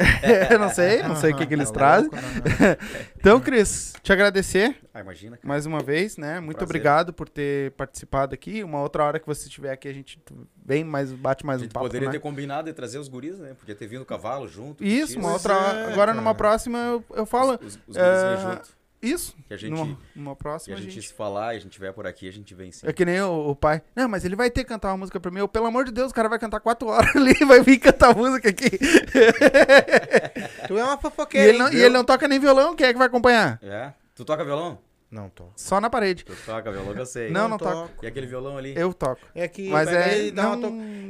[0.50, 2.10] Eu não sei, não sei o que, que eles Tá trazem.
[2.12, 2.28] louco?
[3.20, 5.48] Então, Cris, te agradecer Ah, imagina, cara.
[5.48, 6.40] mais uma vez, né?
[6.40, 6.66] Muito Prazer.
[6.70, 8.64] obrigado por ter participado aqui.
[8.64, 10.20] Uma outra hora que você estiver aqui, a gente
[10.66, 11.86] vem mais, bate mais um papo.
[11.86, 12.12] poderia né?
[12.14, 13.54] ter combinado de trazer os guris, né?
[13.60, 14.84] Podia ter vindo o cavalo junto.
[14.84, 15.92] Isso, uma outra é, hora.
[15.92, 16.36] Agora, numa cara.
[16.36, 17.60] próxima, eu, eu falo.
[17.62, 18.77] Os, os, os É, guris vêm junto.
[19.02, 19.36] Isso.
[19.48, 21.08] Que a gente, Numa, numa que próxima, a a gente, gente.
[21.08, 22.88] se falar e a gente tiver por aqui, a gente vem sim.
[22.88, 23.82] É que nem o, o pai.
[23.96, 25.40] Não, mas ele vai ter que cantar uma música pra mim.
[25.40, 27.78] Eu, pelo amor de Deus, o cara vai cantar quatro horas ali e vai vir
[27.78, 28.72] cantar música aqui.
[30.68, 31.86] Tu é uma E fofoqueira, ele, não, hein, e viu?
[31.86, 33.60] ele não toca nem violão, quem é que vai acompanhar?
[33.62, 33.94] É?
[34.16, 34.80] Tu toca violão?
[35.10, 35.54] Não toco.
[35.56, 36.26] Só na parede.
[36.26, 37.32] Tu toca violão que eu sei.
[37.32, 38.04] Não, não toco.
[38.04, 38.74] E aquele violão ali?
[38.78, 39.22] Eu toco.
[39.34, 40.32] É que Mas é.
[40.32, 40.68] Não, to-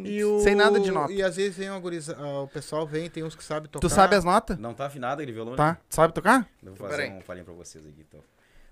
[0.07, 1.11] e o- Sem nada de nota.
[1.11, 3.87] E às vezes vem uma guriza, ah, o pessoal vem, tem uns que sabem tocar.
[3.87, 4.57] Tu sabe as notas?
[4.59, 5.55] Não tá afinado aquele violão?
[5.55, 5.69] Tá.
[5.69, 5.77] ali?
[5.89, 6.47] Tu sabe tocar?
[6.61, 8.19] Eu vou fazer um falinho pra vocês aqui, então.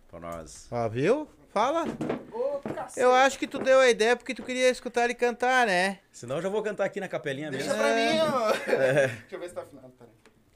[0.08, 0.68] Pra nós.
[0.72, 1.28] Ó, viu?
[1.50, 1.86] Fala.
[2.96, 6.00] Eu acho que tu deu a ideia porque tu queria escutar ele cantar, né?
[6.12, 7.74] Senão eu já vou cantar aqui na capelinha mesmo.
[7.74, 8.52] Deixa pra mim, ó.
[8.68, 9.92] Deixa eu ver se tá afinado.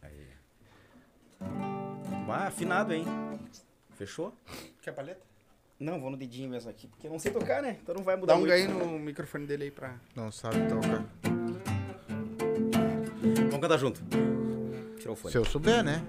[0.01, 0.13] Peraí.
[0.13, 0.27] Aí.
[2.29, 3.05] Ah, afinado, hein?
[3.99, 4.33] Fechou?
[4.81, 5.19] Quer paleta?
[5.77, 7.75] Não, vou no dedinho mesmo aqui, porque eu não sei tocar, né?
[7.83, 8.49] Então não vai mudar Dá um muito.
[8.51, 9.95] ganho no microfone dele aí pra.
[10.15, 11.03] Não sabe tocar.
[13.49, 14.01] Vamos cantar junto.
[14.99, 15.33] Tirou o fone.
[15.33, 16.01] Se eu souber, né?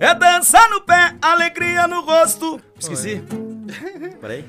[0.00, 2.60] É dançar no pé, alegria no rosto.
[2.76, 3.22] Esqueci.
[4.20, 4.44] Peraí.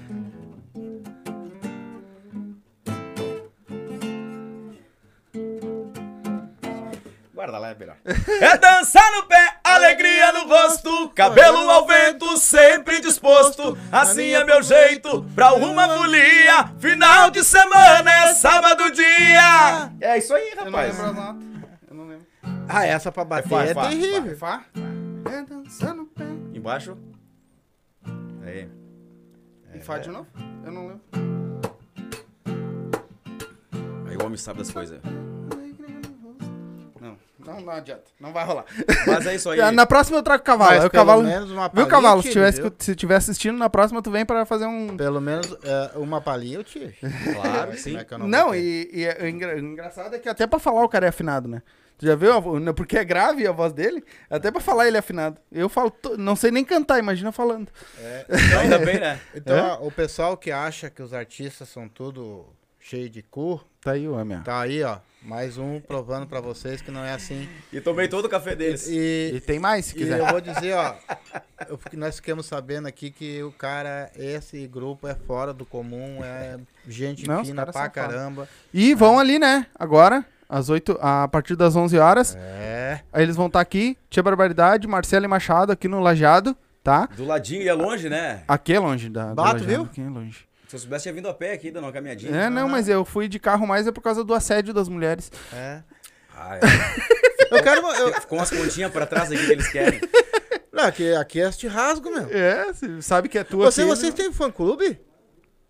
[7.33, 7.97] Guarda lá, é melhor.
[8.05, 13.77] É dançar no pé, alegria no rosto, cabelo ao vento, sempre disposto.
[13.91, 16.67] Assim é meu jeito, pra uma folia.
[16.79, 19.91] Final de semana é sábado dia.
[19.99, 20.97] É isso aí, Eu não rapaz.
[20.97, 21.43] lembro as notas.
[21.89, 22.27] Eu não lembro.
[22.69, 24.37] Ah, essa pra bater Fá, é, Fá, terrível.
[24.37, 24.63] Fá?
[25.31, 26.23] É dançando pé.
[26.53, 26.97] Embaixo.
[28.45, 28.69] Aí.
[29.75, 30.27] E Fá de novo?
[30.65, 31.01] Eu não lembro.
[34.07, 34.99] Aí o homem sabe das coisas.
[37.45, 38.03] Não, não, não adianta.
[38.19, 38.65] Não vai rolar.
[39.07, 39.59] Mas é isso aí.
[39.71, 40.71] Na próxima eu trago o cavalo.
[40.71, 41.23] Mas Aí o pelo cavalo.
[41.23, 42.21] menos uma Viu, palhinha cavalo?
[42.21, 42.65] Se tive, tiver, viu?
[42.67, 44.95] escu- se tiver assistindo, na próxima tu vem pra fazer um.
[44.97, 46.95] Pelo menos é, uma palhinha eu tive.
[47.33, 47.97] Claro que sim.
[47.97, 48.61] É Não, botei?
[48.93, 51.09] e, e é- o engra- o engraçado é que até pra falar o cara é
[51.09, 51.61] afinado, né?
[51.97, 52.33] Tu já viu?
[52.33, 54.03] a não, Porque é grave a voz dele.
[54.27, 55.39] Até pra falar ele é afinado.
[55.51, 57.67] Eu falo, to- não sei nem cantar, imagina falando.
[58.59, 59.19] Ainda bem, né?
[59.35, 59.61] Então, É?
[59.79, 62.45] ó, o pessoal que acha que os artistas são tudo
[62.79, 64.41] cheio de cu, Tá aí o homem.
[64.41, 64.97] tá aí, ó.
[65.21, 67.47] Mais um provando pra vocês que não é assim.
[67.71, 68.87] E tomei todo o café deles.
[68.89, 70.19] E, E tem mais, se e quiser.
[70.19, 70.95] eu vou dizer, ó.
[71.69, 76.57] eu nós ficamos sabendo aqui que o cara, esse grupo é fora do comum, é
[76.87, 78.49] gente Não, fina pra caramba.
[78.73, 79.67] E vão ali, né?
[79.75, 82.35] Agora, às 8, a partir das 11 horas.
[82.35, 83.01] É.
[83.13, 83.95] Aí eles vão estar aqui.
[84.09, 87.07] Tia Barbaridade, Marcelo e Machado aqui no Lajeado, tá?
[87.15, 88.43] Do ladinho e é longe, né?
[88.47, 89.35] Aqui é longe da.
[89.35, 89.83] Bato, Lajeado, viu?
[89.83, 90.50] Aqui é longe.
[90.71, 92.33] Se eu soubesse, tinha vindo a pé aqui, dando uma caminhadinha.
[92.33, 95.29] É, não, mas eu fui de carro mais é por causa do assédio das mulheres.
[95.51, 95.83] É.
[96.33, 96.57] Ah,
[97.51, 97.85] Eu quero.
[97.87, 98.01] é.
[98.03, 99.99] Eu, Ficou umas pontinhas pra trás aqui que eles querem.
[100.71, 102.29] não, aqui, aqui é te rasgo, meu.
[102.31, 103.69] É, você sabe que é tua.
[103.69, 104.23] Você, aqui, vocês né?
[104.23, 104.97] têm fã clube?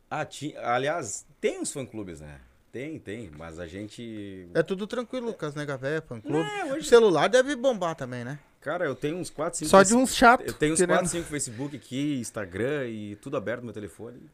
[0.08, 2.40] Ah, tinha, aliás, tem uns fã-clubes, né?
[2.72, 4.48] Tem, tem, mas a gente...
[4.54, 6.38] É tudo tranquilo com as nega véia, fã clube.
[6.38, 8.38] Não, O hoje- celular deve bombar também, né?
[8.62, 9.70] Cara, eu tenho uns 4, 5...
[9.72, 10.46] Só de uns chatos.
[10.46, 14.30] Eu tenho uns querendo- 4, 5 Facebook aqui, Instagram e tudo aberto no meu telefone.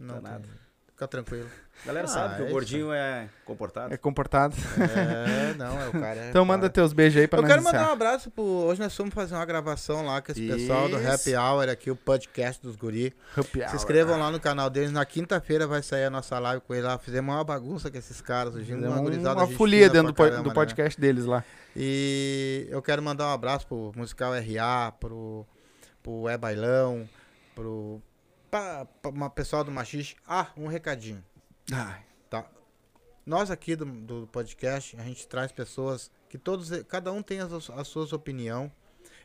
[0.00, 0.48] Não Tá nada.
[0.86, 1.48] Fica tranquilo.
[1.82, 3.94] A galera Ah, sabe que é o isso gordinho é comportado.
[3.94, 4.54] É comportado.
[4.78, 6.20] É, não, é o cara.
[6.20, 6.70] é Então manda foda.
[6.74, 7.92] teus beijos aí pra Eu nós quero mandar um iniciar.
[7.94, 8.42] abraço pro.
[8.44, 11.40] Hoje nós fomos fazer uma gravação lá com esse pessoal do Happy Isso.
[11.40, 13.14] Hour aqui, o podcast dos guri.
[13.34, 13.74] Happy Se hour.
[13.76, 14.92] inscrevam lá no canal deles.
[14.92, 16.98] Na quinta-feira vai sair a nossa live com ele lá.
[16.98, 18.54] Fizemos uma bagunça com esses caras.
[18.54, 20.54] Hoje Fizemos uma gurizada uma gente folia dentro do, caramba, do né?
[20.54, 21.42] podcast deles lá.
[21.74, 25.46] E eu quero mandar um abraço pro Musical RA, pro,
[26.02, 27.08] pro É Bailão,
[27.54, 28.02] pro
[28.50, 30.16] pra uma pessoal do Machixe.
[30.26, 31.24] Ah, um recadinho.
[31.72, 32.48] Ai, Tá.
[33.24, 37.70] Nós aqui do, do podcast, a gente traz pessoas que todos, cada um tem as,
[37.70, 38.70] as suas opiniões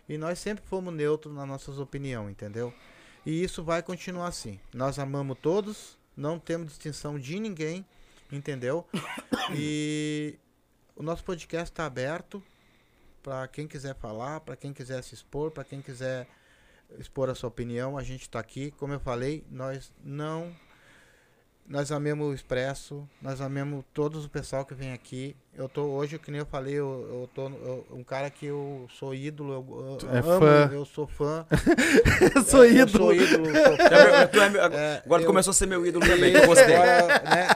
[0.08, 2.74] e nós sempre fomos neutros nas nossas opiniões, entendeu?
[3.26, 4.60] E isso vai continuar assim.
[4.74, 7.86] Nós amamos todos, não temos distinção de ninguém,
[8.32, 8.88] entendeu?
[9.56, 10.40] E
[10.96, 12.42] o nosso podcast está aberto
[13.22, 16.28] para quem quiser falar, para quem quiser se expor, para quem quiser
[17.00, 18.72] expor a sua opinião, a gente está aqui.
[18.78, 20.52] Como eu falei, nós não
[21.68, 25.36] nós amemos o Expresso, nós amemos todos o pessoal que vem aqui.
[25.56, 28.88] Eu tô hoje, que nem eu falei, eu, eu tô eu- um cara que eu
[28.94, 30.70] sou ídolo, eu, eu É amo, fã.
[30.72, 31.44] eu sou fã.
[32.36, 32.90] eu sou É, Eu ídolo.
[33.06, 34.44] sou ídolo, sou fã.
[34.44, 36.76] É meu- É, agora eu- começou a ser meu ídolo também, eu gostei.
[36.76, 37.48] Agora, né,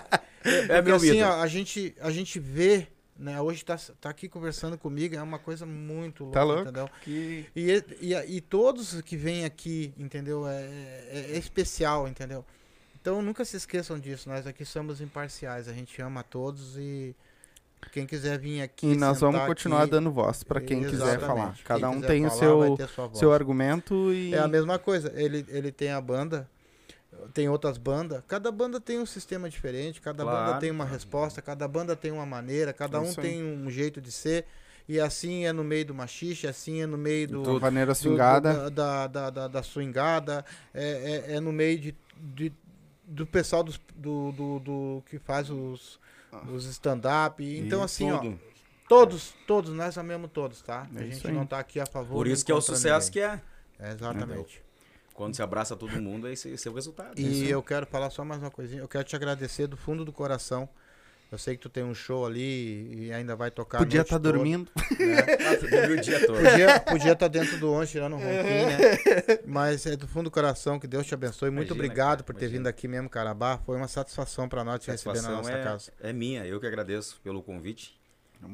[0.70, 1.32] É meu assim, ídolo.
[1.32, 2.88] ó, a gente a gente vê,
[3.20, 6.62] né, hoje tá, tá aqui conversando comigo, é uma coisa muito louca, Tá louco?
[6.64, 6.90] entendeu?
[7.02, 7.46] Que...
[7.56, 10.48] E, e, e todos que vêm aqui, entendeu?
[10.48, 12.46] É, é, é especial, entendeu?
[13.02, 14.30] Então nunca se esqueçam disso.
[14.30, 15.68] Nós aqui somos imparciais.
[15.68, 17.16] A gente ama todos e
[17.92, 18.88] quem quiser vir aqui.
[18.88, 21.54] E nós vamos continuar aqui, dando voz pra quem quiser falar.
[21.56, 24.34] Quem Cada um quiser tem o falar seu, seu argumento e.
[24.34, 25.12] É a mesma coisa.
[25.16, 26.50] Ele, ele tem a banda,
[27.34, 28.22] tem outras bandas.
[28.28, 30.94] Cada banda tem um sistema diferente, cada Claro, banda tem uma claro.
[30.94, 34.46] resposta, cada banda tem uma maneira, cada É um tem um jeito de ser.
[34.88, 37.96] E assim é no meio do machixe, assim é no meio do, do vaneira do-
[37.96, 38.70] swingada.
[38.72, 40.44] da, da, da, da swingada,
[40.74, 42.54] é, é, é no meio de, de-
[43.06, 46.00] do pessoal dos, do, do, do que faz os,
[46.52, 47.44] os stand-up.
[47.44, 48.40] Então, E assim, ó, tudo.
[48.88, 50.88] todos, todos, nós amamos todos, tá?
[50.96, 52.16] É a gente não tá aqui a favor.
[52.16, 53.30] Por isso que é o sucesso ninguém.
[53.38, 53.88] que é.
[53.88, 54.62] É, exatamente.
[55.20, 57.20] Quando se abraça todo mundo, esse, esse é o resultado.
[57.20, 58.82] E eu quero falar só mais uma coisinha.
[58.82, 60.70] Eu quero te agradecer do fundo do coração.
[61.30, 63.80] Eu sei que tu tem um show ali e ainda vai tocar.
[63.80, 64.72] Podia estar toda, dormindo.
[64.98, 65.18] né?
[65.46, 66.38] Ah, tu dormiu o dia todo.
[66.42, 69.40] Podia podia estar dentro do ônibus tirando um ronquinho, né?
[69.46, 71.50] Mas é do fundo do coração, que Deus te abençoe.
[71.50, 72.60] Muito Imagina, obrigado cara, por ter imagina.
[72.60, 73.58] vindo aqui mesmo, Carabá.
[73.58, 75.92] Foi uma satisfação pra nós te receber na nossa é, casa.
[76.00, 76.46] é minha.
[76.46, 78.00] Eu que agradeço pelo convite.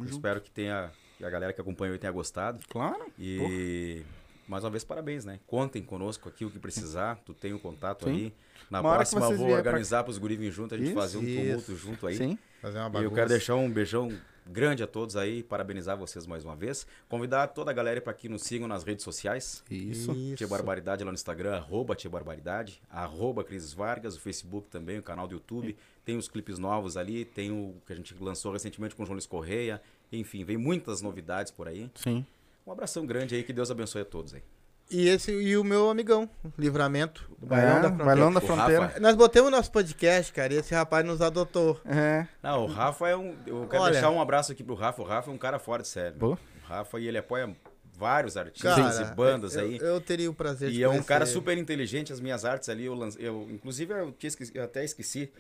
[0.10, 0.90] Espero que tenha
[1.20, 2.60] que a galera que acompanhou tenha gostado.
[2.68, 3.06] Claro.
[3.20, 4.04] E
[4.48, 5.40] mais uma vez, parabéns, né?
[5.48, 7.18] Contem conosco aqui o que precisar.
[7.26, 8.12] Tu tem o contato Sim.
[8.12, 8.34] aí.
[8.70, 11.24] Na Uma próxima vou organizar para os guri virem junto, a gente Isso, fazer um
[11.24, 11.42] isso.
[11.42, 12.18] tumulto junto aí.
[12.18, 12.38] Sim.
[12.62, 13.06] Fazer uma E bagunça.
[13.06, 14.12] eu quero deixar um beijão
[14.48, 16.86] grande a todos aí, parabenizar vocês mais uma vez.
[17.10, 19.64] Convidar toda a galera para que nos sigam nas redes sociais.
[19.70, 20.14] Isso.
[20.36, 25.04] Tia Barbaridade lá no Instagram, arroba Tia Barbaridade, arroba Cris Vargas, o Facebook também, o
[25.04, 25.76] canal do YouTube.
[26.04, 29.16] Tem os clipes novos ali, tem o que a gente lançou recentemente com o João
[29.16, 29.82] Luiz Correia.
[30.12, 31.90] Enfim, vem muitas novidades por aí.
[31.96, 32.26] Sim.
[32.66, 34.42] Um abração grande aí, que Deus abençoe a todos aí.
[34.90, 38.06] E, esse, e o meu amigão, Livramento, do É, Bailão da Fronteira.
[38.06, 38.82] Bailão da O Fronteira.
[38.86, 39.00] Rafa.
[39.00, 41.80] Nós botamos nosso podcast, cara, e esse rapaz nos adotou.
[41.86, 42.28] É.
[42.44, 43.36] Não, o Rafa é um.
[43.48, 43.94] Eu quero Olha.
[43.94, 45.02] deixar um abraço aqui pro Rafa.
[45.02, 46.16] O Rafa é um cara fora de série.
[46.18, 46.34] Pô.
[46.34, 46.38] O
[46.68, 47.56] Rafa e ele apoia
[47.98, 49.78] vários artistas Cara, e bandas eu, aí.
[49.82, 51.32] Eu teria o prazer de E é um cara ele.
[51.32, 54.84] super inteligente, as minhas artes ali, eu, lance, eu inclusive eu, tinha esqueci- eu até
[54.84, 55.32] esqueci,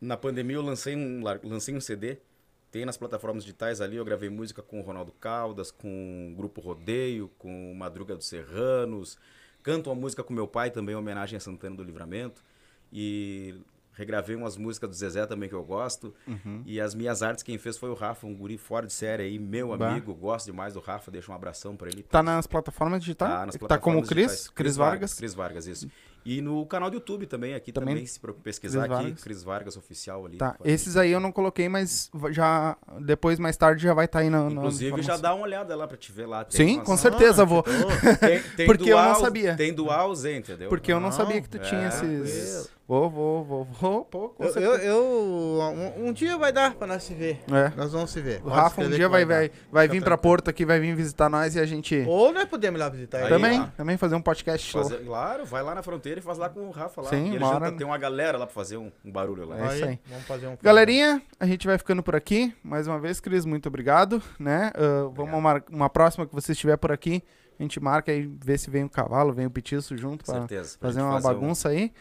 [0.00, 2.18] na pandemia eu lancei um, lancei um CD,
[2.76, 6.60] tem nas plataformas digitais ali, eu gravei música com o Ronaldo Caldas, com o Grupo
[6.60, 9.16] Rodeio, com o Madruga dos Serranos,
[9.62, 12.44] canto uma música com meu pai também, em homenagem a Santana do Livramento,
[12.92, 13.54] e
[13.94, 16.62] regravei umas músicas do Zezé também que eu gosto, Uhum.
[16.66, 19.38] e as minhas artes quem fez foi o Rafa, um guri fora de série aí,
[19.38, 19.88] meu Bah.
[19.92, 22.02] amigo, gosto demais do Rafa, deixa um abração pra ele.
[22.02, 23.32] Tá nas plataformas digitais?
[23.32, 24.48] Tá, nas tá como plataformas Cris?
[24.50, 25.14] Cris Vargas?
[25.14, 25.88] Cris Vargas, isso.
[26.28, 27.94] E no canal do YouTube também, aqui Também.
[27.94, 29.22] também, se pesquisar Cris aqui, Vargas.
[29.22, 30.38] Cris Vargas Oficial ali.
[30.38, 34.28] Tá, esses aí eu não coloquei, mas já depois, mais tarde, já vai estar aí
[34.28, 35.22] na, na Inclusive, já informação.
[35.22, 36.44] dá uma olhada lá pra te ver lá.
[36.48, 37.62] Sim, com certeza vou.
[37.62, 39.54] Tem, tem Porque eu não dual- sabia.
[39.54, 40.68] Tem dual Z, entendeu?
[40.68, 42.68] Porque eu não, Não, sabia que tu é, tinha esses...
[42.88, 45.60] Vou, vou, vou, vou, pô, com Eu, eu, eu-
[45.96, 47.40] um, um dia vai dar pra nós se ver.
[47.50, 47.72] É.
[47.76, 48.38] Nós vamos se ver.
[48.38, 49.34] O Pode Rafa um dia que vai, dar.
[49.34, 50.16] vai, vai vir pra.
[50.16, 52.04] Porto aqui, vai vir visitar nós e a gente...
[52.06, 53.28] Ou nós podemos ir lá visitar ele.
[53.28, 53.66] Também, ó.
[53.76, 54.82] também fazer um podcast show.
[54.84, 57.10] Fazer- claro, vai lá na fronteira e faz lá com o Rafa lá.
[57.10, 59.44] Sim, e ele uma junta- hora- tem uma galera lá pra fazer um, um barulho
[59.46, 59.58] lá.
[59.72, 59.98] É isso aí.
[60.08, 62.54] Vamos fazer um Galerinha, a gente vai ficando por aqui.
[62.62, 64.22] Mais uma vez, Cris, muito obrigado.
[64.38, 64.70] Né?
[64.76, 67.20] Ah, vamos mar- uma próxima que você estiver por aqui,
[67.58, 70.40] a gente marca aí, vê se vem o cavalo, vem o petiço junto Com pra
[70.42, 70.78] certeza.
[70.78, 71.92] pra fazer uma um- bagunça aí.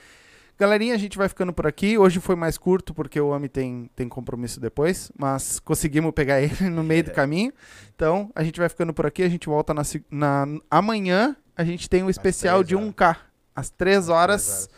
[0.58, 1.98] Galerinha, a gente vai ficando por aqui.
[1.98, 6.56] Hoje foi mais curto porque o Ami tem, tem compromisso depois, mas conseguimos pegar ele
[6.70, 7.14] no meio do É.
[7.14, 7.52] caminho.
[7.94, 9.24] Então, a gente vai ficando por aqui.
[9.24, 11.36] A gente volta na, na- amanhã.
[11.58, 12.88] A gente tem um especial de horas.
[12.90, 13.18] 1K.
[13.56, 14.70] Às 3 horas.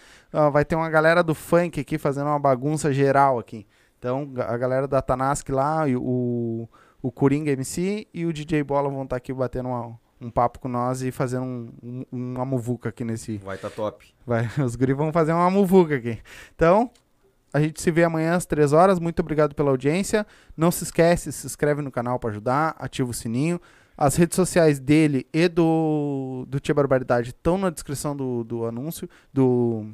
[0.52, 3.66] Vai ter uma galera do funk aqui fazendo uma bagunça geral aqui.
[3.98, 6.68] Então, a galera da Tanask lá, o,
[7.02, 10.68] o Coringa MC e o DJ Bola vão estar aqui batendo uma- um papo com
[10.68, 13.38] nós e fazendo um, um- uma muvuca aqui nesse.
[13.38, 14.06] Vai tá top.
[14.26, 16.20] Vai, os guris vão fazer uma muvuca aqui.
[16.56, 16.90] Então,
[17.54, 19.00] a gente se vê amanhã às 3 horas.
[19.00, 20.26] Muito obrigado pela audiência.
[20.56, 23.60] Não se esquece, se inscreve no canal para ajudar, ativa o sininho.
[23.98, 29.10] As redes sociais dele e do, do Tia Barbaridade estão na descrição do, do anúncio,
[29.34, 29.88] do,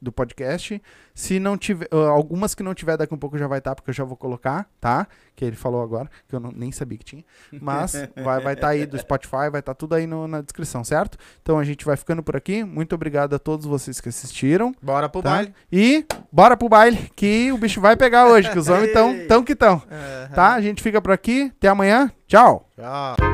[0.00, 0.80] do podcast.
[1.14, 3.90] Se não tiver, ah, algumas que não tiver, daqui um pouco já vai estar, porque
[3.90, 5.06] eu já vou colocar, tá?
[5.34, 7.24] Que ele falou agora, que eu não- nem sabia que tinha.
[7.60, 7.92] Mas
[8.22, 11.16] vai estar tá aí do Spotify, vai estar tudo aí no- na descrição, certo?
[11.42, 12.62] Então a gente vai ficando por aqui.
[12.64, 14.74] Muito obrigado a todos vocês que assistiram.
[14.82, 15.30] Bora pro Tá?
[15.30, 15.54] baile.
[15.72, 19.42] E bora pro baile, que o bicho vai pegar hoje, que os homens estão tão
[19.42, 19.82] que estão.
[19.90, 20.54] É, Tá?
[20.54, 21.52] A gente fica por aqui.
[21.56, 22.10] Até amanhã.
[22.26, 22.68] Tchau.
[22.76, 23.25] Tchau.